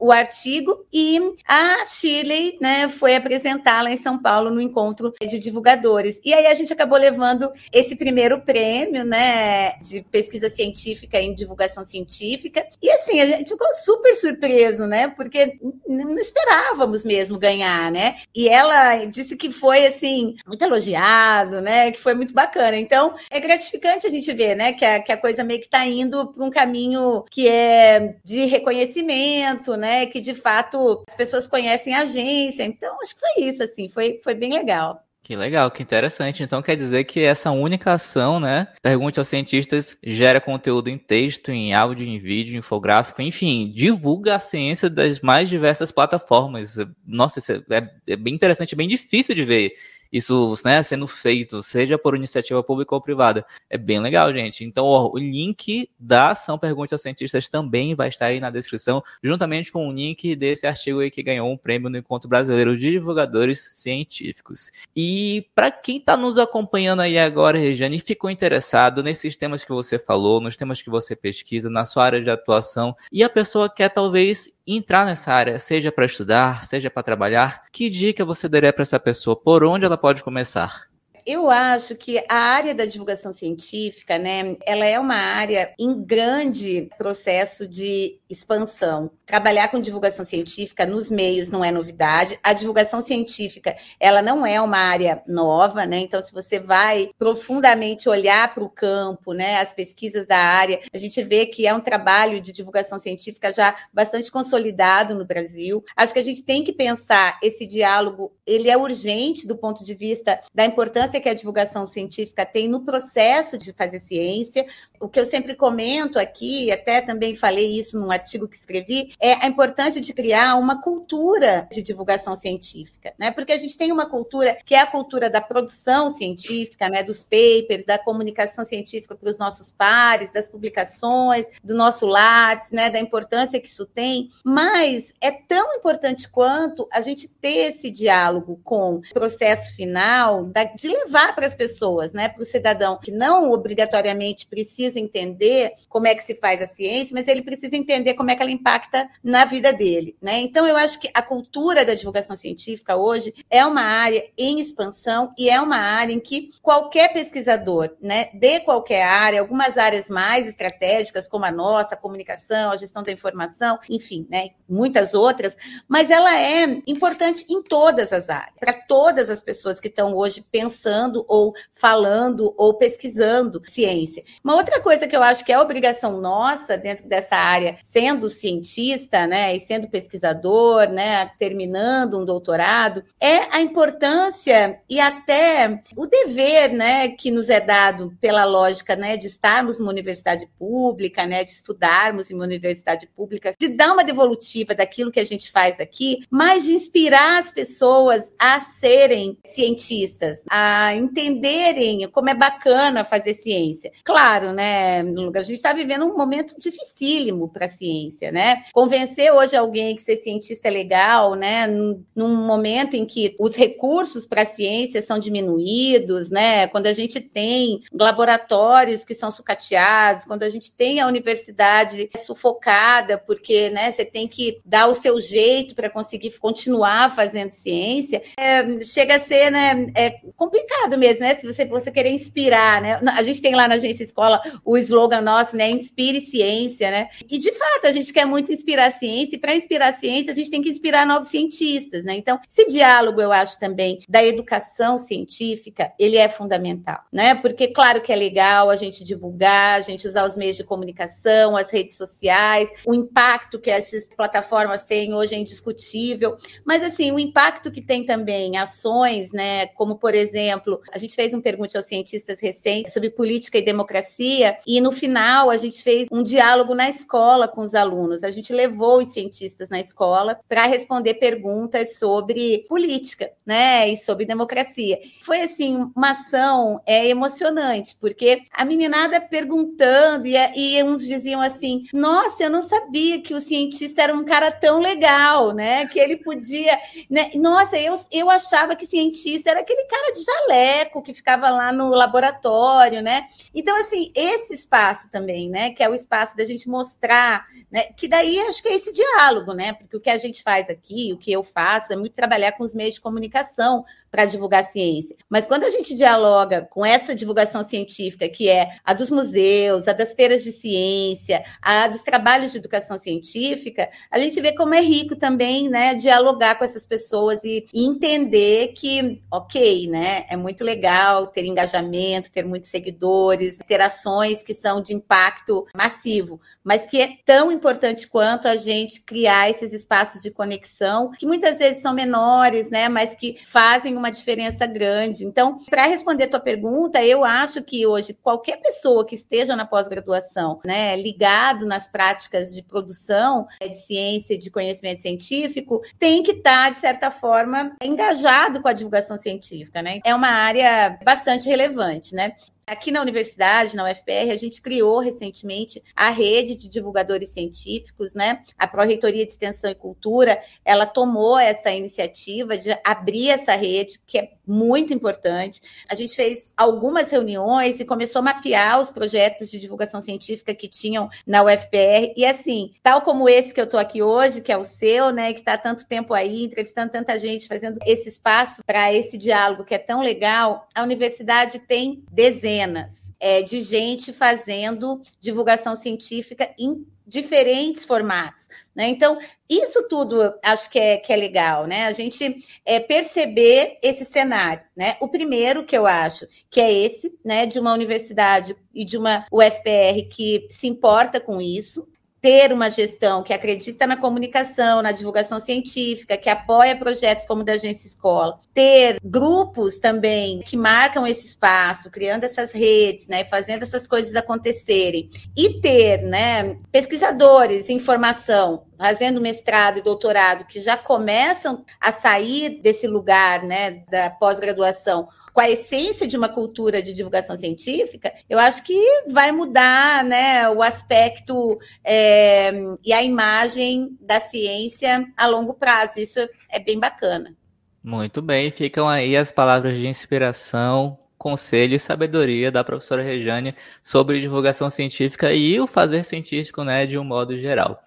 o 0.00 0.10
artigo 0.10 0.84
e 0.92 1.20
a 1.46 1.84
Shirley, 1.86 2.58
né, 2.60 2.88
foi 2.88 3.14
apresentá-la 3.14 3.92
em 3.92 3.96
São 3.96 4.20
Paulo 4.20 4.50
no 4.50 4.60
encontro 4.60 5.14
de 5.20 5.38
divulgadores. 5.38 6.20
E 6.24 6.34
aí 6.34 6.46
a 6.46 6.54
gente 6.54 6.72
acabou 6.72 6.98
levando 6.98 7.50
esse 7.72 7.96
primeiro 7.96 8.40
prêmio, 8.40 9.04
né, 9.04 9.74
de 9.80 10.02
pesquisa 10.10 10.50
científica 10.50 11.20
em 11.20 11.32
divulgação 11.34 11.84
científica. 11.84 12.66
E 12.82 12.90
assim, 12.90 13.20
a 13.20 13.26
gente 13.26 13.48
ficou 13.48 13.72
super 13.72 14.14
surpreso, 14.14 14.86
né, 14.86 15.08
porque 15.08 15.58
não 15.86 16.18
esperávamos 16.18 17.04
mesmo 17.04 17.38
ganhar, 17.38 17.90
né? 17.90 18.16
E 18.34 18.48
ela 18.48 19.04
disse 19.04 19.36
que 19.36 19.50
foi 19.50 19.86
assim 19.86 20.36
muito 20.46 20.62
elogiado, 20.62 21.60
né, 21.60 21.90
que 21.92 22.00
foi 22.00 22.14
muito 22.14 22.34
bacana. 22.34 22.76
Então, 22.76 23.14
é 23.30 23.38
gratificante 23.38 24.06
a 24.06 24.10
gente 24.10 24.32
ver, 24.32 24.56
né, 24.56 24.72
que 24.72 24.84
a, 24.84 25.00
que 25.00 25.12
a 25.12 25.16
coisa 25.16 25.44
meio 25.44 25.60
que 25.60 25.66
está 25.66 25.86
indo 25.86 26.31
para 26.32 26.44
um 26.44 26.50
caminho 26.50 27.24
que 27.30 27.48
é 27.48 28.16
de 28.24 28.46
reconhecimento, 28.46 29.76
né, 29.76 30.06
que 30.06 30.20
de 30.20 30.34
fato 30.34 31.02
as 31.08 31.14
pessoas 31.14 31.46
conhecem 31.46 31.94
a 31.94 32.00
agência. 32.00 32.64
Então, 32.64 32.96
acho 33.00 33.14
que 33.14 33.20
foi 33.20 33.44
isso, 33.44 33.62
assim, 33.62 33.88
foi, 33.88 34.20
foi 34.22 34.34
bem 34.34 34.52
legal. 34.52 35.04
Que 35.24 35.36
legal, 35.36 35.70
que 35.70 35.82
interessante. 35.84 36.42
Então 36.42 36.60
quer 36.60 36.74
dizer 36.74 37.04
que 37.04 37.20
essa 37.20 37.52
única 37.52 37.92
ação, 37.92 38.40
né? 38.40 38.66
Pergunte 38.82 39.20
aos 39.20 39.28
cientistas 39.28 39.96
gera 40.02 40.40
conteúdo 40.40 40.88
em 40.88 40.98
texto, 40.98 41.52
em 41.52 41.72
áudio, 41.72 42.06
em 42.06 42.18
vídeo, 42.18 42.58
infográfico, 42.58 43.22
enfim, 43.22 43.70
divulga 43.72 44.34
a 44.34 44.40
ciência 44.40 44.90
das 44.90 45.20
mais 45.20 45.48
diversas 45.48 45.92
plataformas. 45.92 46.76
Nossa, 47.06 47.38
isso 47.38 47.52
é, 47.52 47.88
é 48.08 48.16
bem 48.16 48.34
interessante, 48.34 48.74
bem 48.74 48.88
difícil 48.88 49.32
de 49.32 49.44
ver 49.44 49.72
isso 50.12 50.54
né, 50.64 50.82
sendo 50.82 51.06
feito, 51.06 51.62
seja 51.62 51.96
por 51.96 52.14
iniciativa 52.14 52.62
pública 52.62 52.94
ou 52.94 53.00
privada. 53.00 53.46
É 53.70 53.78
bem 53.78 54.00
legal, 54.00 54.32
gente. 54.32 54.64
Então, 54.64 54.84
ó, 54.84 55.10
o 55.12 55.18
link 55.18 55.88
da 55.98 56.30
ação 56.30 56.58
Pergunte 56.58 56.92
aos 56.92 57.02
Cientistas 57.02 57.48
também 57.48 57.94
vai 57.94 58.08
estar 58.08 58.26
aí 58.26 58.38
na 58.38 58.50
descrição, 58.50 59.02
juntamente 59.22 59.72
com 59.72 59.88
o 59.88 59.92
link 59.92 60.36
desse 60.36 60.66
artigo 60.66 61.00
aí 61.00 61.10
que 61.10 61.22
ganhou 61.22 61.50
um 61.50 61.56
prêmio 61.56 61.88
no 61.88 61.96
Encontro 61.96 62.28
Brasileiro 62.28 62.76
de 62.76 62.90
Divulgadores 62.90 63.68
Científicos. 63.72 64.70
E 64.94 65.46
para 65.54 65.70
quem 65.70 65.96
está 65.96 66.16
nos 66.16 66.38
acompanhando 66.38 67.00
aí 67.00 67.18
agora, 67.18 67.58
Regiane, 67.58 67.96
e 67.96 68.00
ficou 68.00 68.30
interessado 68.30 69.02
nesses 69.02 69.36
temas 69.36 69.64
que 69.64 69.72
você 69.72 69.98
falou, 69.98 70.40
nos 70.40 70.56
temas 70.56 70.82
que 70.82 70.90
você 70.90 71.16
pesquisa, 71.16 71.70
na 71.70 71.84
sua 71.84 72.04
área 72.04 72.22
de 72.22 72.30
atuação, 72.30 72.94
e 73.10 73.22
a 73.22 73.30
pessoa 73.30 73.68
quer 73.68 73.88
talvez 73.88 74.52
entrar 74.66 75.04
nessa 75.04 75.32
área, 75.32 75.58
seja 75.58 75.90
para 75.90 76.06
estudar, 76.06 76.64
seja 76.64 76.90
para 76.90 77.02
trabalhar, 77.02 77.64
que 77.72 77.88
dica 77.90 78.24
você 78.24 78.48
daria 78.48 78.72
para 78.72 78.82
essa 78.82 79.00
pessoa? 79.00 79.36
Por 79.36 79.64
onde 79.64 79.84
ela 79.84 79.98
pode 79.98 80.22
começar? 80.22 80.90
Eu 81.24 81.48
acho 81.48 81.94
que 81.94 82.18
a 82.28 82.34
área 82.34 82.74
da 82.74 82.84
divulgação 82.84 83.30
científica, 83.30 84.18
né, 84.18 84.56
ela 84.66 84.84
é 84.84 84.98
uma 84.98 85.14
área 85.14 85.72
em 85.78 86.02
grande 86.02 86.90
processo 86.98 87.66
de 87.66 88.18
expansão. 88.28 89.10
Trabalhar 89.32 89.68
com 89.68 89.80
divulgação 89.80 90.26
científica 90.26 90.84
nos 90.84 91.10
meios 91.10 91.48
não 91.48 91.64
é 91.64 91.72
novidade. 91.72 92.38
A 92.42 92.52
divulgação 92.52 93.00
científica, 93.00 93.74
ela 93.98 94.20
não 94.20 94.44
é 94.44 94.60
uma 94.60 94.76
área 94.76 95.22
nova, 95.26 95.86
né? 95.86 96.00
Então, 96.00 96.20
se 96.22 96.30
você 96.30 96.60
vai 96.60 97.08
profundamente 97.18 98.10
olhar 98.10 98.52
para 98.52 98.62
o 98.62 98.68
campo, 98.68 99.32
né, 99.32 99.56
as 99.56 99.72
pesquisas 99.72 100.26
da 100.26 100.36
área, 100.36 100.80
a 100.92 100.98
gente 100.98 101.22
vê 101.22 101.46
que 101.46 101.66
é 101.66 101.72
um 101.72 101.80
trabalho 101.80 102.42
de 102.42 102.52
divulgação 102.52 102.98
científica 102.98 103.50
já 103.50 103.74
bastante 103.90 104.30
consolidado 104.30 105.14
no 105.14 105.24
Brasil. 105.24 105.82
Acho 105.96 106.12
que 106.12 106.18
a 106.18 106.24
gente 106.24 106.42
tem 106.42 106.62
que 106.62 106.70
pensar 106.74 107.38
esse 107.42 107.66
diálogo, 107.66 108.32
ele 108.46 108.68
é 108.68 108.76
urgente 108.76 109.46
do 109.46 109.56
ponto 109.56 109.82
de 109.82 109.94
vista 109.94 110.38
da 110.52 110.66
importância 110.66 111.18
que 111.18 111.28
a 111.30 111.32
divulgação 111.32 111.86
científica 111.86 112.44
tem 112.44 112.68
no 112.68 112.84
processo 112.84 113.56
de 113.56 113.72
fazer 113.72 113.98
ciência. 113.98 114.66
O 115.00 115.08
que 115.08 115.18
eu 115.18 115.24
sempre 115.24 115.54
comento 115.54 116.18
aqui, 116.18 116.70
até 116.70 117.00
também 117.00 117.34
falei 117.34 117.78
isso 117.78 117.98
num 117.98 118.10
artigo 118.10 118.46
que 118.46 118.56
escrevi, 118.56 119.14
é 119.22 119.34
a 119.34 119.46
importância 119.46 120.00
de 120.00 120.12
criar 120.12 120.56
uma 120.56 120.82
cultura 120.82 121.68
de 121.70 121.80
divulgação 121.80 122.34
científica, 122.34 123.14
né? 123.16 123.30
Porque 123.30 123.52
a 123.52 123.56
gente 123.56 123.78
tem 123.78 123.92
uma 123.92 124.04
cultura 124.04 124.58
que 124.64 124.74
é 124.74 124.80
a 124.80 124.86
cultura 124.86 125.30
da 125.30 125.40
produção 125.40 126.12
científica, 126.12 126.88
né? 126.88 127.04
Dos 127.04 127.22
papers, 127.22 127.86
da 127.86 127.98
comunicação 127.98 128.64
científica 128.64 129.14
para 129.14 129.30
os 129.30 129.38
nossos 129.38 129.70
pares, 129.70 130.32
das 130.32 130.48
publicações, 130.48 131.46
do 131.62 131.72
nosso 131.72 132.04
Lattes, 132.04 132.72
né? 132.72 132.90
Da 132.90 132.98
importância 132.98 133.60
que 133.60 133.68
isso 133.68 133.86
tem, 133.86 134.28
mas 134.44 135.14
é 135.20 135.30
tão 135.30 135.76
importante 135.76 136.28
quanto 136.28 136.88
a 136.92 137.00
gente 137.00 137.28
ter 137.28 137.68
esse 137.68 137.92
diálogo 137.92 138.60
com 138.64 138.96
o 138.96 139.02
processo 139.14 139.76
final 139.76 140.50
de 140.74 140.88
levar 140.88 141.32
para 141.36 141.46
as 141.46 141.54
pessoas, 141.54 142.12
né? 142.12 142.28
Para 142.28 142.42
o 142.42 142.46
cidadão 142.46 142.98
que 143.00 143.12
não 143.12 143.52
obrigatoriamente 143.52 144.46
precisa 144.46 144.98
entender 144.98 145.74
como 145.88 146.08
é 146.08 146.14
que 146.14 146.24
se 146.24 146.34
faz 146.34 146.60
a 146.60 146.66
ciência, 146.66 147.14
mas 147.14 147.28
ele 147.28 147.42
precisa 147.42 147.76
entender 147.76 148.14
como 148.14 148.28
é 148.32 148.34
que 148.34 148.42
ela 148.42 148.50
impacta 148.50 149.11
na 149.22 149.44
vida 149.44 149.72
dele, 149.72 150.16
né? 150.20 150.38
Então 150.40 150.66
eu 150.66 150.76
acho 150.76 151.00
que 151.00 151.10
a 151.14 151.22
cultura 151.22 151.84
da 151.84 151.94
divulgação 151.94 152.36
científica 152.36 152.96
hoje 152.96 153.34
é 153.50 153.64
uma 153.64 153.82
área 153.82 154.24
em 154.36 154.60
expansão 154.60 155.32
e 155.38 155.48
é 155.48 155.60
uma 155.60 155.76
área 155.76 156.12
em 156.12 156.20
que 156.20 156.50
qualquer 156.62 157.12
pesquisador, 157.12 157.90
né, 158.00 158.30
de 158.34 158.60
qualquer 158.60 159.02
área, 159.02 159.40
algumas 159.40 159.76
áreas 159.76 160.08
mais 160.08 160.46
estratégicas 160.46 161.28
como 161.28 161.44
a 161.44 161.50
nossa, 161.50 161.94
a 161.94 161.98
comunicação, 161.98 162.70
a 162.70 162.76
gestão 162.76 163.02
da 163.02 163.12
informação, 163.12 163.78
enfim, 163.88 164.26
né, 164.30 164.50
muitas 164.68 165.14
outras, 165.14 165.56
mas 165.88 166.10
ela 166.10 166.38
é 166.38 166.64
importante 166.86 167.44
em 167.48 167.62
todas 167.62 168.12
as 168.12 168.28
áreas, 168.28 168.54
para 168.58 168.72
todas 168.72 169.30
as 169.30 169.40
pessoas 169.40 169.80
que 169.80 169.88
estão 169.88 170.14
hoje 170.14 170.42
pensando 170.50 171.24
ou 171.28 171.54
falando 171.74 172.54
ou 172.56 172.74
pesquisando 172.74 173.62
ciência. 173.66 174.22
Uma 174.42 174.56
outra 174.56 174.80
coisa 174.80 175.06
que 175.06 175.16
eu 175.16 175.22
acho 175.22 175.44
que 175.44 175.52
é 175.52 175.58
obrigação 175.58 176.20
nossa 176.20 176.76
dentro 176.76 177.06
dessa 177.08 177.36
área, 177.36 177.76
sendo 177.80 178.28
cientista, 178.28 178.91
né, 179.26 179.54
e 179.54 179.60
sendo 179.60 179.88
pesquisador, 179.88 180.88
né, 180.88 181.30
terminando 181.38 182.18
um 182.18 182.24
doutorado, 182.24 183.04
é 183.20 183.54
a 183.54 183.60
importância 183.60 184.80
e 184.88 185.00
até 185.00 185.82
o 185.96 186.06
dever, 186.06 186.72
né, 186.72 187.08
que 187.08 187.30
nos 187.30 187.48
é 187.48 187.60
dado 187.60 188.16
pela 188.20 188.44
lógica, 188.44 188.96
né, 188.96 189.16
de 189.16 189.26
estarmos 189.26 189.78
numa 189.78 189.90
universidade 189.90 190.48
pública, 190.58 191.26
né, 191.26 191.44
de 191.44 191.50
estudarmos 191.52 192.30
em 192.30 192.34
uma 192.34 192.44
universidade 192.44 193.06
pública, 193.06 193.52
de 193.58 193.68
dar 193.68 193.92
uma 193.92 194.04
devolutiva 194.04 194.74
daquilo 194.74 195.10
que 195.10 195.20
a 195.20 195.24
gente 195.24 195.50
faz 195.50 195.80
aqui, 195.80 196.24
mas 196.30 196.64
de 196.64 196.72
inspirar 196.72 197.38
as 197.38 197.50
pessoas 197.50 198.32
a 198.38 198.60
serem 198.60 199.38
cientistas, 199.44 200.44
a 200.50 200.94
entenderem 200.94 202.08
como 202.10 202.30
é 202.30 202.34
bacana 202.34 203.04
fazer 203.04 203.34
ciência. 203.34 203.90
Claro, 204.04 204.52
né, 204.52 205.00
a 205.00 205.42
gente 205.42 205.54
está 205.54 205.72
vivendo 205.72 206.04
um 206.04 206.16
momento 206.16 206.54
dificílimo 206.58 207.48
para 207.48 207.66
a 207.66 207.68
ciência, 207.68 208.32
né? 208.32 208.62
Convencer 208.82 209.32
hoje 209.32 209.54
alguém 209.54 209.94
que 209.94 210.02
ser 210.02 210.16
cientista 210.16 210.66
é 210.66 210.70
legal, 210.72 211.36
né? 211.36 211.68
Num 212.16 212.34
momento 212.34 212.96
em 212.96 213.06
que 213.06 213.36
os 213.38 213.54
recursos 213.54 214.26
para 214.26 214.42
a 214.42 214.44
ciência 214.44 215.00
são 215.00 215.20
diminuídos, 215.20 216.30
né? 216.30 216.66
Quando 216.66 216.88
a 216.88 216.92
gente 216.92 217.20
tem 217.20 217.84
laboratórios 217.92 219.04
que 219.04 219.14
são 219.14 219.30
sucateados, 219.30 220.24
quando 220.24 220.42
a 220.42 220.50
gente 220.50 220.74
tem 220.74 220.98
a 220.98 221.06
universidade 221.06 222.10
sufocada, 222.16 223.18
porque, 223.18 223.70
né, 223.70 223.88
você 223.88 224.04
tem 224.04 224.26
que 224.26 224.58
dar 224.64 224.88
o 224.88 224.94
seu 224.94 225.20
jeito 225.20 225.76
para 225.76 225.88
conseguir 225.88 226.36
continuar 226.40 227.14
fazendo 227.14 227.52
ciência, 227.52 228.20
é, 228.36 228.80
chega 228.80 229.14
a 229.14 229.20
ser, 229.20 229.52
né, 229.52 229.86
é 229.94 230.10
complicado 230.36 230.98
mesmo, 230.98 231.20
né? 231.20 231.36
Se 231.36 231.46
você, 231.46 231.64
você 231.64 231.92
querer 231.92 232.10
inspirar, 232.10 232.82
né? 232.82 232.98
A 233.16 233.22
gente 233.22 233.40
tem 233.40 233.54
lá 233.54 233.68
na 233.68 233.76
agência 233.76 234.02
escola 234.02 234.42
o 234.64 234.76
slogan 234.76 235.20
nosso, 235.20 235.56
né? 235.56 235.70
Inspire 235.70 236.20
ciência, 236.20 236.90
né? 236.90 237.06
E 237.30 237.38
de 237.38 237.52
fato, 237.52 237.86
a 237.86 237.92
gente 237.92 238.12
quer 238.12 238.24
muito 238.24 238.50
inspirar 238.50 238.71
a 238.78 238.90
ciência, 238.90 239.36
e 239.36 239.38
para 239.38 239.54
inspirar 239.54 239.88
a 239.88 239.92
ciência, 239.92 240.32
a 240.32 240.34
gente 240.34 240.50
tem 240.50 240.62
que 240.62 240.68
inspirar 240.68 241.06
novos 241.06 241.28
cientistas, 241.28 242.04
né? 242.04 242.14
Então, 242.14 242.38
esse 242.48 242.66
diálogo, 242.66 243.20
eu 243.20 243.32
acho 243.32 243.58
também, 243.58 244.00
da 244.08 244.24
educação 244.24 244.98
científica, 244.98 245.92
ele 245.98 246.16
é 246.16 246.28
fundamental, 246.28 247.00
né? 247.12 247.34
Porque, 247.34 247.68
claro 247.68 248.00
que 248.00 248.12
é 248.12 248.16
legal 248.16 248.70
a 248.70 248.76
gente 248.76 249.04
divulgar, 249.04 249.78
a 249.78 249.82
gente 249.82 250.06
usar 250.06 250.26
os 250.26 250.36
meios 250.36 250.56
de 250.56 250.64
comunicação, 250.64 251.56
as 251.56 251.70
redes 251.70 251.96
sociais, 251.96 252.70
o 252.86 252.94
impacto 252.94 253.58
que 253.58 253.70
essas 253.70 254.08
plataformas 254.08 254.84
têm 254.84 255.14
hoje 255.14 255.34
é 255.34 255.38
indiscutível, 255.38 256.36
mas, 256.64 256.82
assim, 256.82 257.12
o 257.12 257.18
impacto 257.18 257.70
que 257.70 257.80
tem 257.80 258.04
também 258.04 258.56
ações, 258.56 259.32
né? 259.32 259.66
Como, 259.68 259.96
por 259.96 260.14
exemplo, 260.14 260.32
exemplo, 260.32 260.80
a 260.92 260.98
gente 260.98 261.14
fez 261.14 261.34
um 261.34 261.40
pergunte 261.40 261.76
aos 261.76 261.86
cientistas 261.86 262.40
recente 262.40 262.90
sobre 262.90 263.10
política 263.10 263.58
e 263.58 263.62
democracia, 263.62 264.56
e 264.66 264.80
no 264.80 264.92
final 264.92 265.50
a 265.50 265.56
gente 265.56 265.82
fez 265.82 266.08
um 266.10 266.22
diálogo 266.22 266.74
na 266.74 266.88
escola 266.88 267.46
com 267.48 267.60
os 267.60 267.74
alunos. 267.74 268.24
A 268.24 268.30
gente 268.30 268.52
levou 268.62 268.98
os 268.98 269.12
cientistas 269.12 269.70
na 269.70 269.80
escola 269.80 270.38
para 270.48 270.66
responder 270.66 271.14
perguntas 271.14 271.98
sobre 271.98 272.64
política, 272.68 273.30
né, 273.44 273.88
e 273.88 273.96
sobre 273.96 274.24
democracia. 274.24 274.98
Foi 275.20 275.42
assim 275.42 275.90
uma 275.96 276.10
ação 276.10 276.80
é 276.86 277.08
emocionante, 277.08 277.96
porque 278.00 278.42
a 278.52 278.64
meninada 278.64 279.20
perguntando 279.20 280.26
e, 280.26 280.36
e 280.56 280.82
uns 280.82 281.06
diziam 281.06 281.40
assim: 281.40 281.84
"Nossa, 281.92 282.44
eu 282.44 282.50
não 282.50 282.62
sabia 282.62 283.20
que 283.20 283.34
o 283.34 283.40
cientista 283.40 284.02
era 284.02 284.14
um 284.14 284.24
cara 284.24 284.50
tão 284.50 284.78
legal, 284.78 285.52
né? 285.52 285.86
Que 285.86 285.98
ele 285.98 286.16
podia, 286.16 286.78
né? 287.10 287.30
Nossa, 287.34 287.78
eu, 287.78 287.98
eu 288.10 288.30
achava 288.30 288.76
que 288.76 288.86
cientista 288.86 289.50
era 289.50 289.60
aquele 289.60 289.84
cara 289.84 290.12
de 290.12 290.22
jaleco 290.22 291.02
que 291.02 291.14
ficava 291.14 291.50
lá 291.50 291.72
no 291.72 291.88
laboratório, 291.88 293.02
né? 293.02 293.26
Então, 293.54 293.76
assim, 293.76 294.12
esse 294.14 294.54
espaço 294.54 295.10
também, 295.10 295.48
né? 295.48 295.70
Que 295.70 295.82
é 295.82 295.88
o 295.88 295.94
espaço 295.94 296.36
da 296.36 296.44
gente 296.44 296.68
mostrar, 296.68 297.46
né? 297.70 297.84
Que 297.96 298.06
daí 298.06 298.38
acho 298.52 298.62
que 298.62 298.68
é 298.68 298.74
esse 298.74 298.92
diálogo, 298.92 299.54
né? 299.54 299.72
Porque 299.72 299.96
o 299.96 300.00
que 300.00 300.10
a 300.10 300.18
gente 300.18 300.42
faz 300.42 300.68
aqui, 300.68 301.12
o 301.12 301.16
que 301.16 301.32
eu 301.32 301.42
faço, 301.42 301.92
é 301.92 301.96
muito 301.96 302.12
trabalhar 302.12 302.52
com 302.52 302.62
os 302.62 302.74
meios 302.74 302.94
de 302.94 303.00
comunicação 303.00 303.84
para 304.12 304.26
divulgar 304.26 304.62
ciência. 304.62 305.16
Mas 305.28 305.46
quando 305.46 305.64
a 305.64 305.70
gente 305.70 305.94
dialoga 305.96 306.68
com 306.70 306.84
essa 306.84 307.14
divulgação 307.14 307.64
científica, 307.64 308.28
que 308.28 308.46
é 308.46 308.68
a 308.84 308.92
dos 308.92 309.10
museus, 309.10 309.88
a 309.88 309.94
das 309.94 310.12
feiras 310.12 310.44
de 310.44 310.52
ciência, 310.52 311.42
a 311.62 311.88
dos 311.88 312.02
trabalhos 312.02 312.52
de 312.52 312.58
educação 312.58 312.98
científica, 312.98 313.88
a 314.10 314.18
gente 314.18 314.38
vê 314.38 314.54
como 314.54 314.74
é 314.74 314.80
rico 314.80 315.16
também, 315.16 315.70
né, 315.70 315.94
dialogar 315.94 316.56
com 316.56 316.64
essas 316.64 316.84
pessoas 316.84 317.42
e, 317.42 317.64
e 317.72 317.86
entender 317.86 318.74
que, 318.76 319.22
ok, 319.30 319.88
né, 319.88 320.26
é 320.28 320.36
muito 320.36 320.62
legal 320.62 321.26
ter 321.26 321.46
engajamento, 321.46 322.30
ter 322.30 322.44
muitos 322.44 322.68
seguidores, 322.68 323.58
ter 323.66 323.80
ações 323.80 324.42
que 324.42 324.52
são 324.52 324.82
de 324.82 324.92
impacto 324.92 325.66
massivo, 325.74 326.38
mas 326.62 326.84
que 326.84 327.00
é 327.00 327.16
tão 327.24 327.50
importante 327.50 328.06
quanto 328.06 328.46
a 328.46 328.56
gente 328.56 329.00
criar 329.00 329.48
esses 329.48 329.72
espaços 329.72 330.20
de 330.20 330.30
conexão, 330.30 331.10
que 331.12 331.24
muitas 331.24 331.56
vezes 331.56 331.80
são 331.80 331.94
menores, 331.94 332.68
né, 332.68 332.90
mas 332.90 333.14
que 333.14 333.38
fazem 333.46 333.96
uma 334.02 334.10
diferença 334.10 334.66
grande. 334.66 335.24
Então, 335.24 335.58
para 335.70 335.84
responder 335.84 336.24
a 336.24 336.28
tua 336.28 336.40
pergunta, 336.40 337.02
eu 337.02 337.24
acho 337.24 337.62
que 337.62 337.86
hoje 337.86 338.12
qualquer 338.12 338.56
pessoa 338.60 339.06
que 339.06 339.14
esteja 339.14 339.54
na 339.54 339.64
pós-graduação, 339.64 340.60
né, 340.64 340.96
ligado 340.96 341.64
nas 341.64 341.88
práticas 341.88 342.52
de 342.54 342.62
produção 342.62 343.46
é, 343.60 343.68
de 343.68 343.76
ciência 343.76 344.34
e 344.34 344.38
de 344.38 344.50
conhecimento 344.50 345.00
científico, 345.00 345.80
tem 345.98 346.22
que 346.22 346.32
estar, 346.32 346.64
tá, 346.64 346.70
de 346.70 346.78
certa 346.78 347.10
forma, 347.10 347.76
engajado 347.82 348.60
com 348.60 348.68
a 348.68 348.72
divulgação 348.72 349.16
científica, 349.16 349.80
né? 349.80 350.00
É 350.04 350.14
uma 350.14 350.28
área 350.28 350.98
bastante 351.04 351.48
relevante, 351.48 352.14
né? 352.14 352.34
Aqui 352.72 352.90
na 352.90 353.02
universidade, 353.02 353.76
na 353.76 353.84
UFPR, 353.84 354.30
a 354.32 354.36
gente 354.36 354.62
criou 354.62 354.98
recentemente 354.98 355.82
a 355.94 356.08
rede 356.08 356.56
de 356.56 356.70
divulgadores 356.70 357.28
científicos, 357.28 358.14
né? 358.14 358.42
A 358.56 358.66
Pró-Reitoria 358.66 359.26
de 359.26 359.30
Extensão 359.30 359.70
e 359.70 359.74
Cultura, 359.74 360.42
ela 360.64 360.86
tomou 360.86 361.38
essa 361.38 361.70
iniciativa 361.70 362.56
de 362.56 362.70
abrir 362.82 363.28
essa 363.28 363.54
rede, 363.54 364.00
que 364.06 364.18
é 364.18 364.30
muito 364.46 364.94
importante. 364.94 365.60
A 365.90 365.94
gente 365.94 366.16
fez 366.16 366.54
algumas 366.56 367.10
reuniões 367.10 367.78
e 367.78 367.84
começou 367.84 368.20
a 368.20 368.22
mapear 368.22 368.80
os 368.80 368.90
projetos 368.90 369.50
de 369.50 369.58
divulgação 369.58 370.00
científica 370.00 370.54
que 370.54 370.66
tinham 370.66 371.10
na 371.26 371.44
UFPR. 371.44 372.14
E 372.16 372.24
assim, 372.24 372.72
tal 372.82 373.02
como 373.02 373.28
esse 373.28 373.52
que 373.52 373.60
eu 373.60 373.64
estou 373.64 373.78
aqui 373.78 374.02
hoje, 374.02 374.40
que 374.40 374.50
é 374.50 374.56
o 374.56 374.64
seu, 374.64 375.10
né? 375.10 375.34
Que 375.34 375.40
está 375.40 375.58
tanto 375.58 375.86
tempo 375.86 376.14
aí, 376.14 376.42
entrevistando 376.42 376.90
tanta 376.90 377.18
gente, 377.18 377.46
fazendo 377.46 377.78
esse 377.84 378.08
espaço 378.08 378.64
para 378.64 378.90
esse 378.94 379.18
diálogo 379.18 379.62
que 379.62 379.74
é 379.74 379.78
tão 379.78 380.00
legal, 380.00 380.66
a 380.74 380.82
universidade 380.82 381.58
tem 381.58 382.02
desenhos 382.10 382.61
dezenas 382.66 383.12
é, 383.18 383.42
de 383.42 383.60
gente 383.60 384.12
fazendo 384.12 385.00
divulgação 385.20 385.76
científica 385.76 386.52
em 386.58 386.86
diferentes 387.06 387.84
formatos. 387.84 388.48
Né? 388.74 388.88
Então, 388.88 389.18
isso 389.48 389.86
tudo 389.88 390.34
acho 390.42 390.70
que 390.70 390.78
é, 390.78 390.96
que 390.96 391.12
é 391.12 391.16
legal, 391.16 391.66
né? 391.66 391.86
A 391.86 391.92
gente 391.92 392.44
é, 392.64 392.80
perceber 392.80 393.78
esse 393.82 394.04
cenário. 394.04 394.62
Né? 394.74 394.96
O 395.00 395.08
primeiro 395.08 395.64
que 395.64 395.76
eu 395.76 395.86
acho 395.86 396.26
que 396.50 396.60
é 396.60 396.72
esse, 396.72 397.18
né, 397.24 397.44
de 397.44 397.58
uma 397.58 397.72
universidade 397.72 398.56
e 398.72 398.84
de 398.84 398.96
uma 398.96 399.26
UFPR 399.30 400.08
que 400.10 400.46
se 400.50 400.66
importa 400.66 401.20
com 401.20 401.40
isso, 401.40 401.86
ter 402.22 402.52
uma 402.52 402.70
gestão 402.70 403.20
que 403.20 403.32
acredita 403.32 403.84
na 403.84 403.96
comunicação, 403.96 404.80
na 404.80 404.92
divulgação 404.92 405.40
científica, 405.40 406.16
que 406.16 406.30
apoia 406.30 406.76
projetos 406.76 407.24
como 407.24 407.42
o 407.42 407.44
da 407.44 407.54
Agência 407.54 407.88
Escola, 407.88 408.38
ter 408.54 409.00
grupos 409.02 409.80
também 409.80 410.40
que 410.46 410.56
marcam 410.56 411.04
esse 411.04 411.26
espaço, 411.26 411.90
criando 411.90 412.22
essas 412.22 412.52
redes, 412.52 413.08
né, 413.08 413.24
fazendo 413.24 413.64
essas 413.64 413.88
coisas 413.88 414.14
acontecerem, 414.14 415.10
e 415.36 415.60
ter, 415.60 416.02
né, 416.02 416.56
pesquisadores 416.70 417.68
em 417.68 417.80
formação, 417.80 418.66
fazendo 418.78 419.20
mestrado 419.20 419.78
e 419.78 419.82
doutorado 419.82 420.44
que 420.44 420.60
já 420.60 420.76
começam 420.76 421.64
a 421.80 421.90
sair 421.90 422.60
desse 422.62 422.86
lugar, 422.86 423.42
né, 423.42 423.82
da 423.90 424.10
pós-graduação 424.10 425.08
com 425.32 425.40
a 425.40 425.48
essência 425.48 426.06
de 426.06 426.16
uma 426.16 426.28
cultura 426.28 426.82
de 426.82 426.92
divulgação 426.92 427.36
científica, 427.38 428.12
eu 428.28 428.38
acho 428.38 428.62
que 428.64 429.04
vai 429.08 429.32
mudar 429.32 430.04
né, 430.04 430.48
o 430.50 430.62
aspecto 430.62 431.58
é, 431.84 432.52
e 432.84 432.92
a 432.92 433.02
imagem 433.02 433.96
da 434.00 434.20
ciência 434.20 435.06
a 435.16 435.26
longo 435.26 435.54
prazo. 435.54 436.00
Isso 436.00 436.20
é 436.48 436.58
bem 436.58 436.78
bacana. 436.78 437.34
Muito 437.82 438.22
bem, 438.22 438.50
ficam 438.50 438.88
aí 438.88 439.16
as 439.16 439.32
palavras 439.32 439.76
de 439.76 439.88
inspiração, 439.88 440.98
conselho 441.18 441.74
e 441.74 441.80
sabedoria 441.80 442.50
da 442.50 442.62
professora 442.62 443.02
Rejane 443.02 443.54
sobre 443.82 444.20
divulgação 444.20 444.70
científica 444.70 445.32
e 445.32 445.58
o 445.58 445.66
fazer 445.66 446.04
científico 446.04 446.62
né, 446.62 446.86
de 446.86 446.98
um 446.98 447.04
modo 447.04 447.38
geral. 447.38 447.82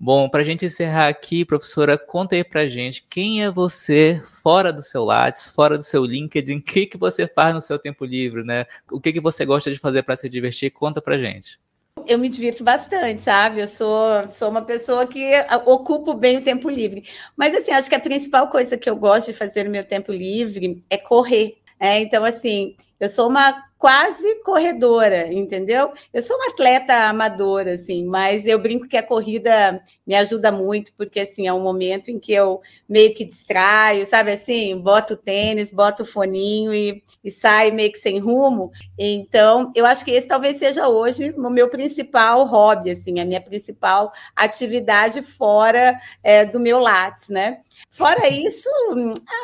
Bom, 0.00 0.28
para 0.28 0.42
a 0.42 0.44
gente 0.44 0.64
encerrar 0.64 1.08
aqui, 1.08 1.44
professora, 1.44 1.98
conta 1.98 2.36
aí 2.36 2.44
para 2.44 2.68
gente 2.68 3.04
quem 3.10 3.42
é 3.42 3.50
você 3.50 4.22
fora 4.44 4.72
do 4.72 4.80
seu 4.80 5.04
Lattes, 5.04 5.48
fora 5.48 5.76
do 5.76 5.82
seu 5.82 6.04
LinkedIn, 6.04 6.58
o 6.58 6.62
que, 6.62 6.86
que 6.86 6.96
você 6.96 7.26
faz 7.26 7.52
no 7.52 7.60
seu 7.60 7.80
tempo 7.80 8.04
livre, 8.04 8.44
né? 8.44 8.64
O 8.92 9.00
que, 9.00 9.12
que 9.12 9.20
você 9.20 9.44
gosta 9.44 9.72
de 9.72 9.78
fazer 9.80 10.04
para 10.04 10.16
se 10.16 10.28
divertir? 10.28 10.70
Conta 10.70 11.02
para 11.02 11.18
gente. 11.18 11.58
Eu 12.06 12.16
me 12.16 12.28
divirto 12.28 12.62
bastante, 12.62 13.20
sabe? 13.22 13.60
Eu 13.60 13.66
sou, 13.66 14.28
sou 14.28 14.48
uma 14.48 14.62
pessoa 14.62 15.04
que 15.04 15.32
ocupo 15.66 16.14
bem 16.14 16.38
o 16.38 16.42
tempo 16.42 16.70
livre. 16.70 17.02
Mas, 17.36 17.52
assim, 17.52 17.72
acho 17.72 17.88
que 17.88 17.96
a 17.96 18.00
principal 18.00 18.46
coisa 18.48 18.78
que 18.78 18.88
eu 18.88 18.94
gosto 18.94 19.26
de 19.26 19.36
fazer 19.36 19.64
no 19.64 19.70
meu 19.70 19.82
tempo 19.82 20.12
livre 20.12 20.80
é 20.88 20.96
correr. 20.96 21.58
É, 21.80 21.98
então, 21.98 22.24
assim, 22.24 22.76
eu 23.00 23.08
sou 23.08 23.28
uma 23.28 23.67
quase 23.78 24.42
corredora, 24.42 25.32
entendeu? 25.32 25.92
Eu 26.12 26.20
sou 26.20 26.36
uma 26.36 26.48
atleta 26.48 26.94
amadora, 27.08 27.72
assim, 27.74 28.04
mas 28.04 28.44
eu 28.44 28.58
brinco 28.58 28.88
que 28.88 28.96
a 28.96 29.02
corrida 29.02 29.80
me 30.04 30.16
ajuda 30.16 30.50
muito, 30.50 30.92
porque, 30.96 31.20
assim, 31.20 31.46
é 31.46 31.52
um 31.52 31.62
momento 31.62 32.10
em 32.10 32.18
que 32.18 32.32
eu 32.32 32.60
meio 32.88 33.14
que 33.14 33.24
distraio, 33.24 34.04
sabe 34.04 34.32
assim? 34.32 34.76
Boto 34.76 35.14
o 35.14 35.16
tênis, 35.16 35.70
boto 35.70 36.02
o 36.02 36.06
foninho 36.06 36.74
e, 36.74 37.04
e 37.22 37.30
saio 37.30 37.72
meio 37.72 37.92
que 37.92 37.98
sem 37.98 38.18
rumo. 38.18 38.72
Então, 38.98 39.72
eu 39.76 39.86
acho 39.86 40.04
que 40.04 40.10
esse 40.10 40.26
talvez 40.26 40.56
seja 40.56 40.88
hoje 40.88 41.30
o 41.36 41.48
meu 41.48 41.68
principal 41.70 42.44
hobby, 42.44 42.90
assim, 42.90 43.20
a 43.20 43.24
minha 43.24 43.40
principal 43.40 44.12
atividade 44.34 45.22
fora 45.22 45.96
é, 46.22 46.44
do 46.44 46.58
meu 46.58 46.80
Lattes, 46.80 47.28
né? 47.28 47.60
Fora 47.90 48.28
isso, 48.28 48.68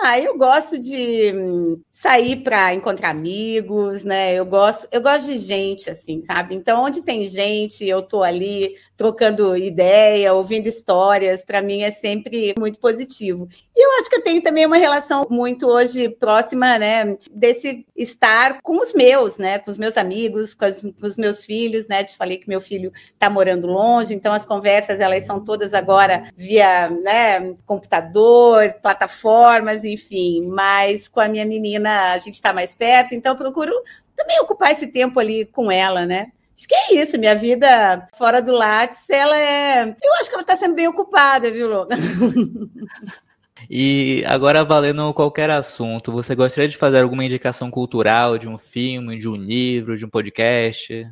ah, 0.03 0.18
eu 0.18 0.37
gosto 0.37 0.78
de 0.78 1.78
sair 1.91 2.43
para 2.43 2.74
encontrar 2.74 3.11
amigos, 3.11 4.05
né? 4.05 4.24
Eu 4.33 4.47
gosto, 4.47 4.89
eu 4.91 5.01
gosto 5.01 5.27
de 5.27 5.39
gente, 5.39 5.91
assim, 5.91 6.22
sabe? 6.25 6.55
Então, 6.55 6.83
onde 6.83 7.03
tem 7.03 7.27
gente, 7.27 7.87
eu 7.87 8.03
tô 8.03 8.22
ali 8.22 8.75
trocando 8.97 9.57
ideia, 9.57 10.33
ouvindo 10.33 10.66
histórias, 10.66 11.43
para 11.43 11.61
mim 11.61 11.83
é 11.83 11.91
sempre 11.91 12.55
muito 12.59 12.79
positivo. 12.79 13.49
E 13.75 13.85
eu 13.85 13.99
acho 13.99 14.09
que 14.09 14.16
eu 14.16 14.22
tenho 14.22 14.41
também 14.41 14.64
uma 14.66 14.77
relação 14.77 15.27
muito 15.29 15.66
hoje 15.66 16.09
próxima, 16.09 16.79
né, 16.79 17.16
desse 17.31 17.85
estar 17.97 18.61
com 18.62 18.81
os 18.81 18.95
meus, 18.95 19.37
né, 19.37 19.59
com 19.59 19.70
os 19.70 19.77
meus 19.77 19.97
amigos, 19.97 20.55
com, 20.55 20.66
com 20.93 21.07
os 21.07 21.16
meus 21.16 21.45
filhos, 21.45 21.89
né? 21.89 22.05
Te 22.05 22.16
falei 22.16 22.39
que 22.39 22.49
meu 22.49 22.61
filho 22.61 22.93
está 23.12 23.29
morando 23.29 23.66
longe, 23.66 24.14
então 24.14 24.33
as 24.33 24.45
conversas 24.45 25.01
elas 25.01 25.25
são 25.25 25.43
todas 25.43 25.75
agora 25.75 26.31
via, 26.37 26.89
né, 26.89 27.55
computador, 27.66 28.75
plataformas, 28.81 29.85
enfim. 29.85 30.47
Mas 30.47 31.09
com 31.09 31.20
a 31.20 31.29
minha 31.29 31.45
menina 31.45 32.12
a 32.12 32.18
gente 32.18 32.35
está 32.35 32.53
mais 32.53 32.75
perto, 32.75 33.14
então 33.14 33.33
eu 33.33 33.39
procuro 33.39 33.72
também 34.17 34.41
ocupar 34.41 34.73
esse 34.73 34.87
tempo 34.89 35.19
ali 35.21 35.45
com 35.47 35.71
ela, 35.71 36.07
né? 36.07 36.33
Acho 36.57 36.69
que 36.69 36.75
é 36.75 36.95
isso, 36.95 37.19
minha 37.19 37.35
vida 37.35 38.09
fora 38.17 38.41
do 38.41 38.53
Lattes, 38.53 39.09
ela 39.11 39.37
é. 39.37 39.97
Eu 40.03 40.15
acho 40.21 40.29
que 40.29 40.35
ela 40.35 40.43
está 40.43 40.57
sendo 40.57 40.75
bem 40.75 40.87
ocupada, 40.87 41.51
viu, 41.51 41.69
Logan? 41.69 41.97
E 43.71 44.23
agora, 44.27 44.62
valendo 44.62 45.15
qualquer 45.15 45.51
assunto, 45.51 46.12
você 46.12 46.35
gostaria 46.35 46.69
de 46.69 46.77
fazer 46.77 47.01
alguma 47.01 47.25
indicação 47.25 47.71
cultural 47.71 48.37
de 48.37 48.47
um 48.47 48.59
filme, 48.59 49.17
de 49.17 49.27
um 49.27 49.35
livro, 49.35 49.97
de 49.97 50.05
um 50.05 50.09
podcast? 50.09 51.09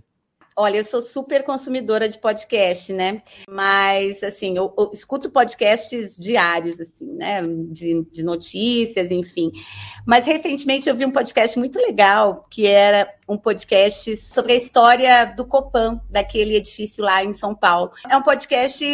Olha, 0.57 0.77
eu 0.77 0.85
sou 0.85 1.01
super 1.01 1.43
consumidora 1.45 2.09
de 2.09 2.19
podcast, 2.19 2.93
né? 2.93 3.23
Mas, 3.49 4.23
assim, 4.23 4.57
eu, 4.57 4.73
eu 4.77 4.91
escuto 4.93 5.31
podcasts 5.31 6.17
diários, 6.17 6.79
assim, 6.79 7.07
né? 7.07 7.43
De, 7.71 8.07
de, 8.13 8.23
notícias, 8.23 9.11
enfim. 9.11 9.51
Mas, 10.07 10.27
recentemente, 10.27 10.89
eu 10.89 10.95
vi 10.95 11.07
um 11.07 11.11
podcast 11.11 11.59
muito 11.59 11.79
legal, 11.79 12.47
que 12.51 12.67
era 12.67 13.13
um 13.29 13.39
podcast 13.39 14.15
sobre 14.17 14.53
a 14.53 14.57
história 14.57 15.25
do 15.25 15.47
Copan, 15.47 16.01
daquele 16.11 16.57
edifício 16.57 17.03
lá 17.03 17.25
em 17.25 17.33
São 17.33 17.55
Paulo. 17.55 17.93
É 18.11 18.17
um 18.17 18.23
podcast, 18.23 18.85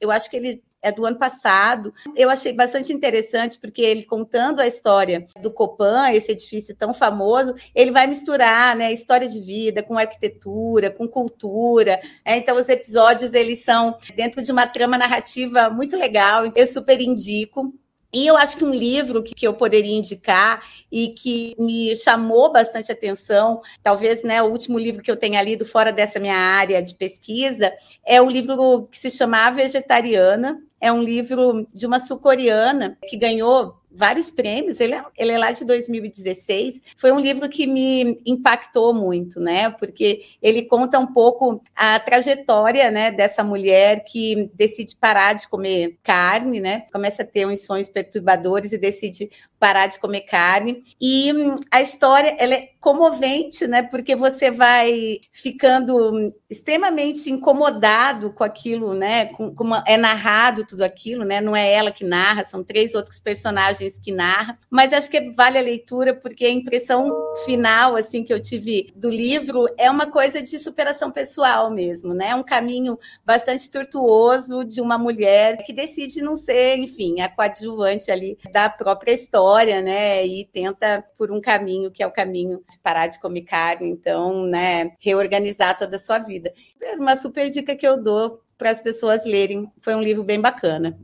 eu 0.00 0.10
acho 0.10 0.30
que 0.30 0.36
ele 0.36 0.62
é 0.82 0.90
do 0.90 1.04
ano 1.04 1.18
passado. 1.18 1.92
Eu 2.16 2.30
achei 2.30 2.52
bastante 2.52 2.92
interessante, 2.92 3.58
porque 3.58 3.82
ele 3.82 4.04
contando 4.04 4.60
a 4.60 4.66
história 4.66 5.26
do 5.40 5.50
Copan, 5.50 6.10
esse 6.12 6.32
edifício 6.32 6.76
tão 6.76 6.94
famoso, 6.94 7.54
ele 7.74 7.90
vai 7.90 8.06
misturar 8.06 8.74
né, 8.76 8.92
história 8.92 9.28
de 9.28 9.40
vida 9.40 9.82
com 9.82 9.98
arquitetura, 9.98 10.90
com 10.90 11.06
cultura. 11.06 12.00
É, 12.24 12.36
então, 12.36 12.56
os 12.56 12.68
episódios 12.68 13.34
eles 13.34 13.62
são 13.64 13.96
dentro 14.14 14.42
de 14.42 14.50
uma 14.52 14.66
trama 14.66 14.96
narrativa 14.96 15.70
muito 15.70 15.96
legal. 15.96 16.44
Eu 16.54 16.66
super 16.66 17.00
indico. 17.00 17.72
E 18.12 18.26
eu 18.26 18.36
acho 18.36 18.56
que 18.56 18.64
um 18.64 18.74
livro 18.74 19.22
que, 19.22 19.46
eu 19.46 19.54
poderia 19.54 19.96
indicar 19.96 20.64
e 20.90 21.08
que 21.08 21.54
me 21.58 21.94
chamou 21.94 22.52
bastante 22.52 22.90
atenção, 22.90 23.62
talvez 23.82 24.22
né, 24.22 24.42
o 24.42 24.46
último 24.50 24.78
livro 24.78 25.02
que 25.02 25.10
eu 25.10 25.16
tenha 25.16 25.40
lido 25.42 25.64
fora 25.64 25.92
dessa 25.92 26.18
minha 26.18 26.36
área 26.36 26.82
de 26.82 26.94
pesquisa, 26.94 27.72
é 28.04 28.20
o 28.20 28.28
livro 28.28 28.88
que 28.90 28.98
se 28.98 29.10
chama 29.10 29.46
A 29.46 29.50
Vegetariana. 29.50 30.60
É 30.80 30.90
um 30.90 31.02
livro 31.02 31.68
de 31.74 31.86
uma 31.86 32.00
sul-coreana 32.00 32.96
que 33.06 33.16
ganhou 33.16 33.79
vários 33.90 34.30
prêmios, 34.30 34.80
ele 34.80 34.94
é, 34.94 35.04
ele 35.16 35.32
é 35.32 35.38
lá 35.38 35.50
de 35.52 35.64
2016. 35.64 36.82
Foi 36.96 37.12
um 37.12 37.18
livro 37.18 37.48
que 37.48 37.66
me 37.66 38.16
impactou 38.24 38.94
muito, 38.94 39.40
né? 39.40 39.70
Porque 39.70 40.24
ele 40.40 40.62
conta 40.62 40.98
um 40.98 41.06
pouco 41.06 41.62
a 41.74 41.98
trajetória, 41.98 42.90
né, 42.90 43.10
dessa 43.10 43.42
mulher 43.42 44.04
que 44.04 44.50
decide 44.54 44.94
parar 44.96 45.34
de 45.34 45.48
comer 45.48 45.98
carne, 46.02 46.60
né? 46.60 46.86
Começa 46.92 47.22
a 47.22 47.26
ter 47.26 47.46
uns 47.46 47.66
sonhos 47.66 47.88
perturbadores 47.88 48.72
e 48.72 48.78
decide 48.78 49.30
parar 49.60 49.86
de 49.86 49.98
comer 49.98 50.22
carne. 50.22 50.82
E 50.98 51.30
hum, 51.32 51.56
a 51.70 51.82
história 51.82 52.34
ela 52.38 52.54
é 52.54 52.70
comovente, 52.80 53.66
né? 53.66 53.82
Porque 53.82 54.16
você 54.16 54.50
vai 54.50 55.20
ficando 55.30 56.34
extremamente 56.48 57.30
incomodado 57.30 58.32
com 58.32 58.42
aquilo, 58.42 58.94
né? 58.94 59.26
Com 59.26 59.54
como 59.54 59.74
é 59.86 59.98
narrado 59.98 60.64
tudo 60.64 60.82
aquilo, 60.82 61.26
né? 61.26 61.42
Não 61.42 61.54
é 61.54 61.70
ela 61.70 61.92
que 61.92 62.02
narra, 62.02 62.42
são 62.42 62.64
três 62.64 62.94
outros 62.94 63.20
personagens 63.20 63.98
que 63.98 64.10
narram. 64.10 64.56
Mas 64.70 64.94
acho 64.94 65.10
que 65.10 65.30
vale 65.32 65.58
a 65.58 65.62
leitura 65.62 66.14
porque 66.14 66.46
a 66.46 66.50
impressão 66.50 67.12
final 67.44 67.96
assim 67.96 68.24
que 68.24 68.32
eu 68.32 68.40
tive 68.40 68.90
do 68.96 69.10
livro 69.10 69.66
é 69.76 69.90
uma 69.90 70.06
coisa 70.06 70.42
de 70.42 70.58
superação 70.58 71.10
pessoal 71.10 71.70
mesmo, 71.70 72.14
né? 72.14 72.34
Um 72.34 72.42
caminho 72.42 72.98
bastante 73.26 73.70
tortuoso 73.70 74.64
de 74.64 74.80
uma 74.80 74.96
mulher 74.96 75.58
que 75.64 75.72
decide 75.74 76.22
não 76.22 76.34
ser, 76.34 76.78
enfim, 76.78 77.20
a 77.20 77.28
coadjuvante 77.28 78.10
ali 78.10 78.38
da 78.50 78.70
própria 78.70 79.12
história 79.12 79.49
história, 79.50 79.82
né? 79.82 80.24
E 80.24 80.44
tenta 80.44 81.04
por 81.18 81.32
um 81.32 81.40
caminho 81.40 81.90
que 81.90 82.02
é 82.02 82.06
o 82.06 82.12
caminho 82.12 82.62
de 82.70 82.78
parar 82.78 83.08
de 83.08 83.20
comer 83.20 83.42
carne, 83.42 83.88
então, 83.88 84.46
né, 84.46 84.92
reorganizar 85.00 85.76
toda 85.76 85.96
a 85.96 85.98
sua 85.98 86.18
vida. 86.18 86.52
É 86.80 86.94
uma 86.94 87.16
super 87.16 87.48
dica 87.48 87.74
que 87.74 87.86
eu 87.86 88.00
dou 88.00 88.40
para 88.56 88.70
as 88.70 88.80
pessoas 88.80 89.24
lerem. 89.24 89.70
Foi 89.80 89.94
um 89.94 90.02
livro 90.02 90.22
bem 90.22 90.40
bacana. 90.40 90.96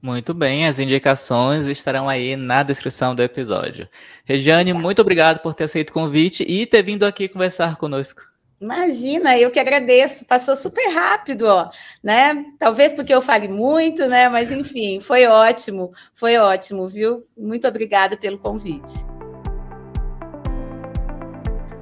Muito 0.00 0.32
bem, 0.32 0.64
as 0.64 0.78
indicações 0.78 1.66
estarão 1.66 2.08
aí 2.08 2.36
na 2.36 2.62
descrição 2.62 3.16
do 3.16 3.22
episódio. 3.22 3.88
Regiane, 4.24 4.72
muito 4.72 5.02
obrigado 5.02 5.40
por 5.40 5.54
ter 5.54 5.64
aceito 5.64 5.90
o 5.90 5.92
convite 5.92 6.44
e 6.44 6.66
ter 6.66 6.84
vindo 6.84 7.04
aqui 7.04 7.26
conversar 7.26 7.76
conosco. 7.76 8.22
Imagina, 8.60 9.38
eu 9.38 9.50
que 9.50 9.60
agradeço. 9.60 10.24
Passou 10.24 10.56
super 10.56 10.88
rápido, 10.88 11.42
ó, 11.46 11.70
né? 12.02 12.44
Talvez 12.58 12.92
porque 12.92 13.14
eu 13.14 13.22
fale 13.22 13.48
muito, 13.48 14.06
né? 14.08 14.28
Mas 14.28 14.50
enfim, 14.50 15.00
foi 15.00 15.26
ótimo, 15.26 15.92
foi 16.14 16.36
ótimo, 16.36 16.88
viu? 16.88 17.26
Muito 17.36 17.68
obrigada 17.68 18.16
pelo 18.16 18.38
convite. 18.38 19.17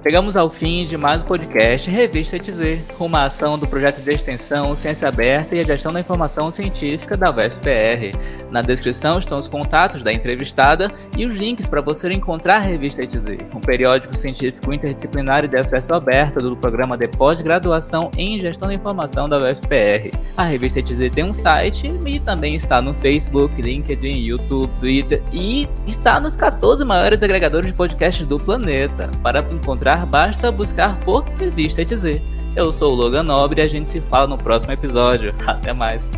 Chegamos 0.07 0.37
ao 0.37 0.49
fim 0.49 0.87
de 0.87 0.97
mais 0.97 1.21
um 1.21 1.27
podcast 1.27 1.91
Revista 1.91 2.37
ETZ, 2.37 2.79
uma 2.97 3.25
ação 3.25 3.59
do 3.59 3.67
projeto 3.67 4.01
de 4.01 4.13
extensão 4.13 4.77
Ciência 4.77 5.09
Aberta 5.09 5.57
e 5.57 5.59
a 5.59 5.65
Gestão 5.65 5.93
da 5.93 5.99
Informação 5.99 6.55
Científica 6.55 7.17
da 7.17 7.29
UFPR. 7.29 8.17
Na 8.49 8.63
descrição 8.63 9.19
estão 9.19 9.37
os 9.37 9.49
contatos 9.49 10.05
da 10.05 10.13
entrevistada 10.13 10.93
e 11.19 11.27
os 11.27 11.35
links 11.35 11.69
para 11.69 11.81
você 11.81 12.09
encontrar 12.13 12.59
a 12.59 12.61
Revista 12.61 13.03
ETZ, 13.03 13.27
um 13.53 13.61
periódico 13.61 14.17
científico 14.17 14.73
interdisciplinar 14.73 15.49
de 15.49 15.59
acesso 15.59 15.93
aberto 15.93 16.41
do 16.41 16.57
programa 16.57 16.97
de 16.97 17.09
pós-graduação 17.09 18.09
em 18.17 18.41
Gestão 18.41 18.69
da 18.69 18.75
Informação 18.75 19.29
da 19.29 19.39
UFPR. 19.39 20.17
A 20.37 20.45
Revista 20.45 20.79
ETZ 20.79 21.13
tem 21.13 21.25
um 21.25 21.33
site 21.33 21.93
e 22.07 22.21
também 22.21 22.55
está 22.55 22.81
no 22.81 22.95
Facebook, 22.95 23.61
LinkedIn, 23.61 24.19
YouTube, 24.19 24.71
Twitter 24.79 25.21
e 25.33 25.69
está 25.85 26.21
nos 26.21 26.37
14 26.37 26.85
maiores 26.85 27.25
agregadores 27.25 27.67
de 27.67 27.77
podcasts 27.77 28.25
do 28.25 28.39
planeta. 28.39 29.11
Para 29.21 29.41
encontrar 29.41 29.96
basta 30.05 30.51
buscar 30.51 30.99
por 31.01 31.25
Revista 31.39 31.83
ETZ. 31.83 32.21
Eu 32.55 32.73
sou 32.73 32.93
o 32.93 32.97
Logan 32.97 33.23
Nobre 33.23 33.61
e 33.61 33.65
a 33.65 33.69
gente 33.69 33.89
se 33.89 34.01
fala 34.01 34.27
no 34.27 34.37
próximo 34.37 34.73
episódio. 34.73 35.35
Até 35.47 35.73
mais. 35.73 36.11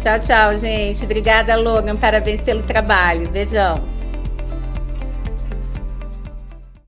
Tchau, 0.00 0.18
tchau, 0.18 0.58
gente. 0.58 1.04
Obrigada, 1.04 1.56
Logan. 1.56 1.96
Parabéns 1.96 2.42
pelo 2.42 2.62
trabalho. 2.62 3.28
Beijão. 3.30 3.97